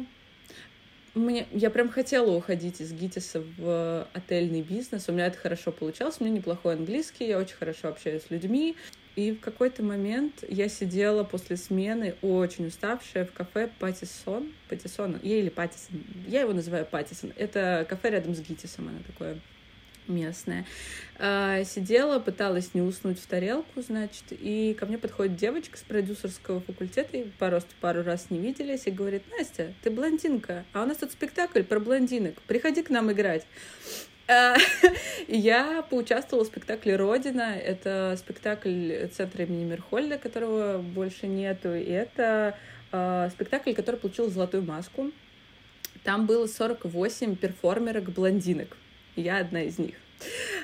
Мне, 1.15 1.47
я 1.53 1.71
прям 1.71 1.91
хотела 1.91 2.33
уходить 2.33 2.81
из 2.81 2.93
ГИТИСа 2.93 3.45
в 3.57 4.09
отельный 4.13 4.63
бизнес. 4.63 5.09
У 5.09 5.13
меня 5.13 5.27
это 5.27 5.39
хорошо 5.39 5.71
получалось. 5.71 6.17
У 6.19 6.25
меня 6.25 6.35
неплохой 6.39 6.75
английский, 6.75 7.29
я 7.29 7.39
очень 7.39 7.55
хорошо 7.55 7.89
общаюсь 7.89 8.25
с 8.25 8.31
людьми. 8.31 8.75
И 9.15 9.31
в 9.31 9.39
какой-то 9.39 9.85
момент 9.85 10.43
я 10.49 10.69
сидела 10.69 11.23
после 11.23 11.57
смены, 11.57 12.17
очень 12.21 12.67
уставшая, 12.67 13.27
в 13.27 13.33
кафе 13.33 13.71
Патисон. 13.79 14.53
Патисон, 14.69 15.19
или 15.23 15.51
Патисон. 15.51 16.03
Я 16.27 16.41
его 16.41 16.53
называю 16.53 16.85
Патисон. 16.85 17.33
Это 17.37 17.87
кафе 17.89 18.11
рядом 18.11 18.35
с 18.35 18.41
ГИТИСом, 18.41 18.89
оно 18.89 18.99
такое 19.07 19.39
местная. 20.09 20.67
Сидела, 21.17 22.19
пыталась 22.19 22.75
не 22.75 22.83
уснуть 22.83 23.21
в 23.21 23.27
тарелку, 23.27 23.83
значит, 23.83 24.25
и 24.31 24.77
ко 24.79 24.87
мне 24.87 24.99
подходит 24.99 25.37
девочка 25.37 25.79
с 25.79 25.83
продюсерского 25.83 26.61
факультета, 26.61 27.17
и 27.17 27.25
по 27.39 27.51
росту 27.51 27.75
пару 27.81 28.03
раз 28.03 28.31
не 28.31 28.39
виделись, 28.39 28.87
и 28.87 28.91
говорит, 28.91 29.23
Настя, 29.39 29.73
ты 29.83 29.91
блондинка, 29.91 30.65
а 30.73 30.83
у 30.83 30.87
нас 30.87 30.99
тут 30.99 31.13
спектакль 31.13 31.63
про 31.63 31.79
блондинок, 31.79 32.35
приходи 32.43 32.83
к 32.83 32.91
нам 32.91 33.13
играть. 33.13 33.47
А, 34.27 34.57
я 35.29 35.83
поучаствовала 35.83 36.45
в 36.45 36.49
спектакле 36.49 36.97
«Родина». 36.97 37.57
Это 37.57 38.17
спектакль 38.19 39.07
Центра 39.09 39.45
имени 39.45 39.65
Мирхольда, 39.65 40.19
которого 40.19 40.79
больше 40.79 41.27
нету. 41.27 41.75
И 41.75 41.91
это 41.91 42.57
э, 42.93 43.29
спектакль, 43.33 43.75
который 43.75 43.97
получил 43.97 44.31
«Золотую 44.31 44.63
маску». 44.63 45.11
Там 46.05 46.27
было 46.27 46.47
48 46.47 47.37
перформерок-блондинок. 47.37 48.77
Я 49.17 49.39
одна 49.39 49.63
из 49.63 49.79
них. 49.79 49.95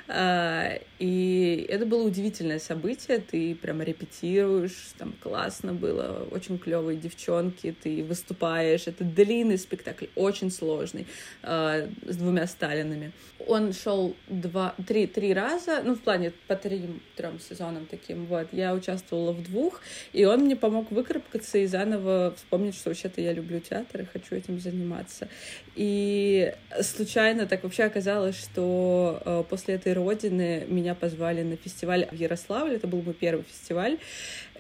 А, 0.08 0.78
и 0.98 1.66
это 1.68 1.86
было 1.86 2.02
удивительное 2.02 2.58
событие. 2.58 3.18
Ты 3.18 3.54
прямо 3.54 3.84
репетируешь, 3.84 4.92
там 4.98 5.14
классно 5.22 5.72
было, 5.72 6.26
очень 6.30 6.58
клевые 6.58 6.98
девчонки, 6.98 7.74
ты 7.82 8.02
выступаешь. 8.02 8.86
Это 8.86 9.04
длинный 9.04 9.58
спектакль, 9.58 10.06
очень 10.16 10.50
сложный, 10.50 11.06
а, 11.42 11.88
с 12.06 12.16
двумя 12.16 12.46
Сталинами. 12.46 13.12
Он 13.46 13.72
шел 13.72 14.14
два, 14.28 14.74
три, 14.86 15.06
три 15.06 15.32
раза, 15.32 15.80
ну, 15.82 15.94
в 15.94 16.00
плане 16.00 16.32
по 16.46 16.56
трем, 16.56 17.00
трем 17.16 17.40
сезонам 17.40 17.86
таким, 17.86 18.26
вот. 18.26 18.48
Я 18.52 18.74
участвовала 18.74 19.32
в 19.32 19.42
двух, 19.42 19.80
и 20.12 20.24
он 20.24 20.40
мне 20.40 20.56
помог 20.56 20.90
выкарабкаться 20.90 21.58
и 21.58 21.66
заново 21.66 22.34
вспомнить, 22.36 22.74
что 22.74 22.90
вообще-то 22.90 23.20
я 23.20 23.32
люблю 23.32 23.60
театр 23.60 24.02
и 24.02 24.04
хочу 24.04 24.34
этим 24.34 24.60
заниматься. 24.60 25.28
И 25.74 26.52
случайно 26.82 27.46
так 27.46 27.62
вообще 27.62 27.84
оказалось, 27.84 28.36
что 28.36 29.22
а, 29.24 29.42
после 29.50 29.74
этой 29.74 29.92
родины 29.92 30.64
меня 30.68 30.94
позвали 30.94 31.42
на 31.42 31.56
фестиваль 31.56 32.06
в 32.10 32.14
Ярославле. 32.14 32.76
Это 32.76 32.86
был 32.86 33.02
мой 33.02 33.14
первый 33.14 33.42
фестиваль, 33.42 33.98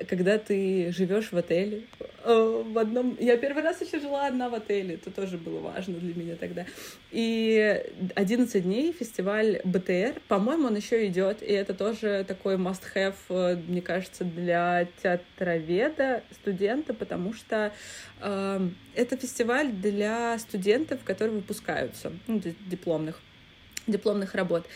когда 0.08 0.36
ты 0.36 0.92
живешь 0.92 1.30
в 1.30 1.36
отеле. 1.36 1.84
Э, 2.24 2.62
в 2.66 2.76
одном... 2.76 3.16
Я 3.20 3.36
первый 3.36 3.62
раз 3.62 3.80
еще 3.80 4.00
жила 4.00 4.26
одна 4.26 4.50
в 4.50 4.54
отеле. 4.54 4.96
Это 4.96 5.10
тоже 5.10 5.38
было 5.38 5.60
важно 5.60 5.94
для 5.94 6.14
меня 6.14 6.34
тогда. 6.34 6.66
И 7.12 7.82
11 8.16 8.64
дней 8.64 8.92
фестиваль 8.92 9.60
БТР. 9.64 10.20
По-моему, 10.26 10.66
он 10.66 10.76
еще 10.76 11.06
идет. 11.06 11.40
И 11.42 11.52
это 11.52 11.72
тоже 11.72 12.24
такой 12.26 12.56
must-have, 12.56 13.14
э, 13.28 13.56
мне 13.68 13.80
кажется, 13.80 14.24
для 14.24 14.88
театроведа, 15.02 16.24
студента, 16.32 16.94
потому 16.94 17.32
что 17.32 17.72
э, 18.20 18.68
это 18.96 19.16
фестиваль 19.16 19.70
для 19.70 20.36
студентов, 20.40 21.00
которые 21.04 21.36
выпускаются, 21.36 22.12
ну, 22.26 22.42
дипломных 22.68 23.20
дипломных 23.86 24.34
работ. 24.34 24.66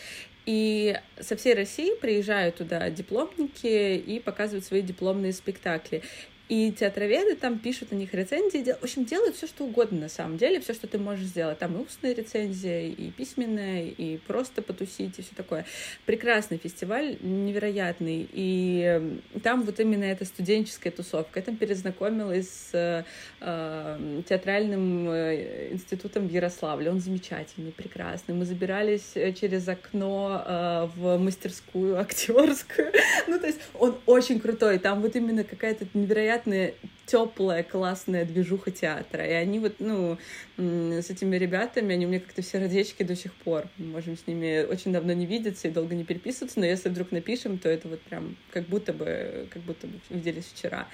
И 0.45 0.95
со 1.19 1.35
всей 1.35 1.55
России 1.55 1.95
приезжают 1.95 2.57
туда 2.57 2.89
дипломники 2.89 3.95
и 3.95 4.19
показывают 4.19 4.63
свои 4.63 4.81
дипломные 4.81 5.33
спектакли. 5.33 6.03
И 6.47 6.71
театроведы 6.71 7.35
там 7.35 7.57
пишут 7.57 7.91
на 7.91 7.95
них 7.95 8.13
рецензии, 8.13 8.75
в 8.79 8.83
общем, 8.83 9.03
делают 9.05 9.35
все, 9.35 9.47
что 9.47 9.63
угодно 9.63 10.01
на 10.01 10.09
самом 10.09 10.37
деле, 10.37 10.59
все, 10.59 10.75
что 10.75 10.85
ты 10.85 10.99
можешь 10.99 11.25
сделать. 11.25 11.57
Там 11.57 11.75
и 11.75 11.83
устная 11.83 12.13
рецензия, 12.13 12.87
и 12.87 13.09
письменная, 13.09 13.85
и 13.85 14.17
просто 14.17 14.61
потусить, 14.61 15.17
и 15.17 15.23
все 15.23 15.33
такое. 15.35 15.65
Прекрасный 16.05 16.59
фестиваль, 16.59 17.17
невероятный. 17.21 18.29
И 18.31 19.19
там 19.41 19.63
вот 19.63 19.79
именно 19.79 20.03
эта 20.03 20.25
студенческая 20.25 20.91
тусовка. 20.91 21.39
Я 21.39 21.45
там 21.45 21.57
перезнакомилась 21.57 22.49
с 22.71 23.05
э, 23.41 24.23
театральным 24.29 25.09
э, 25.09 25.69
институтом 25.71 26.27
в 26.27 26.31
Ярославле. 26.31 26.91
Он 26.91 26.99
замечательный, 26.99 27.71
прекрасный. 27.71 28.35
Мы 28.35 28.45
забирались 28.45 29.13
э, 29.15 29.33
через 29.33 29.67
окно 29.67 30.43
э, 30.45 30.89
в 30.95 31.17
мастерскую 31.17 31.99
актерскую. 31.99 32.91
ну, 33.27 33.39
то 33.39 33.47
есть 33.47 33.59
он 33.73 33.97
очень 34.05 34.39
крутой. 34.39 34.77
Там 34.77 35.01
вот 35.01 35.15
именно 35.15 35.43
какая-то 35.43 35.87
невероятная 35.95 36.34
невероятная 36.45 36.73
теплая, 37.05 37.63
классная 37.63 38.25
движуха 38.25 38.71
театра. 38.71 39.25
И 39.25 39.31
они 39.31 39.59
вот, 39.59 39.75
ну, 39.79 40.17
с 40.57 41.09
этими 41.09 41.35
ребятами, 41.35 41.93
они 41.93 42.05
у 42.05 42.09
меня 42.09 42.19
как-то 42.19 42.41
все 42.41 42.55
сердечки 42.55 43.03
до 43.03 43.15
сих 43.15 43.33
пор. 43.33 43.65
Мы 43.77 43.87
можем 43.87 44.17
с 44.17 44.27
ними 44.27 44.65
очень 44.65 44.93
давно 44.93 45.13
не 45.13 45.25
видеться 45.25 45.67
и 45.67 45.71
долго 45.71 45.95
не 45.95 46.03
переписываться, 46.03 46.59
но 46.59 46.65
если 46.65 46.89
вдруг 46.89 47.11
напишем, 47.11 47.57
то 47.57 47.69
это 47.69 47.87
вот 47.87 48.01
прям 48.01 48.37
как 48.51 48.65
будто 48.67 48.93
бы, 48.93 49.47
как 49.51 49.61
будто 49.63 49.87
бы 49.87 49.99
виделись 50.09 50.45
вчера. 50.45 50.87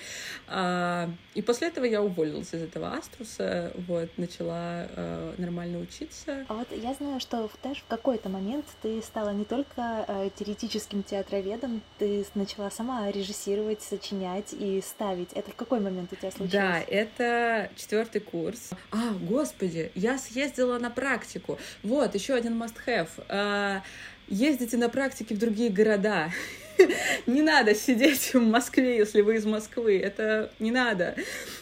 А, 0.48 1.10
и 1.36 1.42
после 1.42 1.68
этого 1.68 1.86
я 1.86 2.02
уволилась 2.02 2.54
из 2.54 2.62
этого 2.64 2.94
Аструса, 2.94 3.74
вот, 3.88 4.10
начала 4.18 4.88
а, 4.96 5.36
нормально 5.38 5.80
учиться. 5.80 6.46
А 6.48 6.54
вот 6.54 6.68
я 6.72 6.94
знаю, 6.94 7.20
что 7.20 7.50
даже 7.64 7.82
в 7.82 7.86
какой-то 7.88 8.30
момент 8.30 8.66
ты 8.82 9.02
стала 9.02 9.34
не 9.34 9.46
только 9.46 9.74
а, 9.78 10.30
теоретическим 10.36 11.04
театроведом, 11.04 11.82
ты 12.00 12.26
начала 12.36 12.72
сама 12.72 13.12
режиссировать, 13.12 13.82
сочинять 13.82 14.54
и 14.54 14.82
ставить. 14.82 15.34
Это 15.34 15.52
в 15.52 15.56
какой 15.56 15.80
момент 15.80 16.01
у 16.12 16.16
тебя 16.16 16.32
случилось? 16.32 16.52
Да, 16.52 16.80
это 16.80 17.70
четвертый 17.76 18.22
курс. 18.22 18.70
А, 18.92 19.14
господи, 19.22 19.92
я 19.96 20.18
съездила 20.18 20.80
на 20.80 20.90
практику. 20.90 21.60
Вот, 21.84 22.16
еще 22.16 22.34
один 22.34 22.62
must-have. 22.62 23.10
А, 23.30 23.84
ездите 24.28 24.78
на 24.78 24.90
практики 24.90 25.34
в 25.34 25.40
другие 25.40 25.70
города. 25.70 26.32
Не 27.28 27.42
надо 27.42 27.76
сидеть 27.76 28.34
в 28.34 28.40
Москве, 28.40 28.98
если 28.98 29.22
вы 29.22 29.36
из 29.36 29.46
Москвы. 29.46 30.00
Это 30.00 30.52
не 30.60 30.72
надо. 30.72 31.16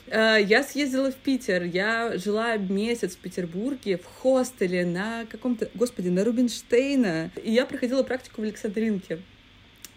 А, 0.10 0.38
я 0.38 0.64
съездила 0.64 1.12
в 1.12 1.16
Питер. 1.16 1.64
Я 1.64 2.18
жила 2.18 2.58
месяц 2.58 3.16
в 3.16 3.20
Петербурге 3.20 3.98
в 3.98 4.06
хостеле 4.06 4.86
на 4.86 5.26
каком-то, 5.26 5.70
господи, 5.74 6.10
на 6.10 6.24
Рубинштейна. 6.24 7.32
И 7.44 7.52
я 7.52 7.66
проходила 7.66 8.04
практику 8.04 8.42
в 8.42 8.44
Александринке. 8.44 9.20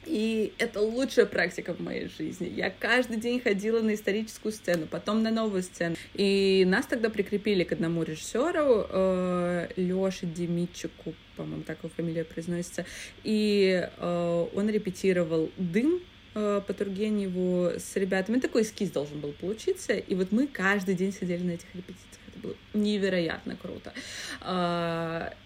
И 0.05 0.53
это 0.59 0.80
лучшая 0.80 1.26
практика 1.26 1.74
в 1.74 1.80
моей 1.80 2.09
жизни. 2.09 2.53
Я 2.55 2.70
каждый 2.70 3.18
день 3.18 3.40
ходила 3.40 3.80
на 3.80 3.94
историческую 3.94 4.53
сцену, 4.53 4.86
потом 4.86 5.22
на 5.22 5.30
новую 5.30 5.62
сцену. 5.62 5.96
И 6.14 6.64
нас 6.66 6.86
тогда 6.86 7.09
прикрепили 7.09 7.64
к 7.64 7.72
одному 7.72 8.03
режиссеру, 8.03 8.86
э, 8.88 9.68
Лёше 9.76 10.26
Демитчику, 10.26 11.14
по-моему, 11.36 11.62
так 11.62 11.78
его 11.78 11.90
фамилия 11.96 12.24
произносится. 12.24 12.84
И 13.22 13.88
э, 13.96 14.46
он 14.55 14.68
репетировал 14.70 15.50
«Дым», 15.57 16.00
э, 16.34 16.61
по 16.66 16.72
Тургеневу 16.72 17.72
с 17.78 17.94
ребятами. 17.96 18.40
Такой 18.40 18.62
эскиз 18.62 18.90
должен 18.90 19.20
был 19.20 19.32
получиться. 19.32 19.92
И 19.92 20.14
вот 20.14 20.32
мы 20.32 20.46
каждый 20.46 20.94
день 20.94 21.12
сидели 21.12 21.42
на 21.42 21.53
этих 21.53 21.66
репетициях. 21.74 22.20
Это 22.28 22.38
было 22.40 22.55
невероятно 22.74 23.57
круто. 23.57 23.92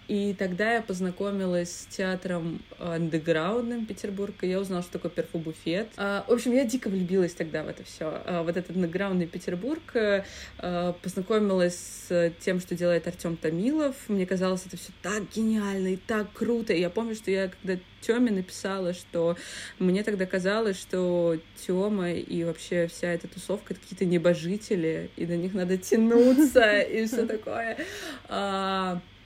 А, 0.09 0.13
и 0.13 0.35
тогда 0.35 0.75
я 0.75 0.83
познакомилась 0.83 1.71
с 1.71 1.87
театром 1.87 2.63
андеграундным 2.79 3.87
Петербурга. 3.87 4.47
Я 4.47 4.61
узнала, 4.61 4.83
что 4.83 4.93
такое 4.93 5.11
перфобуфет. 5.11 5.89
А, 5.97 6.25
в 6.29 6.33
общем, 6.33 6.53
я 6.53 6.65
дико 6.65 6.89
влюбилась 6.89 7.35
тогда 7.35 7.63
в 7.63 7.69
это 7.69 7.85
все. 7.85 8.23
А, 8.25 8.43
вот 8.43 8.57
этот 8.57 8.77
андеграундный 8.77 9.27
Петербург. 9.27 9.83
А, 9.95 10.93
познакомилась 11.03 11.79
с 12.09 12.33
тем, 12.41 12.61
что 12.61 12.75
делает 12.75 13.07
Артем 13.07 13.37
Томилов. 13.37 13.95
Мне 14.09 14.27
казалось, 14.27 14.65
это 14.67 14.77
все 14.77 14.93
так 15.03 15.25
гениально 15.35 15.89
и 15.89 15.97
так 15.97 16.33
круто. 16.33 16.73
И 16.73 16.81
я 16.81 16.91
помню, 16.91 17.15
что 17.15 17.31
я 17.31 17.49
когда 17.49 17.81
Тёме 18.01 18.31
написала, 18.31 18.95
что 18.95 19.37
мне 19.79 20.05
тогда 20.05 20.27
казалось, 20.27 20.79
что 20.79 21.39
Тёма 21.67 22.13
и 22.13 22.45
вообще 22.45 22.87
вся 22.87 23.09
эта 23.09 23.27
тусовка 23.27 23.75
это 23.75 23.83
какие-то 23.83 24.05
небожители, 24.05 25.11
и 25.17 25.27
на 25.27 25.37
них 25.37 25.55
надо 25.55 25.77
тянуться, 25.77 26.81
и 26.81 27.07
все 27.07 27.27
такое. 27.27 27.79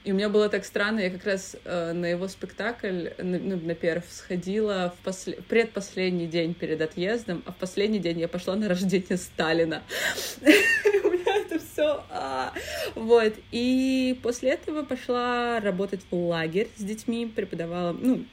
И 0.02 0.12
у 0.12 0.14
меня 0.14 0.30
было 0.30 0.48
так 0.48 0.64
странно, 0.64 1.00
я 1.00 1.10
как 1.10 1.26
раз 1.26 1.56
э, 1.64 1.92
на 1.92 2.06
его 2.06 2.26
спектакль, 2.26 3.08
на, 3.18 3.38
ну, 3.38 3.56
на 3.56 3.74
перв, 3.74 4.04
сходила 4.08 4.94
в 4.96 5.04
после... 5.04 5.34
предпоследний 5.34 6.26
день 6.26 6.54
перед 6.54 6.80
отъездом, 6.80 7.42
а 7.44 7.52
в 7.52 7.56
последний 7.56 7.98
день 7.98 8.18
я 8.18 8.28
пошла 8.28 8.56
на 8.56 8.68
рождение 8.68 9.18
Сталина. 9.18 9.82
У 10.40 11.08
меня 11.08 11.36
это 11.36 11.58
все. 11.58 12.02
А, 12.08 12.54
вот. 12.94 13.34
И 13.52 14.18
после 14.22 14.52
этого 14.52 14.84
пошла 14.84 15.60
работать 15.60 16.00
в 16.10 16.16
лагерь 16.16 16.68
с 16.76 16.82
детьми, 16.82 17.26
преподавала, 17.26 17.92
ну, 17.92 18.24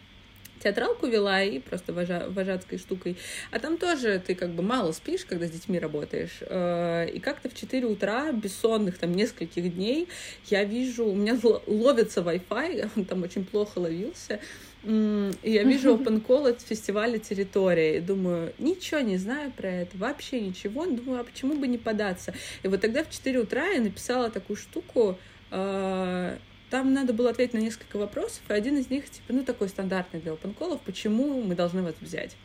театралку 0.63 1.07
вела 1.07 1.43
и 1.43 1.59
просто 1.59 1.93
вожа, 1.93 2.27
вожатской 2.29 2.77
штукой. 2.77 3.17
А 3.51 3.59
там 3.59 3.77
тоже 3.77 4.21
ты 4.25 4.35
как 4.35 4.51
бы 4.51 4.63
мало 4.63 4.91
спишь, 4.91 5.25
когда 5.25 5.47
с 5.47 5.51
детьми 5.51 5.79
работаешь. 5.79 6.39
Э, 6.41 7.07
и 7.09 7.19
как-то 7.19 7.49
в 7.49 7.55
4 7.55 7.85
утра, 7.85 8.31
бессонных 8.31 8.97
там 8.97 9.13
нескольких 9.13 9.73
дней, 9.75 10.07
я 10.47 10.63
вижу, 10.63 11.05
у 11.05 11.15
меня 11.15 11.37
ловится 11.67 12.21
Wi-Fi, 12.21 12.91
он 12.95 13.05
там 13.05 13.23
очень 13.23 13.45
плохо 13.45 13.79
ловился, 13.79 14.39
и 14.83 15.51
я 15.51 15.63
вижу 15.63 15.95
open 15.95 16.25
call 16.25 16.49
от 16.49 16.61
фестиваля 16.61 17.17
«Территория», 17.17 17.97
и 17.97 17.99
думаю, 17.99 18.53
ничего 18.57 19.01
не 19.01 19.17
знаю 19.17 19.51
про 19.51 19.69
это, 19.69 19.97
вообще 19.97 20.39
ничего, 20.39 20.85
думаю, 20.85 21.21
а 21.21 21.23
почему 21.23 21.55
бы 21.55 21.67
не 21.67 21.77
податься? 21.77 22.33
И 22.63 22.67
вот 22.67 22.81
тогда 22.81 23.03
в 23.03 23.09
4 23.09 23.39
утра 23.39 23.67
я 23.67 23.81
написала 23.81 24.29
такую 24.29 24.57
штуку, 24.57 25.17
э, 25.51 26.37
там 26.69 26.93
надо 26.93 27.13
было 27.13 27.29
ответить 27.29 27.53
на 27.53 27.59
несколько 27.59 27.97
вопросов, 27.97 28.41
и 28.49 28.53
один 28.53 28.77
из 28.77 28.89
них, 28.89 29.09
типа, 29.09 29.33
ну, 29.33 29.43
такой 29.43 29.69
стандартный 29.69 30.19
для 30.19 30.33
опенколов, 30.33 30.81
почему 30.81 31.41
мы 31.41 31.55
должны 31.55 31.81
вас 31.81 31.95
взять. 32.01 32.35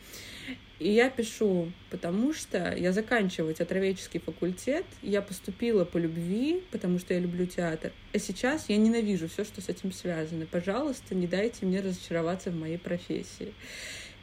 И 0.79 0.91
я 0.91 1.11
пишу, 1.11 1.71
потому 1.91 2.33
что 2.35 2.75
я 2.77 2.93
заканчиваю 2.93 3.55
театроведческий 3.55 4.19
факультет, 4.19 4.85
я 5.01 5.23
поступила 5.23 5.85
по 5.85 5.97
любви, 5.97 6.65
потому 6.73 6.99
что 6.99 7.15
я 7.15 7.21
люблю 7.21 7.47
театр. 7.47 7.93
А 8.13 8.19
сейчас 8.19 8.69
я 8.69 8.77
ненавижу 8.77 9.29
все, 9.29 9.45
что 9.45 9.61
с 9.61 9.69
этим 9.69 9.93
связано. 9.93 10.47
Пожалуйста, 10.47 11.15
не 11.15 11.29
дайте 11.29 11.67
мне 11.67 11.81
разочароваться 11.81 12.51
в 12.51 12.57
моей 12.57 12.79
профессии. 12.79 13.55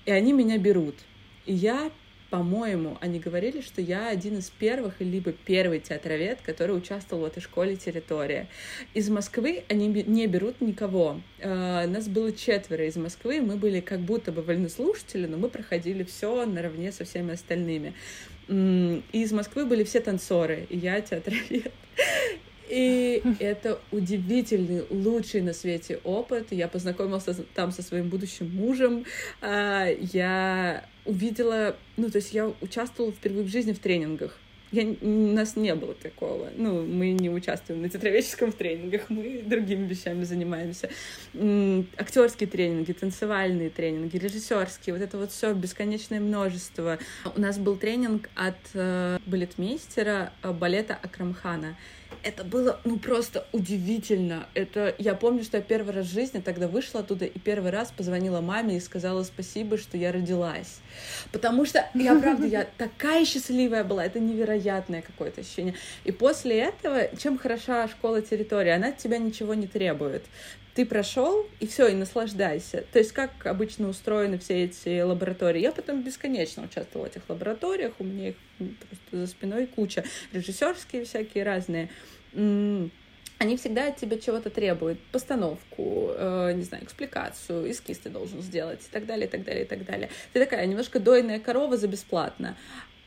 И 0.06 0.12
они 0.12 0.34
меня 0.34 0.58
берут. 0.58 0.96
И 1.46 1.54
я 1.54 1.92
по-моему, 2.30 2.98
они 3.02 3.20
говорили, 3.20 3.62
что 3.62 3.82
я 3.82 4.10
один 4.10 4.38
из 4.38 4.50
первых, 4.50 4.96
либо 5.00 5.32
первый 5.32 5.80
театровед, 5.80 6.40
который 6.42 6.78
участвовал 6.78 7.24
в 7.24 7.26
этой 7.26 7.42
школе 7.42 7.76
«Территория». 7.76 8.48
Из 8.94 9.10
Москвы 9.10 9.64
они 9.68 9.88
не 9.88 10.28
берут 10.28 10.62
никого. 10.62 11.22
Uh, 11.40 11.88
нас 11.88 12.08
было 12.08 12.32
четверо 12.32 12.86
из 12.86 12.96
Москвы, 12.98 13.42
мы 13.42 13.56
были 13.56 13.80
как 13.80 14.00
будто 14.00 14.32
бы 14.32 14.42
вольнослушатели, 14.42 15.26
но 15.26 15.38
мы 15.38 15.50
проходили 15.50 16.04
все 16.04 16.46
наравне 16.46 16.92
со 16.92 17.06
всеми 17.06 17.34
остальными. 17.34 17.94
И 18.48 19.02
из 19.12 19.32
Москвы 19.32 19.66
были 19.66 19.84
все 19.84 20.00
танцоры, 20.00 20.66
и 20.70 20.78
я 20.78 21.02
театровед. 21.02 21.72
И 22.70 23.24
это 23.40 23.80
удивительный, 23.92 24.84
лучший 24.92 25.42
на 25.42 25.54
свете 25.54 26.00
опыт. 26.04 26.52
Я 26.52 26.68
познакомился 26.68 27.34
там 27.56 27.72
со 27.72 27.82
своим 27.82 28.10
будущим 28.10 28.56
мужем. 28.56 29.06
А, 29.42 29.88
я 29.88 30.86
увидела, 31.10 31.76
ну, 31.98 32.10
то 32.10 32.18
есть 32.18 32.34
я 32.34 32.52
участвовала 32.62 33.12
впервые 33.12 33.44
в 33.44 33.50
жизни 33.50 33.74
в 33.74 33.80
тренингах. 33.80 34.38
Я, 34.72 34.84
у 35.02 35.08
нас 35.34 35.56
не 35.56 35.74
было 35.74 35.96
такого. 35.96 36.50
Ну, 36.56 36.86
мы 36.86 37.12
не 37.12 37.32
участвуем 37.32 37.82
на 37.82 37.90
театроведческом 37.90 38.52
тренингах, 38.52 39.10
мы 39.10 39.42
другими 39.44 39.88
вещами 39.88 40.24
занимаемся. 40.24 40.90
Актерские 41.98 42.48
тренинги, 42.48 42.92
танцевальные 42.92 43.72
тренинги, 43.72 44.18
режиссерские, 44.18 44.94
вот 44.94 45.02
это 45.02 45.18
вот 45.18 45.32
все 45.32 45.54
бесконечное 45.54 46.20
множество. 46.20 47.00
У 47.36 47.42
нас 47.42 47.58
был 47.58 47.78
тренинг 47.78 48.30
от 48.36 48.60
э, 48.76 49.18
балетмейстера 49.26 50.32
э, 50.44 50.54
балета 50.54 51.00
Акрамхана 51.02 51.76
это 52.24 52.44
было, 52.44 52.80
ну, 52.84 52.98
просто 52.98 53.46
удивительно. 53.52 54.48
Это, 54.54 54.94
я 54.98 55.16
помню, 55.16 55.44
что 55.44 55.58
я 55.58 55.64
первый 55.64 55.94
раз 55.94 56.08
в 56.08 56.14
жизни 56.14 56.40
тогда 56.40 56.68
вышла 56.68 57.00
оттуда 57.00 57.26
и 57.26 57.40
первый 57.40 57.72
раз 57.72 57.92
позвонила 57.96 58.42
маме 58.42 58.78
и 58.78 58.80
сказала 58.80 59.24
спасибо, 59.24 59.78
что 59.78 59.98
я 59.98 60.12
родилась. 60.12 60.80
Потому 61.32 61.66
что, 61.66 61.88
я 61.94 62.20
правда, 62.20 62.46
я 62.46 62.68
такая 62.78 63.26
счастливая 63.26 63.84
была, 63.84 64.06
это 64.06 64.20
невероятное 64.20 65.02
какое-то 65.02 65.42
ощущение. 65.42 65.76
И 66.04 66.12
после 66.12 66.60
этого, 66.60 67.16
чем 67.18 67.38
хороша 67.38 67.88
школа 67.88 68.22
территории, 68.22 68.72
она 68.72 68.90
от 68.90 68.98
тебя 68.98 69.18
ничего 69.18 69.54
не 69.54 69.68
требует 69.68 70.24
ты 70.80 70.86
прошел, 70.86 71.46
и 71.60 71.68
все, 71.68 71.90
и 71.90 71.94
наслаждайся. 71.94 72.86
То 72.94 73.00
есть, 73.00 73.12
как 73.12 73.46
обычно 73.46 73.90
устроены 73.90 74.40
все 74.40 74.64
эти 74.64 75.02
лаборатории. 75.02 75.60
Я 75.60 75.74
потом 75.74 76.04
бесконечно 76.04 76.64
участвовала 76.64 77.08
в 77.08 77.12
этих 77.12 77.24
лабораториях, 77.28 77.92
у 78.00 78.06
меня 78.06 78.30
их 78.30 78.36
просто 78.58 79.18
за 79.18 79.28
спиной 79.28 79.68
куча. 79.68 80.06
Режиссерские 80.32 81.04
всякие 81.04 81.44
разные 81.44 81.90
они 82.34 83.58
всегда 83.58 83.88
от 83.88 83.98
тебя 83.98 84.18
чего-то 84.18 84.50
требуют. 84.50 85.02
Постановку, 85.12 86.12
э, 86.16 86.54
не 86.56 86.64
знаю, 86.64 86.86
экспликацию, 86.86 87.70
эскиз 87.70 87.98
ты 88.00 88.10
должен 88.10 88.42
сделать 88.42 88.80
и 88.86 88.90
так 88.90 89.06
далее, 89.06 89.28
и 89.28 89.30
так 89.30 89.44
далее, 89.44 89.64
и 89.64 89.68
так 89.68 89.84
далее. 89.86 90.10
Ты 90.32 90.40
такая 90.40 90.66
немножко 90.66 91.02
дойная 91.02 91.40
корова 91.42 91.76
за 91.76 91.90
бесплатно. 91.90 92.58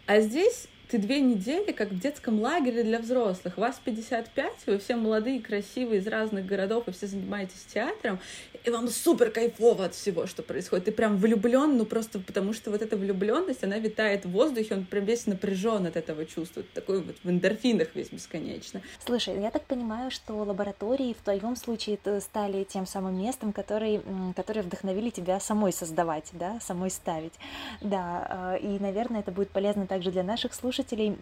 А 0.07 0.21
здесь 0.21 0.69
ты 0.93 0.99
две 0.99 1.21
недели 1.21 1.73
как 1.73 1.89
в 1.89 1.99
детском 1.99 2.39
лагере 2.39 2.83
для 2.83 2.99
взрослых. 2.99 3.57
Вас 3.57 3.81
55, 3.83 4.53
вы 4.67 4.79
все 4.79 4.95
молодые, 4.95 5.41
красивые, 5.41 6.01
из 6.03 6.07
разных 6.07 6.45
городов, 6.45 6.87
и 6.87 6.93
все 6.93 7.07
занимаетесь 7.07 7.65
театром, 7.73 8.19
и 8.65 8.71
вам 8.71 8.89
супер 8.89 9.31
кайфово 9.31 9.87
от 9.87 9.95
всего, 9.95 10.27
что 10.27 10.43
происходит. 10.43 10.87
Ты 10.87 10.93
прям 10.93 11.17
влюблен, 11.17 11.77
ну 11.77 11.85
просто 11.85 12.19
потому 12.19 12.53
что 12.53 12.71
вот 12.71 12.83
эта 12.83 12.97
влюбленность, 12.97 13.65
она 13.65 13.79
витает 13.79 14.25
в 14.25 14.31
воздухе, 14.31 14.75
он 14.75 14.85
прям 14.85 15.05
весь 15.05 15.27
напряжен 15.27 15.87
от 15.87 15.97
этого 15.97 16.25
чувства, 16.27 16.63
такой 16.75 17.03
вот 17.03 17.17
в 17.23 17.29
эндорфинах 17.31 17.89
весь 17.95 18.11
бесконечно. 18.11 18.83
Слушай, 19.05 19.41
я 19.41 19.51
так 19.51 19.65
понимаю, 19.65 20.11
что 20.11 20.35
лаборатории 20.35 21.15
в 21.15 21.23
твоем 21.23 21.57
случае 21.57 21.99
стали 22.21 22.65
тем 22.65 22.87
самым 22.87 23.19
местом, 23.19 23.53
который, 23.53 24.01
которые 24.37 24.63
вдохновили 24.63 25.11
тебя 25.11 25.41
самой 25.41 25.73
создавать, 25.73 26.31
да, 26.33 26.61
самой 26.61 26.91
ставить. 26.91 27.35
Да, 27.81 28.27
а, 28.29 28.57
и, 28.57 28.79
наверное, 28.79 29.21
это 29.21 29.31
будет 29.31 29.51
полезно 29.51 29.87
также 29.87 30.11
для 30.11 30.23
наших 30.23 30.55
слушателей 30.55 31.17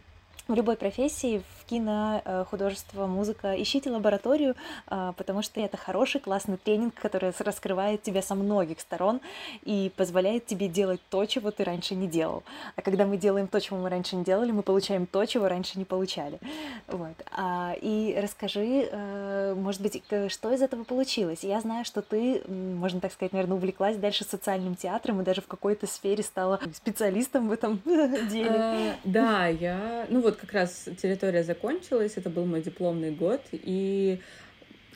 в 0.50 0.54
любой 0.54 0.76
профессии, 0.76 1.42
в 1.58 1.64
кино, 1.66 2.20
э, 2.24 2.44
художество, 2.50 3.06
музыка, 3.06 3.54
ищите 3.60 3.90
лабораторию, 3.90 4.56
а, 4.88 5.12
потому 5.12 5.42
что 5.42 5.60
это 5.60 5.76
хороший, 5.76 6.20
классный 6.20 6.56
тренинг, 6.56 6.94
который 6.94 7.32
раскрывает 7.38 8.02
тебя 8.02 8.22
со 8.22 8.34
многих 8.34 8.80
сторон 8.80 9.20
и 9.64 9.92
позволяет 9.96 10.46
тебе 10.46 10.68
делать 10.68 11.00
то, 11.08 11.24
чего 11.26 11.52
ты 11.52 11.62
раньше 11.62 11.94
не 11.94 12.08
делал. 12.08 12.42
А 12.74 12.82
когда 12.82 13.06
мы 13.06 13.16
делаем 13.16 13.46
то, 13.46 13.60
чего 13.60 13.78
мы 13.78 13.88
раньше 13.88 14.16
не 14.16 14.24
делали, 14.24 14.50
мы 14.50 14.62
получаем 14.62 15.06
то, 15.06 15.24
чего 15.24 15.48
раньше 15.48 15.78
не 15.78 15.84
получали. 15.84 16.40
Вот. 16.88 17.14
А, 17.30 17.74
и 17.80 18.18
расскажи, 18.20 18.88
э, 18.90 19.54
может 19.56 19.80
быть, 19.80 20.02
что 20.28 20.52
из 20.52 20.62
этого 20.62 20.82
получилось? 20.82 21.40
Я 21.42 21.60
знаю, 21.60 21.84
что 21.84 22.02
ты, 22.02 22.42
можно 22.48 23.00
так 23.00 23.12
сказать, 23.12 23.32
наверное, 23.32 23.56
увлеклась 23.56 23.96
дальше 23.96 24.24
социальным 24.24 24.74
театром 24.74 25.20
и 25.20 25.24
даже 25.24 25.40
в 25.40 25.46
какой-то 25.46 25.86
сфере 25.86 26.24
стала 26.24 26.58
специалистом 26.74 27.48
в 27.48 27.52
этом 27.52 27.80
деле. 27.84 28.50
А, 28.50 28.96
да, 29.04 29.46
я, 29.46 30.06
ну 30.08 30.20
вот 30.20 30.39
как 30.40 30.52
раз 30.52 30.88
территория 31.00 31.44
закончилась, 31.44 32.14
это 32.16 32.30
был 32.30 32.46
мой 32.46 32.62
дипломный 32.62 33.10
год, 33.10 33.42
и 33.52 34.20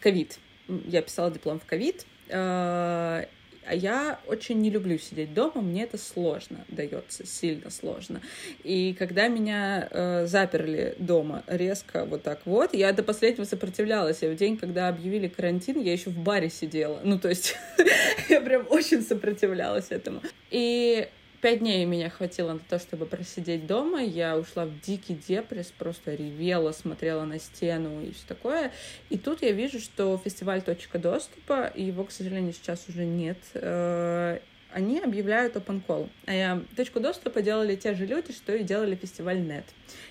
ковид. 0.00 0.38
Я 0.68 1.02
писала 1.02 1.30
диплом 1.30 1.60
в 1.60 1.66
ковид, 1.66 2.06
а, 2.30 3.26
а 3.66 3.74
я 3.74 4.20
очень 4.26 4.60
не 4.60 4.70
люблю 4.70 4.98
сидеть 4.98 5.32
дома, 5.32 5.62
мне 5.62 5.84
это 5.84 5.98
сложно 5.98 6.64
дается, 6.68 7.26
сильно 7.26 7.70
сложно. 7.70 8.20
И 8.62 8.94
когда 8.98 9.28
меня 9.28 9.88
э, 9.90 10.26
заперли 10.26 10.94
дома 10.98 11.44
резко 11.46 12.04
вот 12.04 12.22
так 12.22 12.40
вот, 12.44 12.74
я 12.74 12.92
до 12.92 13.02
последнего 13.02 13.44
сопротивлялась. 13.44 14.22
Я 14.22 14.30
в 14.30 14.36
день, 14.36 14.56
когда 14.56 14.88
объявили 14.88 15.28
карантин, 15.28 15.80
я 15.80 15.92
еще 15.92 16.10
в 16.10 16.18
баре 16.18 16.50
сидела. 16.50 17.00
Ну, 17.04 17.18
то 17.18 17.28
есть 17.28 17.56
я 18.28 18.40
прям 18.40 18.66
очень 18.68 19.02
сопротивлялась 19.02 19.86
этому. 19.90 20.20
И 20.50 21.08
Пять 21.44 21.58
дней 21.58 21.84
меня 21.84 22.08
хватило 22.08 22.54
на 22.54 22.58
то, 22.58 22.78
чтобы 22.78 23.04
просидеть 23.04 23.66
дома. 23.66 24.02
Я 24.02 24.38
ушла 24.38 24.64
в 24.64 24.80
дикий 24.80 25.12
депресс, 25.12 25.70
просто 25.76 26.14
ревела, 26.14 26.72
смотрела 26.72 27.24
на 27.26 27.38
стену 27.38 28.02
и 28.02 28.14
все 28.14 28.22
такое. 28.26 28.72
И 29.10 29.18
тут 29.18 29.42
я 29.42 29.52
вижу, 29.52 29.78
что 29.78 30.16
фестиваль 30.16 30.62
«Точка 30.62 30.98
доступа», 30.98 31.70
его, 31.74 32.04
к 32.04 32.12
сожалению, 32.12 32.54
сейчас 32.54 32.88
уже 32.88 33.04
нет, 33.04 33.36
э, 33.52 34.38
они 34.72 35.00
объявляют 35.00 35.56
open 35.56 35.82
call. 35.86 36.08
А 36.26 36.62
точку 36.76 36.98
доступа 36.98 37.42
делали 37.42 37.76
те 37.76 37.92
же 37.92 38.06
люди, 38.06 38.32
что 38.32 38.54
и 38.54 38.62
делали 38.62 38.94
фестиваль 38.94 39.42
Нет. 39.42 39.66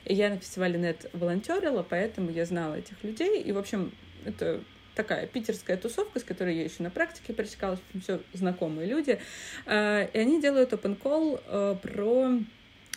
И 0.06 0.14
я 0.14 0.30
на 0.30 0.38
фестивале 0.38 0.78
Нет 0.78 1.10
волонтерила, 1.14 1.82
поэтому 1.82 2.30
я 2.30 2.46
знала 2.46 2.76
этих 2.76 3.04
людей. 3.04 3.42
И, 3.42 3.52
в 3.52 3.58
общем, 3.58 3.92
это 4.24 4.62
такая 4.96 5.28
питерская 5.28 5.78
тусовка, 5.78 6.20
с 6.20 6.24
которой 6.24 6.56
я 6.56 6.64
еще 6.64 6.84
на 6.84 6.90
практике 6.90 7.34
пересекалась, 7.34 7.80
все 8.02 8.22
знакомые 8.34 8.88
люди, 8.88 9.20
э, 9.66 10.08
и 10.14 10.18
они 10.18 10.42
делают 10.42 10.74
open 10.74 11.00
call 11.00 11.42
э, 11.46 11.76
про 11.82 12.32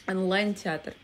онлайн-театр 0.07 0.94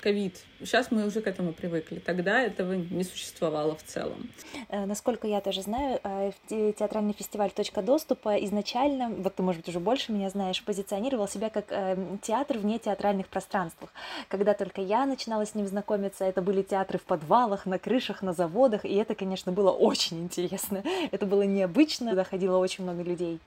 ковид. 0.00 0.36
Сейчас 0.60 0.90
мы 0.90 1.06
уже 1.06 1.20
к 1.20 1.26
этому 1.26 1.52
привыкли. 1.52 1.98
Тогда 1.98 2.40
этого 2.40 2.72
не 2.72 3.04
существовало 3.04 3.76
в 3.76 3.82
целом. 3.82 4.30
Э, 4.68 4.84
насколько 4.86 5.26
я 5.26 5.40
тоже 5.40 5.62
знаю, 5.62 6.00
э, 6.02 6.32
театральный 6.48 7.12
фестиваль 7.12 7.50
«Точка 7.50 7.82
доступа» 7.82 8.36
изначально, 8.44 9.08
вот 9.10 9.36
ты, 9.36 9.42
может 9.42 9.60
быть, 9.60 9.68
уже 9.68 9.80
больше 9.80 10.12
меня 10.12 10.30
знаешь, 10.30 10.62
позиционировал 10.62 11.28
себя 11.28 11.50
как 11.50 11.66
э, 11.70 11.96
театр 12.22 12.58
вне 12.58 12.78
театральных 12.78 13.28
пространствах. 13.28 13.90
Когда 14.28 14.54
только 14.54 14.80
я 14.80 15.06
начинала 15.06 15.46
с 15.46 15.54
ним 15.54 15.66
знакомиться, 15.66 16.24
это 16.24 16.42
были 16.42 16.62
театры 16.62 16.98
в 16.98 17.02
подвалах, 17.02 17.66
на 17.66 17.78
крышах, 17.78 18.22
на 18.22 18.32
заводах, 18.32 18.84
и 18.84 18.94
это, 18.94 19.14
конечно, 19.14 19.52
было 19.52 19.70
очень 19.70 20.24
интересно. 20.24 20.82
Это 21.10 21.26
было 21.26 21.42
необычно, 21.42 22.14
доходило 22.14 22.58
очень 22.58 22.84
много 22.84 23.02
людей. 23.02 23.40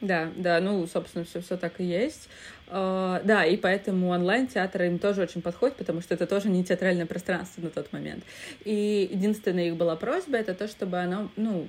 Да, 0.00 0.30
да, 0.36 0.60
ну, 0.60 0.86
собственно, 0.86 1.24
все, 1.24 1.40
все 1.40 1.56
так 1.56 1.80
и 1.80 1.84
есть. 1.84 2.28
Uh, 2.70 3.24
да, 3.24 3.46
и 3.46 3.56
поэтому 3.56 4.10
онлайн-театр 4.10 4.82
им 4.82 4.98
тоже 4.98 5.22
очень 5.22 5.40
подходит, 5.40 5.76
потому 5.76 6.02
что 6.02 6.12
это 6.12 6.26
тоже 6.26 6.50
не 6.50 6.62
театральное 6.62 7.06
пространство 7.06 7.62
на 7.62 7.70
тот 7.70 7.90
момент. 7.94 8.24
И 8.64 9.08
единственная 9.10 9.68
их 9.68 9.76
была 9.76 9.96
просьба, 9.96 10.36
это 10.36 10.52
то, 10.52 10.68
чтобы 10.68 10.98
оно, 10.98 11.30
ну, 11.36 11.66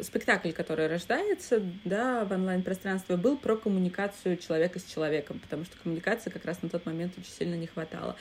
спектакль, 0.00 0.52
который 0.52 0.86
рождается, 0.86 1.60
да, 1.84 2.24
в 2.24 2.32
онлайн-пространстве, 2.32 3.16
был 3.16 3.36
про 3.36 3.56
коммуникацию 3.56 4.36
человека 4.36 4.78
с 4.78 4.84
человеком, 4.84 5.40
потому 5.40 5.64
что 5.64 5.76
коммуникации 5.82 6.30
как 6.30 6.44
раз 6.44 6.62
на 6.62 6.68
тот 6.68 6.86
момент 6.86 7.14
очень 7.18 7.32
сильно 7.32 7.54
не 7.54 7.66
хватало. 7.66 8.14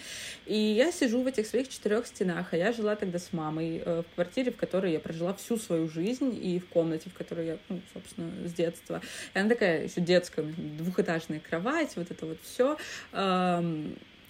И 0.47 0.57
я 0.57 0.91
сижу 0.91 1.21
в 1.21 1.27
этих 1.27 1.45
своих 1.45 1.69
четырех 1.69 2.07
стенах, 2.07 2.47
а 2.51 2.57
я 2.57 2.73
жила 2.73 2.95
тогда 2.95 3.19
с 3.19 3.31
мамой 3.31 3.81
э, 3.85 4.01
в 4.01 4.15
квартире, 4.15 4.51
в 4.51 4.57
которой 4.57 4.91
я 4.91 4.99
прожила 4.99 5.35
всю 5.35 5.57
свою 5.57 5.87
жизнь, 5.87 6.37
и 6.41 6.59
в 6.59 6.67
комнате, 6.67 7.09
в 7.09 7.13
которой 7.13 7.45
я, 7.45 7.57
ну, 7.69 7.79
собственно, 7.93 8.31
с 8.47 8.53
детства. 8.53 9.01
Она 9.39 9.49
такая 9.49 9.85
еще 9.85 10.01
детская, 10.01 10.43
двухэтажная 10.43 11.39
кровать, 11.39 11.95
вот 11.95 12.11
это 12.11 12.25
вот 12.25 12.37
все. 12.43 12.77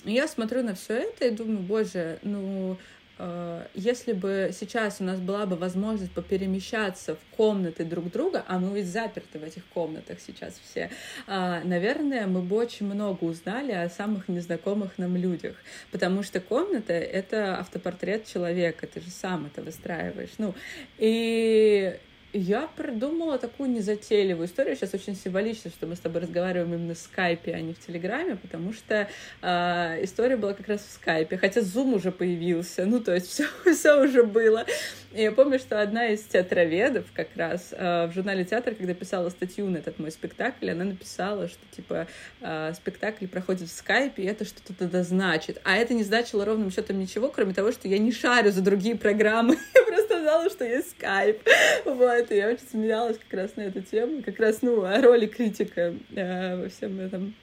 Я 0.07 0.27
смотрю 0.27 0.63
на 0.63 0.75
все 0.75 0.93
это 0.93 1.27
и 1.27 1.31
думаю, 1.31 1.59
боже, 1.59 2.19
ну 2.21 2.77
э, 3.17 3.65
если 3.73 4.13
бы 4.13 4.51
сейчас 4.53 5.01
у 5.01 5.03
нас 5.03 5.19
была 5.19 5.45
бы 5.45 5.55
возможность 5.55 6.11
поперемещаться 6.11 7.15
в 7.15 7.35
комнаты 7.35 7.83
друг 7.83 8.11
друга, 8.11 8.43
а 8.47 8.59
мы 8.59 8.77
ведь 8.77 8.87
заперты 8.87 9.39
в 9.39 9.43
этих 9.43 9.65
комнатах 9.73 10.19
сейчас 10.25 10.61
все, 10.63 10.91
э, 11.27 11.61
наверное, 11.63 12.27
мы 12.27 12.41
бы 12.41 12.55
очень 12.55 12.85
много 12.85 13.23
узнали 13.23 13.71
о 13.71 13.89
самых 13.89 14.29
незнакомых 14.29 14.97
нам 14.97 15.17
людях, 15.17 15.55
потому 15.91 16.23
что 16.23 16.39
комната— 16.39 16.93
это 16.93 17.57
автопортрет 17.57 18.27
человека, 18.27 18.87
ты 18.87 19.01
же 19.01 19.09
сам 19.09 19.47
это 19.47 19.61
выстраиваешь, 19.61 20.35
ну, 20.37 20.53
и 20.97 21.99
я 22.33 22.67
придумала 22.75 23.37
такую 23.37 23.69
незатейливую 23.69 24.47
историю. 24.47 24.75
Сейчас 24.75 24.93
очень 24.93 25.15
символично, 25.15 25.71
что 25.71 25.87
мы 25.87 25.95
с 25.95 25.99
тобой 25.99 26.21
разговариваем 26.21 26.73
именно 26.73 26.93
в 26.93 26.97
скайпе, 26.97 27.53
а 27.53 27.61
не 27.61 27.73
в 27.73 27.79
телеграме, 27.79 28.35
потому 28.35 28.73
что 28.73 29.07
э, 29.41 30.03
история 30.03 30.35
была 30.35 30.53
как 30.53 30.67
раз 30.67 30.81
в 30.81 30.91
скайпе, 30.91 31.37
хотя 31.37 31.61
Zoom 31.61 31.95
уже 31.95 32.11
появился, 32.11 32.85
ну, 32.85 32.99
то 32.99 33.13
есть 33.13 33.27
все, 33.31 33.45
все 33.73 34.03
уже 34.03 34.23
было. 34.23 34.65
И 35.13 35.21
я 35.21 35.31
помню, 35.31 35.57
что 35.57 35.81
одна 35.81 36.09
из 36.09 36.21
театроведов 36.23 37.05
как 37.13 37.29
раз 37.35 37.69
э, 37.71 38.07
в 38.07 38.13
журнале 38.13 38.43
«Театр», 38.45 38.75
когда 38.75 38.93
писала 38.93 39.29
статью 39.29 39.67
на 39.69 39.77
этот 39.77 39.97
мой 39.97 40.11
спектакль, 40.11 40.69
она 40.69 40.83
написала, 40.83 41.47
что, 41.47 41.59
типа, 41.75 42.07
э, 42.41 42.73
спектакль 42.75 43.25
проходит 43.27 43.69
в 43.69 43.73
скайпе, 43.73 44.23
и 44.23 44.25
это 44.25 44.45
что-то 44.45 44.73
тогда 44.73 45.03
значит. 45.03 45.61
А 45.63 45.77
это 45.77 45.93
не 45.93 46.03
значило 46.03 46.45
ровным 46.45 46.71
счетом 46.71 46.99
ничего, 46.99 47.29
кроме 47.29 47.53
того, 47.53 47.71
что 47.71 47.87
я 47.87 47.97
не 47.97 48.11
шарю 48.11 48.51
за 48.51 48.61
другие 48.61 48.95
программы. 48.95 49.57
я 49.75 49.83
просто 49.83 50.21
знала, 50.21 50.49
что 50.49 50.65
есть 50.65 50.91
скайп. 50.91 51.41
Вот 51.85 52.26
это, 52.27 52.35
я 52.35 52.49
очень 52.49 52.67
смеялась 52.69 53.17
как 53.17 53.39
раз 53.39 53.55
на 53.55 53.61
эту 53.61 53.81
тему, 53.81 54.21
как 54.21 54.39
раз, 54.39 54.61
ну, 54.61 54.83
о 54.83 55.01
роли 55.01 55.27
критика 55.27 55.93
э, 56.15 56.61
во 56.61 56.69
всем 56.69 56.99
этом. 56.99 57.33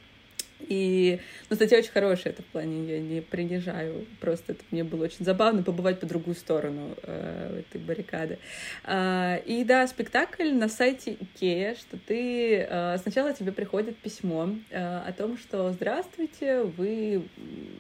И, 0.68 1.20
ну, 1.50 1.56
статья 1.56 1.78
очень 1.78 1.92
хорошая, 1.92 2.32
это 2.32 2.42
в 2.42 2.46
плане, 2.46 2.90
я 2.90 3.00
не 3.00 3.20
принижаю, 3.20 4.06
просто 4.20 4.52
это 4.52 4.62
мне 4.70 4.84
было 4.84 5.04
очень 5.04 5.24
забавно 5.24 5.62
побывать 5.62 6.00
по 6.00 6.06
другую 6.06 6.34
сторону 6.34 6.96
э, 7.02 7.60
этой 7.60 7.80
баррикады. 7.80 8.38
Э, 8.84 9.40
и 9.44 9.64
да, 9.64 9.86
спектакль 9.86 10.52
на 10.52 10.68
сайте 10.68 11.16
Икея, 11.20 11.74
что 11.74 11.98
ты, 11.98 12.66
э, 12.68 12.98
сначала 12.98 13.32
тебе 13.32 13.52
приходит 13.52 13.96
письмо 13.98 14.50
э, 14.70 14.78
о 14.78 15.12
том, 15.12 15.38
что 15.38 15.72
здравствуйте, 15.72 16.62
вы 16.62 17.28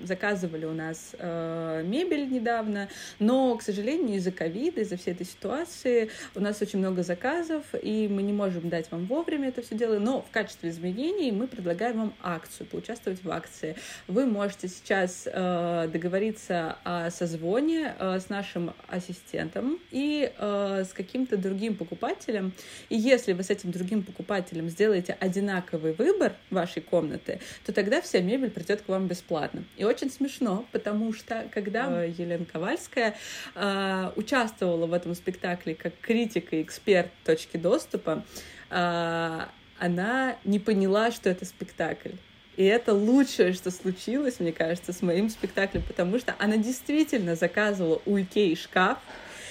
заказывали 0.02 0.64
у 0.64 0.72
нас 0.72 1.14
э, 1.18 1.82
мебель 1.84 2.30
недавно, 2.30 2.88
но, 3.18 3.56
к 3.56 3.62
сожалению, 3.62 4.16
из-за 4.16 4.32
ковида, 4.32 4.82
из-за 4.82 4.96
всей 4.96 5.12
этой 5.12 5.26
ситуации 5.26 6.10
у 6.34 6.40
нас 6.40 6.60
очень 6.60 6.78
много 6.78 7.02
заказов, 7.02 7.64
и 7.80 8.08
мы 8.08 8.22
не 8.22 8.32
можем 8.32 8.68
дать 8.68 8.90
вам 8.90 9.06
вовремя 9.06 9.48
это 9.48 9.62
все 9.62 9.74
дело, 9.74 9.98
но 9.98 10.22
в 10.22 10.30
качестве 10.30 10.70
изменений 10.70 11.32
мы 11.32 11.46
предлагаем 11.46 11.98
вам 11.98 12.14
акцию 12.22 12.66
поучаствовать 12.74 13.22
в 13.22 13.30
акции. 13.30 13.76
Вы 14.08 14.26
можете 14.26 14.66
сейчас 14.66 15.28
э, 15.30 15.88
договориться 15.92 16.76
о 16.82 17.10
созвоне 17.10 17.94
э, 17.98 18.18
с 18.18 18.28
нашим 18.28 18.74
ассистентом 18.88 19.78
и 19.92 20.32
э, 20.36 20.84
с 20.84 20.92
каким-то 20.92 21.36
другим 21.36 21.76
покупателем. 21.76 22.52
И 22.88 22.96
если 22.96 23.32
вы 23.32 23.44
с 23.44 23.50
этим 23.50 23.70
другим 23.70 24.02
покупателем 24.02 24.68
сделаете 24.68 25.16
одинаковый 25.20 25.92
выбор 25.92 26.32
вашей 26.50 26.82
комнаты, 26.82 27.38
то 27.64 27.72
тогда 27.72 28.00
вся 28.00 28.20
мебель 28.20 28.50
придет 28.50 28.82
к 28.82 28.88
вам 28.88 29.06
бесплатно. 29.06 29.62
И 29.76 29.84
очень 29.84 30.10
смешно, 30.10 30.66
потому 30.72 31.12
что 31.12 31.46
когда 31.52 32.02
э, 32.02 32.12
Елена 32.18 32.44
Ковальская 32.44 33.14
э, 33.54 34.10
участвовала 34.16 34.86
в 34.86 34.92
этом 34.92 35.14
спектакле 35.14 35.76
как 35.76 35.92
критик 36.00 36.52
и 36.52 36.62
эксперт 36.62 37.12
точки 37.24 37.56
доступа, 37.56 38.24
э, 38.70 39.40
она 39.78 40.36
не 40.44 40.58
поняла, 40.58 41.10
что 41.10 41.28
это 41.30 41.44
спектакль. 41.44 42.12
И 42.56 42.64
это 42.64 42.92
лучшее, 42.92 43.52
что 43.52 43.70
случилось, 43.70 44.40
мне 44.40 44.52
кажется, 44.52 44.92
с 44.92 45.02
моим 45.02 45.28
спектаклем, 45.28 45.82
потому 45.82 46.18
что 46.18 46.34
она 46.38 46.56
действительно 46.56 47.34
заказывала 47.34 48.00
у 48.06 48.18
Икеи 48.18 48.54
шкаф, 48.54 48.98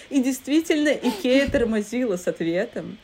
и 0.10 0.22
действительно 0.22 0.90
Икея 0.90 1.50
тормозила 1.50 2.18
с 2.18 2.28
ответом. 2.28 2.98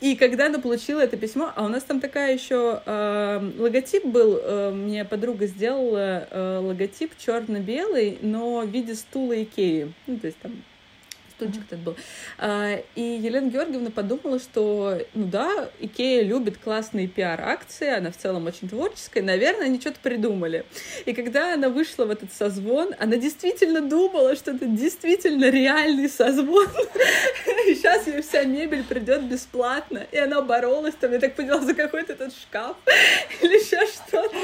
И 0.00 0.16
когда 0.16 0.46
она 0.46 0.58
получила 0.58 1.00
это 1.00 1.16
письмо, 1.16 1.52
а 1.54 1.64
у 1.64 1.68
нас 1.68 1.84
там 1.84 2.00
такая 2.00 2.34
еще 2.34 2.82
э, 2.84 3.50
логотип 3.58 4.04
был, 4.04 4.38
э, 4.42 4.72
мне 4.72 5.04
подруга 5.04 5.46
сделала 5.46 6.26
э, 6.30 6.58
логотип 6.62 7.12
черно-белый, 7.18 8.18
но 8.20 8.60
в 8.60 8.68
виде 8.68 8.94
стула 8.94 9.42
Икеи. 9.42 9.92
Ну, 10.06 10.18
то 10.18 10.26
есть 10.26 10.38
там 10.38 10.52
стульчик 11.36 11.62
этот 11.66 11.80
был. 11.80 11.96
А, 12.38 12.78
и 12.94 13.00
Елена 13.00 13.48
Георгиевна 13.48 13.90
подумала, 13.90 14.38
что, 14.38 14.98
ну 15.14 15.26
да, 15.26 15.70
Икея 15.80 16.22
любит 16.22 16.58
классные 16.58 17.06
пиар-акции, 17.06 17.88
она 17.88 18.10
в 18.10 18.16
целом 18.16 18.46
очень 18.46 18.68
творческая, 18.68 19.22
наверное, 19.22 19.66
они 19.66 19.80
что-то 19.80 19.98
придумали. 20.02 20.64
И 21.04 21.12
когда 21.12 21.54
она 21.54 21.68
вышла 21.68 22.04
в 22.04 22.10
этот 22.10 22.32
созвон, 22.32 22.94
она 22.98 23.16
действительно 23.16 23.80
думала, 23.80 24.34
что 24.36 24.52
это 24.52 24.66
действительно 24.66 25.50
реальный 25.50 26.08
созвон. 26.08 26.66
И 27.66 27.74
сейчас 27.74 28.06
ей 28.06 28.22
вся 28.22 28.44
мебель 28.44 28.84
придет 28.84 29.24
бесплатно. 29.24 30.06
И 30.12 30.18
она 30.18 30.40
боролась 30.40 30.94
там, 30.94 31.12
я 31.12 31.18
так 31.18 31.34
поняла, 31.34 31.60
за 31.60 31.74
какой-то 31.74 32.12
этот 32.12 32.32
шкаф 32.32 32.76
или 33.42 33.58
еще 33.58 33.78
что-то. 33.86 34.36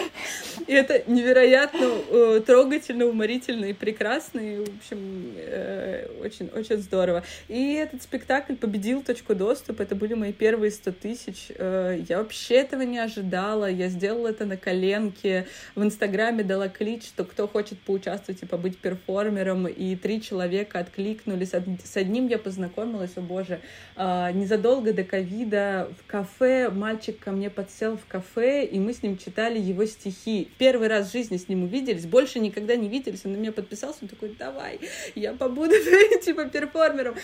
И 0.66 0.72
это 0.72 1.02
невероятно 1.06 1.88
э, 2.10 2.42
трогательно, 2.44 3.06
уморительно 3.06 3.66
и 3.66 3.72
прекрасно. 3.72 4.40
И, 4.40 4.58
в 4.58 4.76
общем, 4.76 5.34
э, 5.36 6.08
очень, 6.22 6.50
очень 6.54 6.81
здорово. 6.82 7.22
И 7.48 7.74
этот 7.74 8.02
спектакль 8.02 8.54
победил 8.54 9.02
точку 9.02 9.34
доступа. 9.34 9.82
Это 9.82 9.94
были 9.94 10.14
мои 10.14 10.32
первые 10.32 10.70
100 10.70 10.92
тысяч. 10.92 11.46
Э, 11.56 11.98
я 12.08 12.18
вообще 12.18 12.56
этого 12.56 12.82
не 12.82 12.98
ожидала. 12.98 13.70
Я 13.70 13.88
сделала 13.88 14.28
это 14.28 14.44
на 14.44 14.56
коленке. 14.56 15.46
В 15.74 15.82
Инстаграме 15.82 16.44
дала 16.44 16.68
клич, 16.68 17.04
что 17.04 17.24
кто 17.24 17.48
хочет 17.48 17.78
поучаствовать 17.80 18.42
и 18.42 18.46
побыть 18.46 18.78
перформером. 18.78 19.66
И 19.66 19.96
три 19.96 20.20
человека 20.20 20.80
откликнулись. 20.80 21.50
С 21.50 21.96
одним 21.96 22.28
я 22.28 22.38
познакомилась, 22.38 23.16
о 23.16 23.20
боже, 23.20 23.60
э, 23.96 24.32
незадолго 24.32 24.92
до 24.92 25.04
ковида 25.04 25.88
в 25.98 26.10
кафе. 26.10 26.68
Мальчик 26.68 27.18
ко 27.18 27.30
мне 27.30 27.48
подсел 27.50 27.96
в 27.96 28.06
кафе, 28.06 28.64
и 28.64 28.78
мы 28.78 28.92
с 28.92 29.02
ним 29.02 29.16
читали 29.16 29.58
его 29.58 29.84
стихи. 29.86 30.50
Первый 30.58 30.88
раз 30.88 31.08
в 31.08 31.12
жизни 31.12 31.36
с 31.36 31.48
ним 31.48 31.64
увиделись, 31.64 32.06
больше 32.06 32.40
никогда 32.40 32.76
не 32.76 32.88
виделись. 32.88 33.24
Он 33.24 33.32
на 33.32 33.36
меня 33.36 33.52
подписался, 33.52 33.98
он 34.02 34.08
такой, 34.08 34.34
давай, 34.38 34.80
я 35.14 35.32
побуду 35.32 35.74
типа 36.24 36.46
перформером 36.46 36.71
трансформером. 36.72 37.14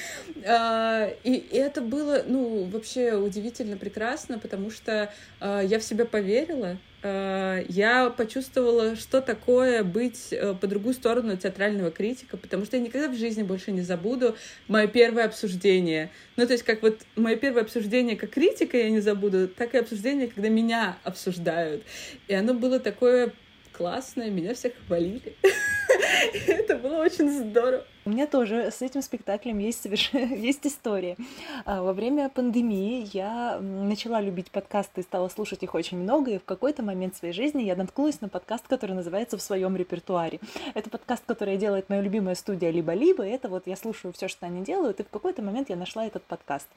А, 0.45 1.11
и 1.25 1.49
это 1.53 1.81
было, 1.81 2.23
ну, 2.27 2.65
вообще 2.65 3.15
удивительно 3.15 3.77
прекрасно, 3.77 4.39
потому 4.39 4.71
что 4.71 5.13
а, 5.41 5.61
я 5.63 5.79
в 5.79 5.83
себя 5.83 6.05
поверила, 6.05 6.79
а, 7.03 7.63
я 7.69 8.11
почувствовала, 8.11 8.97
что 8.97 9.21
такое 9.21 9.85
быть 9.85 10.29
э, 10.33 10.55
по 10.55 10.67
другую 10.67 10.95
сторону 10.95 11.37
театрального 11.37 11.91
критика, 11.91 12.37
потому 12.37 12.65
что 12.65 12.77
я 12.77 12.83
никогда 12.83 13.09
в 13.09 13.17
жизни 13.17 13.43
больше 13.43 13.71
не 13.71 13.83
забуду 13.83 14.37
мое 14.67 14.87
первое 14.87 15.25
обсуждение. 15.25 16.11
Ну, 16.37 16.47
то 16.47 16.53
есть, 16.53 16.65
как 16.65 16.83
вот 16.83 17.01
мое 17.17 17.37
первое 17.37 17.63
обсуждение 17.63 18.17
как 18.17 18.31
критика 18.31 18.77
я 18.77 18.91
не 18.91 19.01
забуду, 19.01 19.49
так 19.49 19.75
и 19.75 19.79
обсуждение, 19.79 20.29
когда 20.29 20.49
меня 20.49 20.99
обсуждают. 21.05 21.83
И 22.27 22.35
оно 22.35 22.55
было 22.55 22.81
такое 22.81 23.33
классное, 23.73 24.31
меня 24.31 24.55
всех 24.55 24.73
хвалили. 24.87 25.37
Это 26.47 26.77
было 26.77 27.03
очень 27.03 27.31
здорово. 27.31 27.85
У 28.05 28.11
меня 28.11 28.27
тоже 28.27 28.71
с 28.71 28.81
этим 28.81 29.03
спектаклем 29.03 29.59
есть, 29.59 29.83
соверш... 29.83 30.11
есть 30.15 30.67
история. 30.67 31.17
А, 31.65 31.83
во 31.83 31.93
время 31.93 32.29
пандемии 32.31 33.07
я 33.13 33.59
начала 33.61 34.21
любить 34.21 34.51
подкасты 34.51 35.01
и 35.01 35.05
стала 35.05 35.29
слушать 35.29 35.63
их 35.63 35.75
очень 35.75 35.99
много, 35.99 36.31
и 36.31 36.39
в 36.39 36.45
какой-то 36.45 36.83
момент 36.83 37.17
своей 37.17 37.35
жизни 37.35 37.63
я 37.63 37.77
наткнулась 37.77 38.21
на 38.21 38.29
подкаст, 38.29 38.67
который 38.67 38.93
называется 38.93 39.37
«В 39.37 39.43
своем 39.43 39.77
репертуаре». 39.77 40.41
Это 40.75 40.89
подкаст, 40.89 41.25
который 41.27 41.59
делает 41.59 41.89
моя 41.89 42.01
любимая 42.01 42.35
студия 42.35 42.71
«Либо-либо», 42.71 43.27
это 43.27 43.49
вот 43.49 43.67
я 43.67 43.77
слушаю 43.77 44.13
все, 44.15 44.29
что 44.29 44.47
они 44.47 44.63
делают, 44.65 45.01
и 45.01 45.05
в 45.05 45.09
какой-то 45.11 45.43
момент 45.43 45.69
я 45.69 45.77
нашла 45.77 46.07
этот 46.07 46.23
подкаст. 46.23 46.69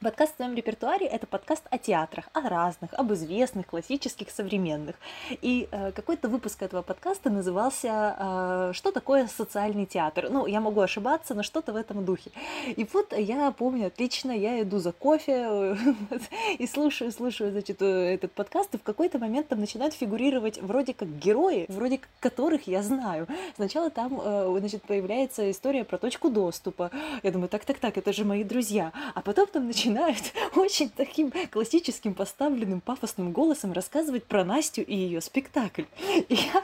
Подкаст 0.00 0.34
в 0.34 0.36
твоем 0.36 0.54
репертуаре— 0.54 1.06
это 1.08 1.26
подкаст 1.26 1.64
о 1.70 1.76
театрах, 1.76 2.26
о 2.32 2.48
разных, 2.48 2.94
об 2.94 3.12
известных, 3.14 3.66
классических, 3.66 4.30
современных. 4.30 4.94
И 5.42 5.66
э, 5.72 5.90
какой-то 5.90 6.28
выпуск 6.28 6.62
этого 6.62 6.82
подкаста 6.82 7.30
назывался 7.30 8.14
э, 8.16 8.72
«Что 8.74 8.92
такое 8.92 9.26
социальный 9.26 9.86
театр?». 9.86 10.28
Ну, 10.30 10.46
я 10.46 10.60
могу 10.60 10.82
ошибаться, 10.82 11.34
но 11.34 11.42
что-то 11.42 11.72
в 11.72 11.76
этом 11.76 12.04
духе. 12.04 12.30
И 12.68 12.86
вот 12.92 13.12
я 13.12 13.50
помню 13.50 13.88
отлично, 13.88 14.30
я 14.30 14.62
иду 14.62 14.78
за 14.78 14.92
кофе 14.92 15.76
и 16.58 16.66
слушаю, 16.68 17.10
слушаю, 17.10 17.50
значит, 17.50 17.82
этот 17.82 18.30
подкаст, 18.30 18.76
и 18.76 18.78
в 18.78 18.84
какой-то 18.84 19.18
момент 19.18 19.48
там 19.48 19.58
начинают 19.58 19.94
фигурировать 19.94 20.62
вроде 20.62 20.94
как 20.94 21.08
герои, 21.08 21.66
вроде 21.68 22.00
которых 22.20 22.68
я 22.68 22.84
знаю. 22.84 23.26
Сначала 23.56 23.90
там, 23.90 24.20
э, 24.22 24.56
значит, 24.60 24.82
появляется 24.84 25.50
история 25.50 25.82
про 25.82 25.98
точку 25.98 26.30
доступа. 26.30 26.92
Я 27.24 27.32
думаю, 27.32 27.48
так-так-так, 27.48 27.98
это 27.98 28.12
же 28.12 28.24
мои 28.24 28.44
друзья. 28.44 28.92
А 29.16 29.22
потом 29.22 29.48
там 29.48 29.66
начинается 29.66 29.87
начинают 29.88 30.32
очень 30.56 30.90
таким 30.90 31.32
классическим 31.50 32.14
поставленным 32.14 32.80
пафосным 32.80 33.32
голосом 33.32 33.72
рассказывать 33.72 34.24
про 34.24 34.44
Настю 34.44 34.82
и 34.82 34.94
ее 34.94 35.20
спектакль. 35.20 35.84
И 36.28 36.34
я, 36.34 36.62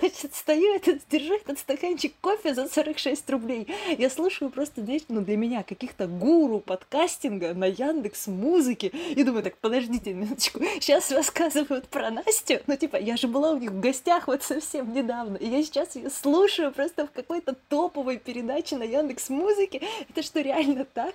значит, 0.00 0.34
стою, 0.34 0.74
этот, 0.74 1.00
держу 1.10 1.34
этот 1.34 1.58
стаканчик 1.58 2.12
кофе 2.20 2.54
за 2.54 2.68
46 2.68 3.30
рублей. 3.30 3.68
Я 3.98 4.10
слушаю 4.10 4.50
просто, 4.50 4.82
знаете, 4.82 5.06
ну 5.08 5.20
для 5.20 5.36
меня 5.36 5.62
каких-то 5.62 6.06
гуру 6.06 6.60
подкастинга 6.60 7.54
на 7.54 7.66
Яндекс 7.66 8.26
Музыке. 8.26 8.88
И 8.88 9.22
думаю, 9.22 9.42
так, 9.42 9.56
подождите 9.58 10.12
минуточку, 10.12 10.60
сейчас 10.80 11.10
рассказывают 11.10 11.88
про 11.88 12.10
Настю. 12.10 12.60
Ну 12.66 12.76
типа, 12.76 12.96
я 12.96 13.16
же 13.16 13.28
была 13.28 13.52
у 13.52 13.58
них 13.58 13.70
в 13.70 13.80
гостях 13.80 14.28
вот 14.28 14.42
совсем 14.42 14.92
недавно. 14.92 15.36
И 15.36 15.48
я 15.48 15.62
сейчас 15.62 15.96
ее 15.96 16.10
слушаю 16.10 16.72
просто 16.72 17.06
в 17.06 17.10
какой-то 17.10 17.54
топовой 17.68 18.18
передаче 18.18 18.76
на 18.76 18.84
Яндекс 18.84 19.30
Музыке. 19.30 19.82
Это 20.08 20.22
что, 20.22 20.40
реально 20.40 20.84
так? 20.84 21.14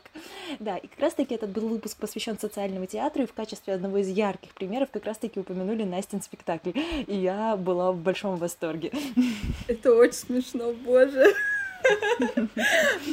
Да, 0.59 0.77
и 0.77 0.87
как 0.87 0.99
раз 0.99 1.13
таки 1.13 1.35
этот 1.35 1.51
был 1.51 1.67
выпуск 1.67 1.97
посвящен 1.97 2.37
социальному 2.39 2.85
театру, 2.85 3.23
и 3.23 3.25
в 3.25 3.33
качестве 3.33 3.73
одного 3.73 3.97
из 3.97 4.09
ярких 4.09 4.53
примеров 4.53 4.89
как 4.91 5.05
раз-таки 5.05 5.39
упомянули 5.39 5.83
Настин 5.83 6.21
спектакль. 6.21 6.71
И 7.07 7.15
я 7.15 7.55
была 7.55 7.91
в 7.91 7.97
большом 7.97 8.37
восторге. 8.37 8.70
Это 9.67 9.93
очень 9.93 10.13
смешно, 10.13 10.73
боже. 10.73 11.23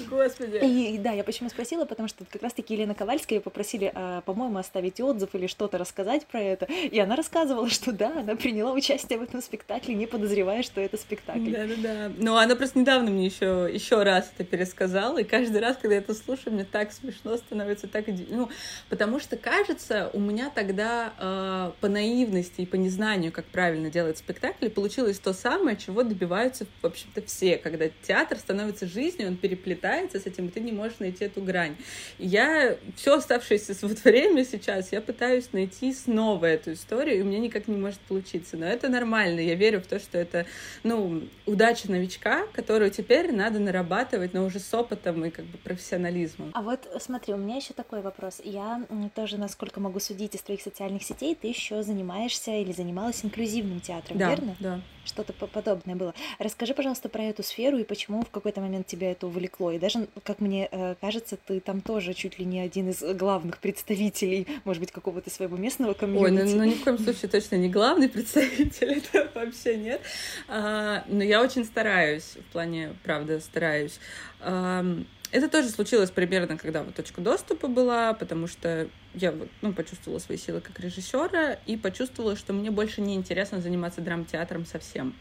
Господи. 0.09 0.59
И 0.63 0.99
да, 0.99 1.13
я 1.13 1.25
почему 1.25 1.49
спросила, 1.49 1.85
потому 1.85 2.09
что 2.09 2.25
как 2.25 2.43
раз-таки 2.43 2.75
Елена 2.75 2.95
Ковальская 2.95 3.41
попросили, 3.41 3.91
а, 3.95 4.21
по-моему, 4.23 4.59
оставить 4.59 5.01
отзыв 5.01 5.35
или 5.35 5.47
что-то 5.47 5.79
рассказать 5.79 6.27
про 6.27 6.41
это. 6.41 6.67
И 6.67 6.99
она 6.99 7.17
рассказывала, 7.17 7.69
что 7.71 7.93
да, 7.93 8.21
она 8.21 8.37
приняла 8.37 8.73
участие 8.73 9.19
в 9.19 9.23
этом 9.23 9.43
спектакле, 9.43 9.95
не 9.95 10.07
подозревая, 10.07 10.63
что 10.63 10.81
это 10.81 10.97
спектакль. 10.97 11.51
Да-да-да. 11.51 12.13
Но 12.19 12.37
она 12.37 12.57
просто 12.57 12.79
недавно 12.79 13.11
мне 13.11 13.27
еще 13.27 13.69
еще 13.73 14.03
раз 14.03 14.31
это 14.37 14.45
пересказала, 14.45 15.19
и 15.19 15.25
каждый 15.25 15.61
раз, 15.61 15.77
когда 15.77 15.97
я 15.97 16.01
это 16.01 16.15
слушаю, 16.15 16.55
мне 16.55 16.65
так 16.65 16.93
смешно 16.93 17.37
становится, 17.37 17.89
так 17.89 18.07
ну, 18.29 18.49
потому 18.89 19.21
что 19.21 19.37
кажется, 19.37 20.11
у 20.13 20.21
меня 20.21 20.51
тогда 20.55 21.13
э, 21.19 21.73
по 21.81 21.89
наивности 21.89 22.63
и 22.63 22.67
по 22.67 22.77
незнанию, 22.77 23.33
как 23.33 23.45
правильно 23.47 23.91
делать 23.91 24.19
спектакль, 24.19 24.69
получилось 24.69 25.19
то 25.19 25.33
самое, 25.33 25.77
чего 25.77 26.03
добиваются, 26.03 26.67
в 26.83 26.87
общем-то, 26.87 27.23
все, 27.23 27.57
когда 27.57 27.89
театр 28.03 28.39
становится 28.39 28.58
становится 28.59 28.89
жизнью, 28.89 29.29
он 29.29 29.37
переплетается 29.37 30.19
с 30.19 30.27
этим, 30.27 30.49
и 30.49 30.51
ты 30.51 30.59
не 30.59 30.73
можешь 30.73 30.99
найти 30.99 31.25
эту 31.25 31.41
грань. 31.41 31.77
И 32.19 32.27
я 32.27 32.77
все 32.97 33.15
оставшееся 33.15 33.75
вот 33.87 34.03
время 34.05 34.45
сейчас, 34.45 34.93
я 34.93 35.01
пытаюсь 35.01 35.53
найти 35.53 35.93
снова 35.93 36.47
эту 36.47 36.73
историю, 36.73 37.19
и 37.19 37.23
у 37.23 37.25
меня 37.25 37.39
никак 37.39 37.69
не 37.69 37.77
может 37.77 38.01
получиться. 38.01 38.57
Но 38.57 38.67
это 38.67 38.89
нормально, 38.89 39.39
я 39.39 39.55
верю 39.55 39.81
в 39.81 39.87
то, 39.87 40.01
что 40.01 40.19
это, 40.19 40.47
ну, 40.83 41.23
удача 41.47 41.91
новичка, 41.91 42.47
которую 42.53 42.91
теперь 42.91 43.33
надо 43.33 43.61
нарабатывать, 43.61 44.35
но 44.35 44.45
уже 44.45 44.59
с 44.59 44.75
опытом 44.75 45.25
и 45.25 45.31
как 45.31 45.45
бы 45.45 45.59
профессионализмом. 45.59 46.51
А 46.55 46.63
вот 46.63 46.81
смотри, 47.01 47.35
у 47.35 47.37
меня 47.37 47.57
еще 47.57 47.75
такой 47.75 48.03
вопрос. 48.03 48.41
Я 48.43 48.85
тоже, 49.15 49.39
насколько 49.39 49.79
могу 49.79 50.01
судить 50.01 50.35
из 50.35 50.43
твоих 50.43 50.63
социальных 50.63 51.05
сетей, 51.05 51.37
ты 51.41 51.47
еще 51.47 51.85
занимаешься 51.85 52.51
или 52.51 52.73
занималась 52.73 53.25
инклюзивным 53.25 53.81
театром, 53.81 54.19
да, 54.19 54.31
верно? 54.31 54.57
Да. 54.59 54.81
Что-то 55.09 55.33
подобное 55.33 55.97
было. 55.97 56.15
Расскажи, 56.39 56.75
пожалуйста, 56.75 57.09
про 57.09 57.25
эту 57.25 57.43
сферу 57.43 57.79
и 57.79 57.85
почему 57.85 58.23
в 58.23 58.31
какой-то 58.31 58.61
момент 58.61 58.87
тебя 58.87 59.11
это 59.11 59.27
увлекло. 59.27 59.73
И 59.73 59.79
даже, 59.79 60.07
как 60.23 60.41
мне 60.41 60.69
э, 60.71 60.95
кажется, 61.01 61.37
ты 61.37 61.61
там 61.61 61.81
тоже 61.81 62.13
чуть 62.13 62.39
ли 62.39 62.45
не 62.45 62.61
один 62.61 62.91
из 62.91 63.03
главных 63.17 63.59
представителей, 63.59 64.47
может 64.65 64.81
быть, 64.81 64.93
какого-то 64.93 65.31
своего 65.31 65.57
местного 65.57 65.95
комьюнити. 65.95 66.43
Ой, 66.43 66.53
ну, 66.53 66.59
ну 66.59 66.65
ни 66.65 66.75
в 66.75 66.85
коем 66.85 66.99
случае 66.99 67.31
точно 67.31 67.57
не 67.57 67.69
главный 67.69 68.09
представитель, 68.11 69.03
это 69.03 69.31
вообще 69.35 69.77
нет. 69.77 70.03
А, 70.47 71.05
но 71.09 71.25
я 71.25 71.43
очень 71.43 71.65
стараюсь, 71.65 72.37
в 72.37 72.53
плане, 72.53 72.95
правда, 73.03 73.41
стараюсь. 73.41 73.99
А, 74.41 74.85
это 75.31 75.49
тоже 75.49 75.69
случилось 75.69 76.11
примерно, 76.11 76.57
когда 76.57 76.83
вот 76.83 76.95
точка 76.95 77.21
доступа 77.21 77.69
была, 77.69 78.15
потому 78.15 78.47
что 78.47 78.89
я 79.15 79.35
ну, 79.63 79.73
почувствовала 79.73 80.19
свои 80.19 80.39
силы 80.39 80.61
как 80.61 80.79
режиссера 80.81 81.59
и 81.67 81.77
почувствовала, 81.77 82.37
что 82.37 82.53
мне 82.53 82.71
больше 82.71 83.01
не 83.01 83.15
интересно 83.15 83.61
заниматься 83.61 84.01
драмтеатром 84.01 84.67
совсем 84.67 85.15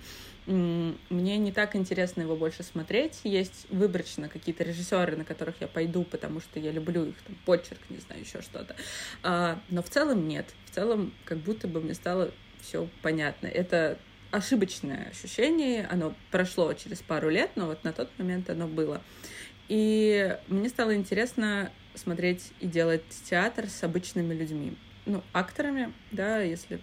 мне 0.47 1.37
не 1.37 1.51
так 1.51 1.75
интересно 1.75 2.21
его 2.21 2.37
больше 2.37 2.63
смотреть. 2.63 3.19
Есть 3.25 3.67
выборочно 3.69 4.29
какие-то 4.29 4.63
режиссеры, 4.63 5.17
на 5.17 5.25
которых 5.25 5.55
я 5.59 5.67
пойду, 5.67 6.03
потому 6.05 6.39
что 6.39 6.59
я 6.59 6.71
люблю 6.71 7.05
их 7.07 7.15
там, 7.23 7.35
почерк, 7.45 7.81
не 7.89 7.97
знаю, 7.97 8.21
еще 8.21 8.41
что-то. 8.41 8.75
А, 9.23 9.59
но 9.69 9.83
в 9.83 9.89
целом 9.89 10.25
нет. 10.27 10.45
В 10.65 10.73
целом, 10.73 11.13
как 11.25 11.39
будто 11.39 11.67
бы 11.67 11.81
мне 11.81 11.93
стало 11.93 12.31
все 12.61 12.87
понятно. 13.01 13.47
Это 13.47 13.97
ошибочное 14.31 15.09
ощущение, 15.09 15.85
оно 15.87 16.13
прошло 16.31 16.73
через 16.73 17.01
пару 17.01 17.29
лет, 17.29 17.51
но 17.55 17.67
вот 17.67 17.83
на 17.83 17.91
тот 17.91 18.09
момент 18.17 18.49
оно 18.49 18.67
было. 18.67 19.01
И 19.67 20.37
мне 20.47 20.69
стало 20.69 20.95
интересно 20.95 21.71
смотреть 21.95 22.51
и 22.59 22.67
делать 22.67 23.03
театр 23.29 23.67
с 23.67 23.83
обычными 23.83 24.33
людьми. 24.33 24.75
Ну, 25.05 25.23
акторами, 25.33 25.93
да, 26.11 26.41
если 26.41 26.79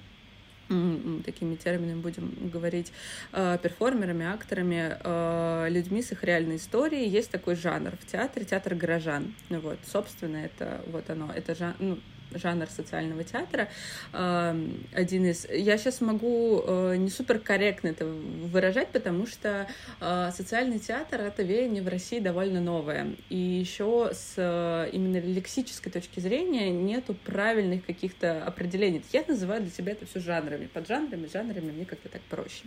такими 1.24 1.56
терминами 1.56 2.00
будем 2.00 2.50
говорить, 2.50 2.92
э, 3.32 3.58
перформерами, 3.62 4.24
акторами, 4.24 4.96
э, 4.98 5.66
людьми 5.68 6.02
с 6.02 6.12
их 6.12 6.24
реальной 6.24 6.56
историей. 6.56 7.08
Есть 7.08 7.30
такой 7.30 7.54
жанр 7.54 7.92
в 8.00 8.06
театре, 8.06 8.46
театр 8.46 8.74
горожан. 8.74 9.34
Вот, 9.50 9.78
собственно, 9.86 10.38
это 10.38 10.82
вот 10.86 11.10
оно, 11.10 11.30
это 11.32 11.54
жан, 11.54 11.74
ну, 11.78 11.98
жанр 12.34 12.68
социального 12.68 13.24
театра. 13.24 13.68
Один 14.12 15.26
из... 15.26 15.46
Я 15.50 15.78
сейчас 15.78 16.00
могу 16.00 16.62
э, 16.66 16.96
не 16.96 17.10
супер 17.10 17.38
корректно 17.38 17.88
это 17.88 18.04
выражать, 18.04 18.88
потому 18.88 19.26
что 19.26 19.66
э, 20.00 20.30
социальный 20.34 20.78
театр— 20.78 21.20
это 21.22 21.42
веяние 21.42 21.82
в 21.82 21.88
России 21.88 22.20
довольно 22.20 22.60
новое. 22.60 23.14
И 23.28 23.36
еще 23.36 24.10
с 24.12 24.34
э, 24.36 24.90
именно 24.92 25.18
лексической 25.18 25.90
точки 25.90 26.20
зрения 26.20 26.70
нету 26.70 27.14
правильных 27.14 27.84
каких-то 27.84 28.44
определений. 28.44 29.02
Я 29.12 29.24
называю 29.26 29.62
для 29.62 29.70
себя 29.70 29.92
это 29.92 30.06
все 30.06 30.20
жанрами. 30.20 30.66
Под 30.66 30.86
жанрами, 30.86 31.28
жанрами 31.32 31.70
мне 31.70 31.84
как-то 31.84 32.08
так 32.08 32.22
проще. 32.22 32.64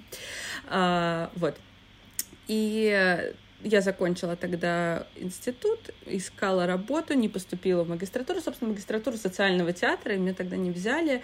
Вот. 1.35 1.57
И 2.47 3.33
я 3.63 3.81
закончила 3.81 4.35
тогда 4.35 5.07
институт, 5.15 5.79
искала 6.05 6.67
работу, 6.67 7.13
не 7.13 7.29
поступила 7.29 7.83
в 7.83 7.89
магистратуру, 7.89 8.41
собственно, 8.41 8.71
магистратуру 8.71 9.17
социального 9.17 9.73
театра, 9.73 10.13
и 10.13 10.17
меня 10.17 10.33
тогда 10.33 10.57
не 10.57 10.71
взяли. 10.71 11.21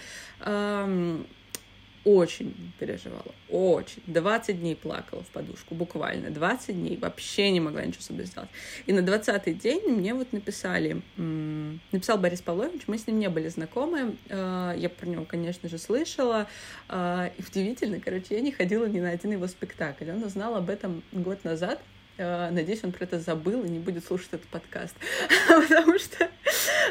Очень 2.05 2.73
переживала, 2.79 3.33
очень. 3.49 4.03
20 4.07 4.59
дней 4.59 4.75
плакала 4.75 5.23
в 5.23 5.27
подушку, 5.27 5.73
буквально. 5.73 6.31
20 6.31 6.75
дней, 6.75 6.97
вообще 6.97 7.49
не 7.49 7.61
могла 7.61 7.85
ничего 7.85 8.01
с 8.01 8.07
собой 8.07 8.25
сделать. 8.25 8.49
И 8.85 8.91
на 8.91 8.99
20-й 8.99 9.53
день 9.53 9.87
мне 9.87 10.13
вот 10.13 10.33
написали, 10.33 11.01
написал 11.15 12.17
Борис 12.17 12.41
Павлович, 12.41 12.81
мы 12.87 12.97
с 12.97 13.07
ним 13.07 13.19
не 13.19 13.29
были 13.29 13.47
знакомы, 13.47 14.17
а, 14.29 14.75
я 14.75 14.89
про 14.89 15.05
него, 15.05 15.23
конечно 15.23 15.69
же, 15.69 15.77
слышала, 15.77 16.47
а, 16.89 17.31
и 17.37 17.41
удивительно, 17.41 18.01
короче, 18.01 18.35
я 18.35 18.41
не 18.41 18.51
ходила 18.51 18.85
ни 18.85 18.99
на 18.99 19.11
один 19.11 19.31
его 19.31 19.47
спектакль. 19.47 20.09
Он 20.09 20.23
узнал 20.23 20.55
об 20.55 20.69
этом 20.69 21.03
год 21.13 21.45
назад, 21.45 21.79
Э, 21.79 21.92
надеюсь, 22.17 22.83
он 22.83 22.91
про 22.91 23.05
это 23.05 23.19
забыл 23.19 23.63
и 23.63 23.69
не 23.69 23.79
будет 23.79 24.05
слушать 24.05 24.29
этот 24.33 24.47
подкаст. 24.47 24.95
потому, 25.47 25.97
что, 25.97 26.29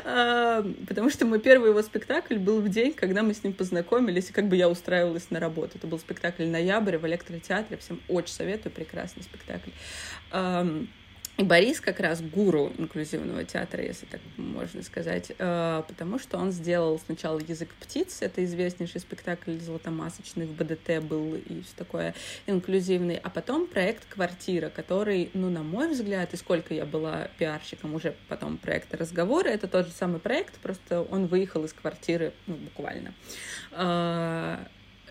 э, 0.04 0.64
потому 0.88 1.10
что 1.10 1.26
мой 1.26 1.40
первый 1.40 1.70
его 1.70 1.82
спектакль 1.82 2.38
был 2.38 2.60
в 2.60 2.68
день, 2.68 2.92
когда 2.92 3.22
мы 3.22 3.34
с 3.34 3.44
ним 3.44 3.52
познакомились, 3.52 4.30
и 4.30 4.32
как 4.32 4.48
бы 4.48 4.56
я 4.56 4.68
устраивалась 4.68 5.30
на 5.30 5.40
работу. 5.40 5.78
Это 5.78 5.86
был 5.86 5.98
спектакль 5.98 6.44
«Ноябрь» 6.44 6.96
в 6.96 7.06
электротеатре. 7.06 7.76
Всем 7.76 8.00
очень 8.08 8.34
советую, 8.34 8.72
прекрасный 8.72 9.22
спектакль. 9.22 9.70
И 11.38 11.44
Борис 11.44 11.80
как 11.80 11.98
раз 11.98 12.20
гуру 12.20 12.72
инклюзивного 12.76 13.44
театра, 13.44 13.82
если 13.82 14.04
так 14.04 14.20
можно 14.36 14.82
сказать, 14.82 15.32
э, 15.38 15.82
потому 15.88 16.18
что 16.18 16.36
он 16.36 16.52
сделал 16.52 16.98
сначала 16.98 17.40
«Язык 17.40 17.70
птиц», 17.80 18.18
это 18.20 18.44
известнейший 18.44 19.00
спектакль 19.00 19.58
золотомасочный, 19.58 20.44
в 20.44 20.52
БДТ 20.52 21.02
был 21.02 21.34
и 21.34 21.62
все 21.62 21.72
такое 21.74 22.14
инклюзивный, 22.46 23.16
а 23.16 23.30
потом 23.30 23.66
проект 23.66 24.04
«Квартира», 24.10 24.68
который, 24.68 25.30
ну, 25.32 25.48
на 25.48 25.62
мой 25.62 25.90
взгляд, 25.90 26.34
и 26.34 26.36
сколько 26.36 26.74
я 26.74 26.84
была 26.84 27.28
пиарщиком 27.38 27.94
уже 27.94 28.14
потом 28.28 28.58
проекта 28.58 28.98
«Разговоры», 28.98 29.48
это 29.48 29.68
тот 29.68 29.86
же 29.86 29.92
самый 29.92 30.20
проект, 30.20 30.58
просто 30.60 31.00
он 31.00 31.26
выехал 31.26 31.64
из 31.64 31.72
квартиры, 31.72 32.34
ну, 32.46 32.56
буквально. 32.56 33.14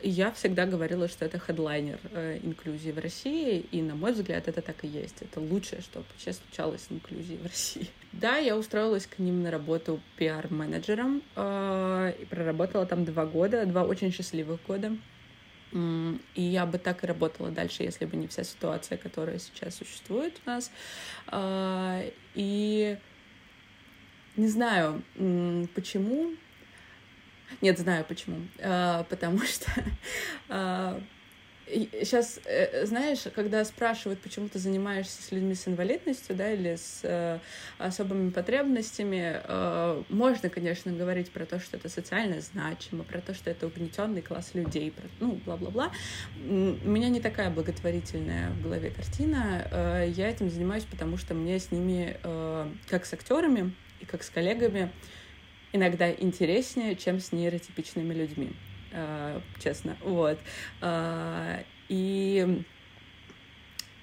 Я 0.04 0.32
всегда 0.32 0.66
говорила, 0.66 1.08
что 1.08 1.26
это 1.26 1.38
хедлайнер 1.38 2.00
э, 2.12 2.40
инклюзии 2.42 2.92
в 2.92 3.00
России, 3.00 3.60
и, 3.72 3.82
на 3.82 3.96
мой 3.96 4.14
взгляд, 4.14 4.48
это 4.48 4.62
так 4.62 4.84
и 4.84 4.88
есть. 4.88 5.22
Это 5.22 5.40
лучшее, 5.40 5.82
что 5.82 6.00
вообще 6.00 6.34
случалось 6.34 6.82
с 6.82 6.92
инклюзией 6.92 7.40
в 7.40 7.44
России. 7.46 7.88
Да, 8.14 8.36
я 8.38 8.58
устроилась 8.58 9.08
к 9.08 9.20
ним 9.20 9.42
на 9.42 9.52
работу 9.52 10.02
пиар-менеджером, 10.18 11.22
э, 11.36 12.14
и 12.20 12.26
проработала 12.26 12.86
там 12.86 13.06
два 13.06 13.26
года, 13.26 13.66
два 13.66 13.84
очень 13.84 14.12
счастливых 14.12 14.60
года. 14.68 14.98
И 15.74 16.42
я 16.42 16.66
бы 16.66 16.78
так 16.78 17.04
и 17.04 17.08
работала 17.08 17.50
дальше, 17.50 17.84
если 17.84 18.04
бы 18.04 18.18
не 18.18 18.28
вся 18.28 18.44
ситуация, 18.44 18.98
которая 18.98 19.40
сейчас 19.40 19.76
существует 19.76 20.34
у 20.46 20.50
нас. 20.50 20.72
Э, 21.32 22.12
и 22.36 22.98
не 24.36 24.48
знаю, 24.48 25.02
почему 25.74 26.32
нет, 27.60 27.78
знаю 27.80 28.06
почему. 28.08 28.38
А, 28.62 29.04
потому 29.04 29.40
что 29.46 29.72
а, 30.50 31.02
сейчас, 32.04 32.40
э, 32.46 32.86
знаешь, 32.86 33.20
когда 33.34 33.64
спрашивают, 33.66 34.20
почему 34.20 34.50
ты 34.50 34.60
занимаешься 34.60 35.22
с 35.22 35.32
людьми 35.32 35.56
с 35.56 35.68
инвалидностью, 35.68 36.36
да, 36.36 36.52
или 36.52 36.76
с 36.76 37.02
э, 37.04 37.40
особыми 37.78 38.30
потребностями, 38.30 39.42
э, 39.44 40.04
можно, 40.10 40.50
конечно, 40.50 40.92
говорить 40.92 41.32
про 41.32 41.46
то, 41.46 41.60
что 41.60 41.78
это 41.78 41.90
социально 41.90 42.42
значимо, 42.42 43.04
про 43.04 43.22
то, 43.22 43.34
что 43.34 43.50
это 43.50 43.68
угнетенный 43.68 44.22
класс 44.22 44.52
людей, 44.54 44.92
про, 44.92 45.04
ну, 45.20 45.40
бла-бла-бла. 45.46 45.92
У 46.46 46.90
меня 46.90 47.10
не 47.10 47.22
такая 47.22 47.50
благотворительная 47.50 48.50
в 48.52 48.64
голове 48.64 48.92
картина. 48.92 49.68
Э, 49.72 50.10
я 50.10 50.30
этим 50.30 50.50
занимаюсь, 50.50 50.86
потому 50.86 51.18
что 51.18 51.34
мне 51.34 51.60
с 51.60 51.72
ними, 51.72 52.18
э, 52.24 52.70
как 52.90 53.06
с 53.06 53.14
актерами 53.14 53.74
и 54.00 54.06
как 54.06 54.24
с 54.24 54.30
коллегами, 54.30 54.92
иногда 55.74 56.12
интереснее, 56.12 56.96
чем 56.96 57.20
с 57.20 57.32
нейротипичными 57.32 58.14
людьми, 58.14 58.52
э, 58.92 59.40
честно. 59.60 59.98
Вот. 60.04 60.40
Э, 60.82 61.64
и 61.90 62.64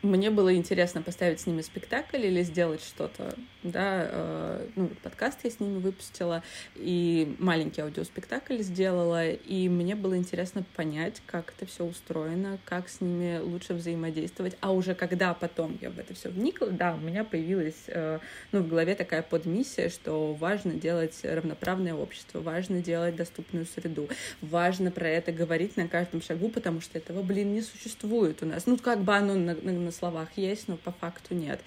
мне 0.03 0.31
было 0.31 0.55
интересно 0.55 1.03
поставить 1.03 1.41
с 1.41 1.47
ними 1.47 1.61
спектакль 1.61 2.25
или 2.25 2.43
сделать 2.43 2.83
что-то, 2.83 3.35
да, 3.65 4.07
э, 4.09 4.67
ну, 4.77 4.91
подкаст 5.03 5.41
я 5.43 5.51
с 5.51 5.59
ними 5.59 5.81
выпустила, 5.81 6.45
и 6.77 7.35
маленький 7.41 7.81
аудиоспектакль 7.81 8.59
сделала, 8.59 9.29
и 9.29 9.69
мне 9.69 9.97
было 9.97 10.17
интересно 10.17 10.65
понять, 10.77 11.21
как 11.27 11.53
это 11.57 11.67
все 11.67 11.85
устроено, 11.85 12.59
как 12.65 12.89
с 12.89 13.01
ними 13.01 13.41
лучше 13.41 13.75
взаимодействовать, 13.75 14.57
а 14.61 14.73
уже 14.73 14.95
когда 14.95 15.35
потом 15.35 15.77
я 15.81 15.91
в 15.91 15.99
это 15.99 16.15
все 16.15 16.29
вникла, 16.29 16.69
да, 16.69 16.95
у 16.95 16.99
меня 16.99 17.25
появилась, 17.25 17.85
э, 17.89 18.21
ну, 18.53 18.61
в 18.61 18.69
голове 18.69 18.95
такая 18.95 19.23
подмиссия, 19.23 19.89
что 19.89 20.33
важно 20.35 20.75
делать 20.75 21.19
равноправное 21.25 21.95
общество, 21.95 22.41
важно 22.41 22.81
делать 22.81 23.17
доступную 23.17 23.67
среду, 23.67 24.09
важно 24.43 24.93
про 24.93 25.09
это 25.09 25.33
говорить 25.33 25.77
на 25.77 25.89
каждом 25.89 26.23
шагу, 26.23 26.51
потому 26.51 26.81
что 26.81 26.99
этого, 26.99 27.23
блин, 27.23 27.53
не 27.53 27.63
существует 27.63 28.45
у 28.45 28.47
нас, 28.47 28.67
ну, 28.67 28.77
как 28.77 29.01
бы 29.01 29.13
оно 29.13 29.35
на, 29.35 29.55
на 29.55 29.89
словах 29.99 30.29
есть, 30.37 30.69
но 30.69 30.77
по 30.77 30.93
факту 30.93 31.35
нет. 31.35 31.61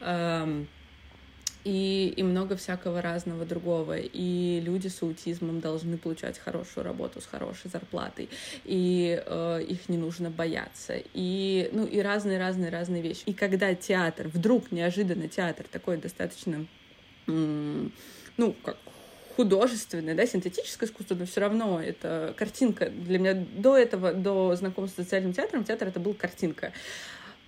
Эм, 0.00 0.68
и, 1.64 2.14
и 2.16 2.22
много 2.22 2.56
всякого 2.56 3.02
разного 3.02 3.44
другого. 3.44 3.98
И 3.98 4.60
люди 4.60 4.88
с 4.88 5.02
аутизмом 5.02 5.60
должны 5.60 5.98
получать 5.98 6.38
хорошую 6.38 6.84
работу 6.84 7.20
с 7.20 7.26
хорошей 7.26 7.70
зарплатой, 7.70 8.28
и 8.64 9.22
э, 9.24 9.62
их 9.68 9.88
не 9.88 9.98
нужно 9.98 10.30
бояться, 10.30 10.94
и, 11.14 11.68
ну, 11.72 11.84
и 11.84 11.98
разные-разные-разные 12.00 13.02
вещи. 13.02 13.22
И 13.26 13.34
когда 13.34 13.74
театр, 13.74 14.28
вдруг 14.28 14.72
неожиданно 14.72 15.28
театр 15.28 15.66
такой 15.70 15.98
достаточно, 15.98 16.66
ну, 17.26 18.54
как 18.64 18.76
художественное, 19.36 20.14
да, 20.14 20.26
синтетическое 20.26 20.88
искусство, 20.88 21.14
но 21.14 21.24
все 21.24 21.40
равно 21.40 21.80
это 21.80 22.34
картинка. 22.36 22.90
Для 22.90 23.20
меня 23.20 23.34
до 23.34 23.76
этого, 23.76 24.12
до 24.12 24.56
знакомства 24.56 25.02
с 25.02 25.04
социальным 25.04 25.32
театром, 25.32 25.62
театр 25.62 25.88
это 25.88 26.00
был 26.00 26.14
картинка 26.14 26.72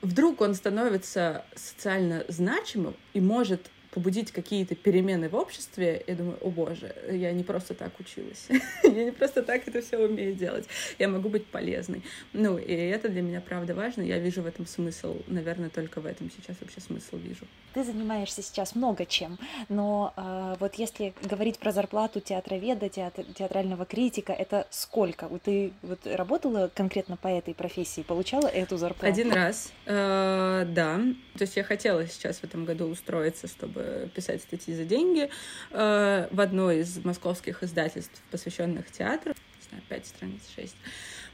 вдруг 0.02 0.40
он 0.40 0.54
становится 0.54 1.44
социально 1.54 2.24
значимым 2.28 2.94
и 3.12 3.20
может 3.20 3.70
побудить 3.90 4.32
какие-то 4.32 4.74
перемены 4.74 5.28
в 5.28 5.34
обществе, 5.34 6.02
я 6.06 6.14
думаю, 6.14 6.38
о 6.40 6.50
боже, 6.50 6.94
я 7.10 7.32
не 7.32 7.42
просто 7.42 7.74
так 7.74 7.98
училась, 7.98 8.48
я 8.84 9.04
не 9.04 9.12
просто 9.12 9.42
так 9.42 9.66
это 9.66 9.82
все 9.82 9.98
умею 9.98 10.34
делать, 10.34 10.66
я 10.98 11.08
могу 11.08 11.28
быть 11.28 11.46
полезной. 11.46 12.02
Ну, 12.32 12.58
и 12.58 12.72
это 12.72 13.08
для 13.08 13.22
меня 13.22 13.40
правда 13.40 13.74
важно, 13.74 14.02
я 14.02 14.18
вижу 14.18 14.42
в 14.42 14.46
этом 14.46 14.66
смысл, 14.66 15.16
наверное, 15.26 15.70
только 15.70 16.00
в 16.00 16.06
этом 16.06 16.30
сейчас 16.30 16.56
вообще 16.60 16.80
смысл 16.80 17.16
вижу. 17.16 17.46
Ты 17.74 17.84
занимаешься 17.84 18.42
сейчас 18.42 18.74
много 18.74 19.06
чем, 19.06 19.38
но 19.68 20.12
э, 20.16 20.56
вот 20.58 20.74
если 20.74 21.14
говорить 21.22 21.58
про 21.58 21.72
зарплату 21.72 22.20
театроведа, 22.20 22.88
театр, 22.88 23.24
театрального 23.34 23.84
критика, 23.84 24.32
это 24.32 24.66
сколько? 24.70 25.28
Ты 25.44 25.72
вот 25.82 26.00
работала 26.04 26.70
конкретно 26.74 27.16
по 27.16 27.28
этой 27.28 27.54
профессии, 27.54 28.02
получала 28.02 28.48
эту 28.48 28.76
зарплату? 28.76 29.12
Один 29.12 29.32
раз, 29.32 29.72
э, 29.86 30.64
да. 30.68 31.00
То 31.34 31.42
есть 31.42 31.56
я 31.56 31.62
хотела 31.62 32.06
сейчас 32.06 32.38
в 32.38 32.44
этом 32.44 32.64
году 32.64 32.86
устроиться, 32.86 33.46
чтобы 33.46 33.79
писать 34.14 34.42
статьи 34.42 34.74
за 34.74 34.84
деньги 34.84 35.30
э, 35.70 36.28
в 36.30 36.40
одно 36.40 36.70
из 36.70 37.04
московских 37.04 37.62
издательств, 37.62 38.20
посвященных 38.30 38.90
театру. 38.90 39.32
Не 39.32 39.68
знаю, 39.68 39.82
5 39.88 40.06
страниц, 40.06 40.42
6. 40.54 40.74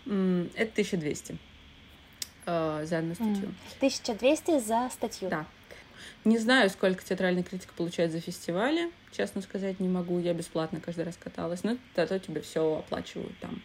Это 0.06 0.72
1200 0.72 1.38
э, 2.46 2.84
за 2.86 2.98
одну 2.98 3.14
статью. 3.14 3.54
1200 3.78 4.60
за 4.60 4.88
статью? 4.92 5.28
Да. 5.28 5.46
Не 6.24 6.38
знаю, 6.38 6.70
сколько 6.70 7.04
театральный 7.04 7.42
критик 7.42 7.72
получает 7.72 8.12
за 8.12 8.20
фестивали, 8.20 8.90
честно 9.12 9.42
сказать 9.42 9.80
не 9.80 9.88
могу. 9.88 10.18
Я 10.18 10.34
бесплатно 10.34 10.80
каждый 10.80 11.04
раз 11.04 11.16
каталась, 11.16 11.62
но 11.62 11.78
зато 11.94 12.18
тебе 12.18 12.40
все 12.40 12.78
оплачивают 12.78 13.38
там. 13.38 13.62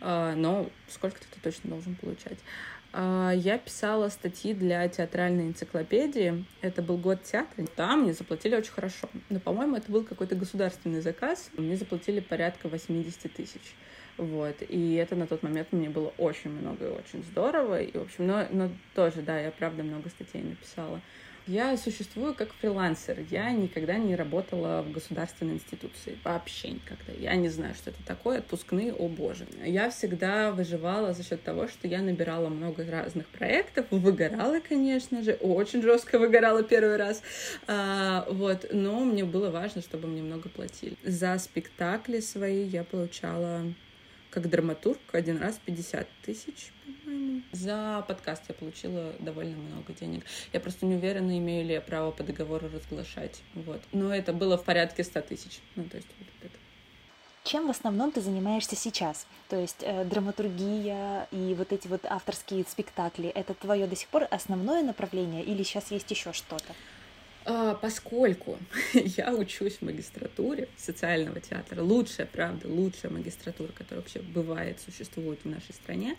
Э, 0.00 0.34
но 0.36 0.68
сколько 0.88 1.18
ты 1.18 1.40
точно 1.42 1.70
должен 1.70 1.94
получать. 1.96 2.38
А, 2.96 3.32
я 3.32 3.58
писала 3.58 4.08
статьи 4.08 4.54
для 4.54 4.86
театральной 4.86 5.48
энциклопедии. 5.48 6.44
Это 6.60 6.80
был 6.80 6.96
год 6.96 7.24
театра. 7.24 7.66
Там 7.74 8.02
мне 8.02 8.12
заплатили 8.12 8.54
очень 8.54 8.70
хорошо. 8.70 9.08
Но, 9.30 9.40
по-моему, 9.40 9.76
это 9.76 9.90
был 9.90 10.04
какой-то 10.04 10.36
государственный 10.36 11.00
заказ. 11.00 11.50
Мне 11.56 11.76
заплатили 11.76 12.20
порядка 12.20 12.68
80 12.68 13.32
тысяч. 13.34 13.74
Вот. 14.16 14.54
И 14.68 14.94
это 14.94 15.16
на 15.16 15.26
тот 15.26 15.42
момент 15.42 15.72
мне 15.72 15.90
было 15.90 16.14
очень 16.18 16.50
много 16.50 16.86
и 16.86 16.90
очень 16.90 17.24
здорово. 17.24 17.82
И, 17.82 17.98
в 17.98 18.02
общем, 18.02 18.28
но, 18.28 18.46
но 18.52 18.70
тоже, 18.94 19.22
да, 19.22 19.40
я 19.40 19.50
правда 19.50 19.82
много 19.82 20.08
статей 20.08 20.42
написала. 20.42 21.00
Я 21.46 21.76
существую 21.76 22.34
как 22.34 22.54
фрилансер. 22.54 23.18
Я 23.30 23.50
никогда 23.50 23.98
не 23.98 24.16
работала 24.16 24.80
в 24.80 24.90
государственной 24.92 25.54
институции. 25.54 26.16
Вообще 26.24 26.70
никогда. 26.70 27.12
Я 27.18 27.34
не 27.34 27.50
знаю, 27.50 27.74
что 27.74 27.90
это 27.90 28.02
такое. 28.06 28.38
Отпускные, 28.38 28.94
о 28.94 29.08
боже. 29.08 29.46
Я 29.62 29.90
всегда 29.90 30.52
выживала 30.52 31.12
за 31.12 31.22
счет 31.22 31.42
того, 31.42 31.68
что 31.68 31.86
я 31.86 32.00
набирала 32.00 32.48
много 32.48 32.90
разных 32.90 33.26
проектов. 33.28 33.84
Выгорала, 33.90 34.60
конечно 34.66 35.22
же. 35.22 35.34
Очень 35.34 35.82
жестко 35.82 36.18
выгорала 36.18 36.62
первый 36.62 36.96
раз. 36.96 37.22
А, 37.66 38.26
вот. 38.30 38.66
Но 38.72 39.00
мне 39.04 39.24
было 39.24 39.50
важно, 39.50 39.82
чтобы 39.82 40.08
мне 40.08 40.22
много 40.22 40.48
платили. 40.48 40.96
За 41.04 41.36
спектакли 41.38 42.20
свои 42.20 42.64
я 42.64 42.84
получала 42.84 43.64
как 44.30 44.48
драматург 44.48 44.98
один 45.12 45.36
раз 45.36 45.60
50 45.62 46.08
тысяч. 46.22 46.72
За 47.52 48.04
подкаст 48.06 48.42
я 48.48 48.54
получила 48.54 49.12
довольно 49.18 49.56
много 49.56 49.92
денег. 49.92 50.24
Я 50.52 50.60
просто 50.60 50.86
не 50.86 50.96
уверена, 50.96 51.38
имею 51.38 51.64
ли 51.64 51.74
я 51.74 51.80
право 51.80 52.10
по 52.10 52.22
договору 52.22 52.68
разглашать. 52.72 53.40
Вот. 53.54 53.80
Но 53.92 54.14
это 54.14 54.32
было 54.32 54.56
в 54.58 54.64
порядке 54.64 55.04
100 55.04 55.20
тысяч. 55.22 55.60
Ну, 55.76 55.84
то 55.84 55.96
есть 55.96 56.08
вот 56.18 56.28
это. 56.42 56.58
Чем 57.44 57.66
в 57.66 57.70
основном 57.70 58.10
ты 58.10 58.22
занимаешься 58.22 58.74
сейчас? 58.74 59.26
То 59.48 59.56
есть 59.56 59.82
э, 59.82 60.04
драматургия 60.04 61.28
и 61.30 61.54
вот 61.54 61.72
эти 61.72 61.86
вот 61.88 62.06
авторские 62.06 62.64
спектакли, 62.66 63.28
это 63.28 63.52
твое 63.52 63.86
до 63.86 63.94
сих 63.94 64.08
пор 64.08 64.26
основное 64.30 64.82
направление 64.82 65.44
или 65.44 65.62
сейчас 65.62 65.90
есть 65.90 66.10
еще 66.10 66.32
что-то? 66.32 66.72
А, 67.46 67.74
поскольку 67.74 68.58
я 68.94 69.34
учусь 69.34 69.76
в 69.76 69.82
магистратуре 69.82 70.68
социального 70.76 71.40
театра, 71.40 71.82
лучшая, 71.82 72.26
правда, 72.26 72.68
лучшая 72.68 73.12
магистратура, 73.12 73.70
которая 73.72 74.00
вообще 74.00 74.20
бывает, 74.20 74.80
существует 74.80 75.40
в 75.44 75.48
нашей 75.48 75.74
стране, 75.74 76.16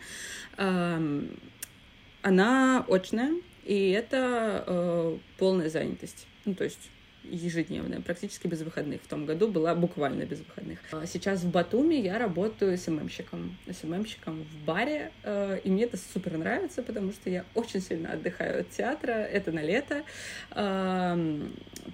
она 2.22 2.86
очная, 2.88 3.36
и 3.66 3.90
это 3.92 4.64
э, 4.66 5.18
полная 5.38 5.70
занятость. 5.70 6.26
Ну, 6.46 6.54
то 6.56 6.64
есть 6.64 6.90
ежедневная, 7.32 8.02
практически 8.02 8.48
без 8.48 8.62
выходных. 8.62 9.02
В 9.02 9.08
том 9.08 9.26
году 9.26 9.48
была 9.48 9.76
буквально 9.76 10.24
без 10.24 10.40
выходных. 10.40 10.80
А 10.92 11.06
сейчас 11.06 11.42
в 11.42 11.52
Батуми 11.52 11.96
я 11.96 12.18
работаю 12.18 12.78
СММщиком. 12.78 13.58
СММщиком 13.72 14.44
в 14.44 14.66
баре, 14.66 15.12
э, 15.24 15.60
и 15.64 15.70
мне 15.70 15.84
это 15.84 15.98
супер 15.98 16.38
нравится, 16.38 16.84
потому 16.84 17.12
что 17.12 17.30
я 17.30 17.46
очень 17.54 17.82
сильно 17.82 18.14
отдыхаю 18.14 18.62
от 18.62 18.70
театра, 18.70 19.12
это 19.12 19.52
на 19.52 19.62
лето. 19.62 20.04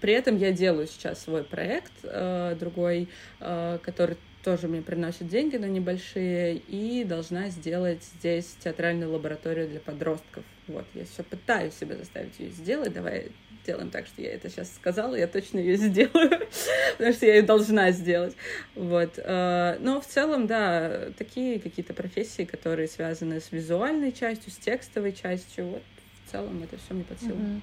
При 0.01 0.13
этом 0.13 0.37
я 0.37 0.51
делаю 0.51 0.87
сейчас 0.87 1.21
свой 1.23 1.43
проект 1.43 1.91
э, 2.03 2.55
другой, 2.59 3.09
э, 3.39 3.79
который 3.83 4.17
тоже 4.43 4.67
мне 4.67 4.81
приносит 4.81 5.27
деньги, 5.27 5.57
но 5.57 5.67
небольшие, 5.67 6.55
и 6.55 7.03
должна 7.03 7.49
сделать 7.49 8.03
здесь 8.17 8.55
театральную 8.63 9.11
лабораторию 9.11 9.67
для 9.67 9.79
подростков. 9.79 10.43
Вот, 10.71 10.85
я 10.93 11.05
все 11.05 11.23
пытаюсь 11.23 11.73
себя 11.73 11.95
заставить 11.95 12.39
ее 12.39 12.49
сделать. 12.49 12.93
Давай 12.93 13.31
сделаем 13.63 13.89
так, 13.89 14.07
что 14.07 14.21
я 14.21 14.33
это 14.33 14.49
сейчас 14.49 14.73
сказала, 14.73 15.15
я 15.15 15.27
точно 15.27 15.59
ее 15.59 15.75
сделаю, 15.75 16.29
потому 16.97 17.13
что 17.13 17.25
я 17.25 17.35
ее 17.35 17.41
должна 17.43 17.91
сделать. 17.91 18.35
Вот. 18.75 19.17
Э, 19.17 19.77
но 19.79 20.01
в 20.01 20.07
целом, 20.07 20.47
да, 20.47 21.11
такие 21.17 21.59
какие-то 21.59 21.93
профессии, 21.93 22.43
которые 22.43 22.87
связаны 22.87 23.39
с 23.39 23.51
визуальной 23.51 24.11
частью, 24.11 24.51
с 24.51 24.57
текстовой 24.57 25.13
частью, 25.13 25.65
вот 25.65 25.83
в 26.25 26.31
целом 26.31 26.63
это 26.63 26.77
все 26.77 26.93
мне 26.93 27.03
под 27.03 27.19
силу. 27.19 27.35
Mm-hmm. 27.35 27.61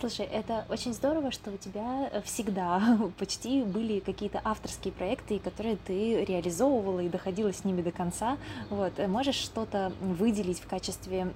Слушай, 0.00 0.24
это 0.32 0.64
очень 0.70 0.94
здорово, 0.94 1.30
что 1.30 1.50
у 1.50 1.58
тебя 1.58 2.08
э, 2.10 2.22
всегда 2.22 2.98
почти 3.18 3.62
были 3.62 4.00
какие-то 4.00 4.40
авторские 4.42 4.94
проекты, 4.94 5.38
которые 5.38 5.76
ты 5.76 6.24
реализовывала 6.24 7.00
и 7.00 7.10
доходила 7.10 7.52
с 7.52 7.66
ними 7.66 7.82
до 7.82 7.92
конца. 7.92 8.38
Вот. 8.70 8.94
Э, 8.96 9.06
можешь 9.08 9.34
что-то 9.34 9.92
выделить 10.00 10.58
в 10.58 10.66
качестве 10.66 11.28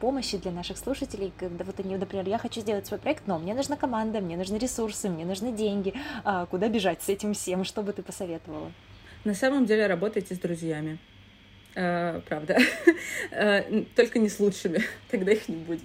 помощи 0.00 0.38
для 0.38 0.50
наших 0.50 0.76
слушателей, 0.76 1.32
когда 1.38 1.64
вот 1.64 1.78
они, 1.78 1.96
например, 1.96 2.26
я 2.28 2.38
хочу 2.38 2.60
сделать 2.62 2.88
свой 2.88 2.98
проект, 2.98 3.28
но 3.28 3.38
мне 3.38 3.54
нужна 3.54 3.76
команда, 3.76 4.20
мне 4.20 4.36
нужны 4.36 4.56
ресурсы, 4.56 5.08
мне 5.08 5.24
нужны 5.24 5.52
деньги. 5.52 5.94
А 6.24 6.46
куда 6.46 6.68
бежать 6.68 7.00
с 7.02 7.08
этим 7.08 7.32
всем? 7.32 7.62
Что 7.62 7.82
бы 7.82 7.92
ты 7.92 8.02
посоветовала? 8.02 8.72
На 9.22 9.34
самом 9.34 9.66
деле 9.66 9.86
работайте 9.86 10.34
с 10.34 10.38
друзьями. 10.40 10.98
Uh, 11.76 12.22
правда. 12.22 12.58
Только 13.94 14.18
не 14.18 14.28
с 14.28 14.40
лучшими, 14.40 14.82
тогда 15.10 15.30
их 15.30 15.48
не 15.48 15.56
будет. 15.56 15.82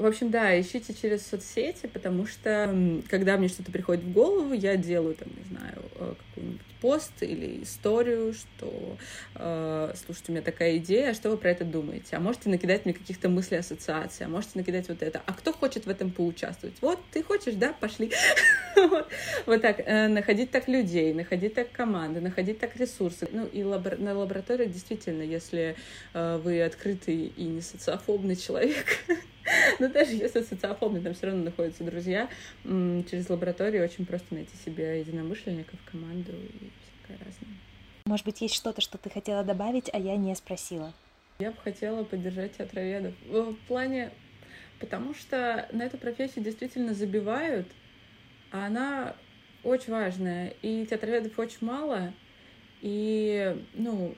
В 0.00 0.06
общем, 0.06 0.30
да, 0.30 0.58
ищите 0.58 0.94
через 0.94 1.26
соцсети, 1.26 1.86
потому 1.86 2.26
что 2.26 3.02
когда 3.10 3.36
мне 3.36 3.48
что-то 3.48 3.70
приходит 3.70 4.02
в 4.02 4.12
голову, 4.12 4.54
я 4.54 4.76
делаю, 4.76 5.14
там, 5.14 5.28
не 5.36 5.44
знаю, 5.44 5.82
э, 5.96 6.14
какую-нибудь 6.16 6.60
пост 6.80 7.12
или 7.20 7.62
историю, 7.62 8.32
что 8.32 8.96
э, 9.34 9.92
слушайте, 10.04 10.32
у 10.32 10.32
меня 10.32 10.42
такая 10.42 10.78
идея, 10.78 11.10
а 11.10 11.14
что 11.14 11.28
вы 11.28 11.36
про 11.36 11.50
это 11.50 11.64
думаете? 11.64 12.16
А 12.16 12.20
можете 12.20 12.48
накидать 12.48 12.86
мне 12.86 12.94
каких-то 12.94 13.28
мыслей, 13.28 13.58
ассоциаций, 13.58 14.24
а 14.24 14.28
можете 14.30 14.52
накидать 14.54 14.88
вот 14.88 15.02
это. 15.02 15.20
А 15.26 15.34
кто 15.34 15.52
хочет 15.52 15.84
в 15.84 15.90
этом 15.90 16.10
поучаствовать? 16.10 16.76
Вот, 16.80 16.98
ты 17.12 17.22
хочешь, 17.22 17.54
да, 17.54 17.72
пошли. 17.72 18.10
Вот 19.46 19.60
так. 19.60 19.80
Э, 19.80 20.08
находить 20.08 20.50
так 20.50 20.68
людей, 20.68 21.12
находить 21.12 21.54
так 21.54 21.70
команды, 21.72 22.20
находить 22.20 22.58
так 22.58 22.76
ресурсы. 22.76 23.28
Ну 23.30 23.46
и 23.46 23.62
на 23.62 24.18
лабораториях 24.18 24.72
действительно, 24.72 25.22
если 25.22 25.76
э, 26.14 26.40
вы 26.42 26.62
открытый 26.62 27.32
и 27.36 27.44
не 27.44 27.60
социофобный 27.60 28.36
человек, 28.36 28.86
но 29.78 29.88
даже 29.88 30.12
если 30.12 30.42
социофобный, 30.42 31.00
там 31.00 31.14
все 31.14 31.26
равно 31.26 31.44
находятся 31.44 31.84
друзья, 31.84 32.28
через 32.64 33.28
лабораторию 33.28 33.84
очень 33.84 34.06
просто 34.06 34.34
найти 34.34 34.56
себе 34.64 35.00
единомышленников, 35.00 35.78
команду 35.90 36.32
и 36.32 36.70
всякое 36.82 37.24
разное. 37.24 37.56
Может 38.06 38.26
быть, 38.26 38.40
есть 38.40 38.54
что-то, 38.54 38.80
что 38.80 38.98
ты 38.98 39.10
хотела 39.10 39.44
добавить, 39.44 39.90
а 39.92 39.98
я 39.98 40.16
не 40.16 40.34
спросила? 40.34 40.92
Я 41.38 41.50
бы 41.50 41.58
хотела 41.58 42.04
поддержать 42.04 42.56
театроведов. 42.56 43.14
В 43.28 43.54
плане... 43.68 44.10
Потому 44.78 45.12
что 45.12 45.68
на 45.72 45.82
эту 45.82 45.98
профессию 45.98 46.42
действительно 46.42 46.94
забивают, 46.94 47.66
а 48.50 48.64
она 48.64 49.14
очень 49.62 49.92
важная. 49.92 50.54
И 50.62 50.86
театроведов 50.86 51.38
очень 51.38 51.58
мало. 51.60 52.14
И, 52.80 53.62
ну, 53.74 54.14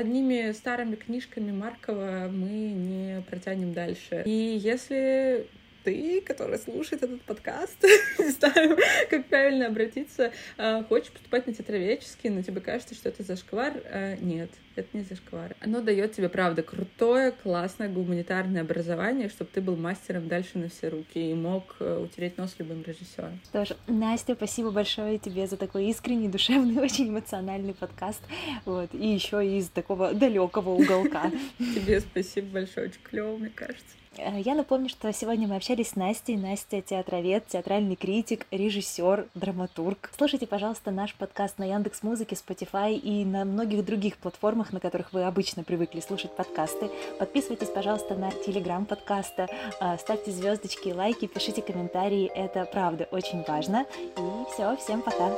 одними 0.00 0.52
старыми 0.52 0.96
книжками 0.96 1.52
Маркова 1.52 2.28
мы 2.32 2.48
не 2.48 3.22
протянем 3.28 3.72
дальше. 3.72 4.22
И 4.26 4.58
если 4.62 5.46
ты, 5.84 6.20
который 6.20 6.58
слушает 6.58 7.02
этот 7.02 7.22
подкаст, 7.22 7.76
не 8.18 8.30
знаю, 8.30 8.78
как 9.08 9.26
правильно 9.26 9.66
обратиться, 9.66 10.32
а, 10.56 10.84
хочешь 10.84 11.10
поступать 11.10 11.46
на 11.46 11.54
театроведческий, 11.54 12.30
но 12.30 12.42
тебе 12.42 12.60
кажется, 12.60 12.94
что 12.94 13.08
это 13.08 13.22
зашквар, 13.22 13.74
а, 13.90 14.16
нет, 14.16 14.50
это 14.76 14.88
не 14.96 15.02
зашквар. 15.02 15.54
Оно 15.60 15.80
дает 15.80 16.12
тебе, 16.12 16.28
правда, 16.28 16.62
крутое, 16.62 17.32
классное 17.32 17.88
гуманитарное 17.88 18.62
образование, 18.62 19.28
чтобы 19.28 19.50
ты 19.52 19.60
был 19.60 19.76
мастером 19.76 20.28
дальше 20.28 20.58
на 20.58 20.68
все 20.68 20.88
руки 20.88 21.30
и 21.30 21.34
мог 21.34 21.76
э, 21.80 21.98
утереть 21.98 22.38
нос 22.38 22.54
любым 22.58 22.82
режиссером. 22.82 23.40
Что 23.44 23.64
ж, 23.64 23.76
Настя, 23.86 24.34
спасибо 24.34 24.70
большое 24.70 25.18
тебе 25.18 25.46
за 25.46 25.56
такой 25.56 25.86
искренний, 25.86 26.28
душевный, 26.28 26.78
очень 26.82 27.08
эмоциональный 27.08 27.74
подкаст, 27.74 28.22
вот, 28.64 28.94
и 28.94 29.08
еще 29.08 29.44
из 29.58 29.68
такого 29.68 30.14
далекого 30.14 30.70
уголка. 30.70 31.30
Тебе 31.58 32.00
спасибо 32.00 32.48
большое, 32.48 32.88
очень 32.88 33.02
клево, 33.02 33.36
мне 33.36 33.50
кажется. 33.50 33.99
Э, 34.16 34.40
я 34.40 34.54
напомню, 34.54 34.88
что 34.88 35.12
сегодня 35.12 35.46
мы 35.46 35.56
общались 35.56 35.90
с 35.90 35.96
Настей. 35.96 36.36
Настя— 36.36 36.80
театровед, 36.82 37.46
театральный 37.46 37.96
критик, 37.96 38.46
режиссер, 38.50 39.28
драматург. 39.34 40.10
Слушайте, 40.16 40.46
пожалуйста, 40.46 40.90
наш 40.90 41.14
подкаст 41.14 41.58
на 41.58 41.64
Яндекс 41.64 42.02
Музыке, 42.02 42.36
Spotify 42.36 42.94
и 42.94 43.24
на 43.24 43.44
многих 43.44 43.84
других 43.84 44.16
платформах, 44.16 44.72
на 44.72 44.80
которых 44.80 45.12
вы 45.12 45.24
обычно 45.24 45.62
привыкли 45.62 46.00
слушать 46.00 46.34
подкасты. 46.34 46.90
Подписывайтесь, 47.18 47.68
пожалуйста, 47.68 48.14
на 48.14 48.30
телеграм 48.30 48.84
подкаста, 48.84 49.48
э, 49.80 49.96
ставьте 49.98 50.32
звездочки, 50.32 50.88
лайки, 50.90 51.26
пишите 51.26 51.62
комментарии. 51.62 52.30
Это 52.34 52.64
правда 52.64 53.08
очень 53.10 53.44
важно. 53.44 53.86
И 54.16 54.52
все, 54.52 54.76
всем 54.76 55.02
пока. 55.02 55.30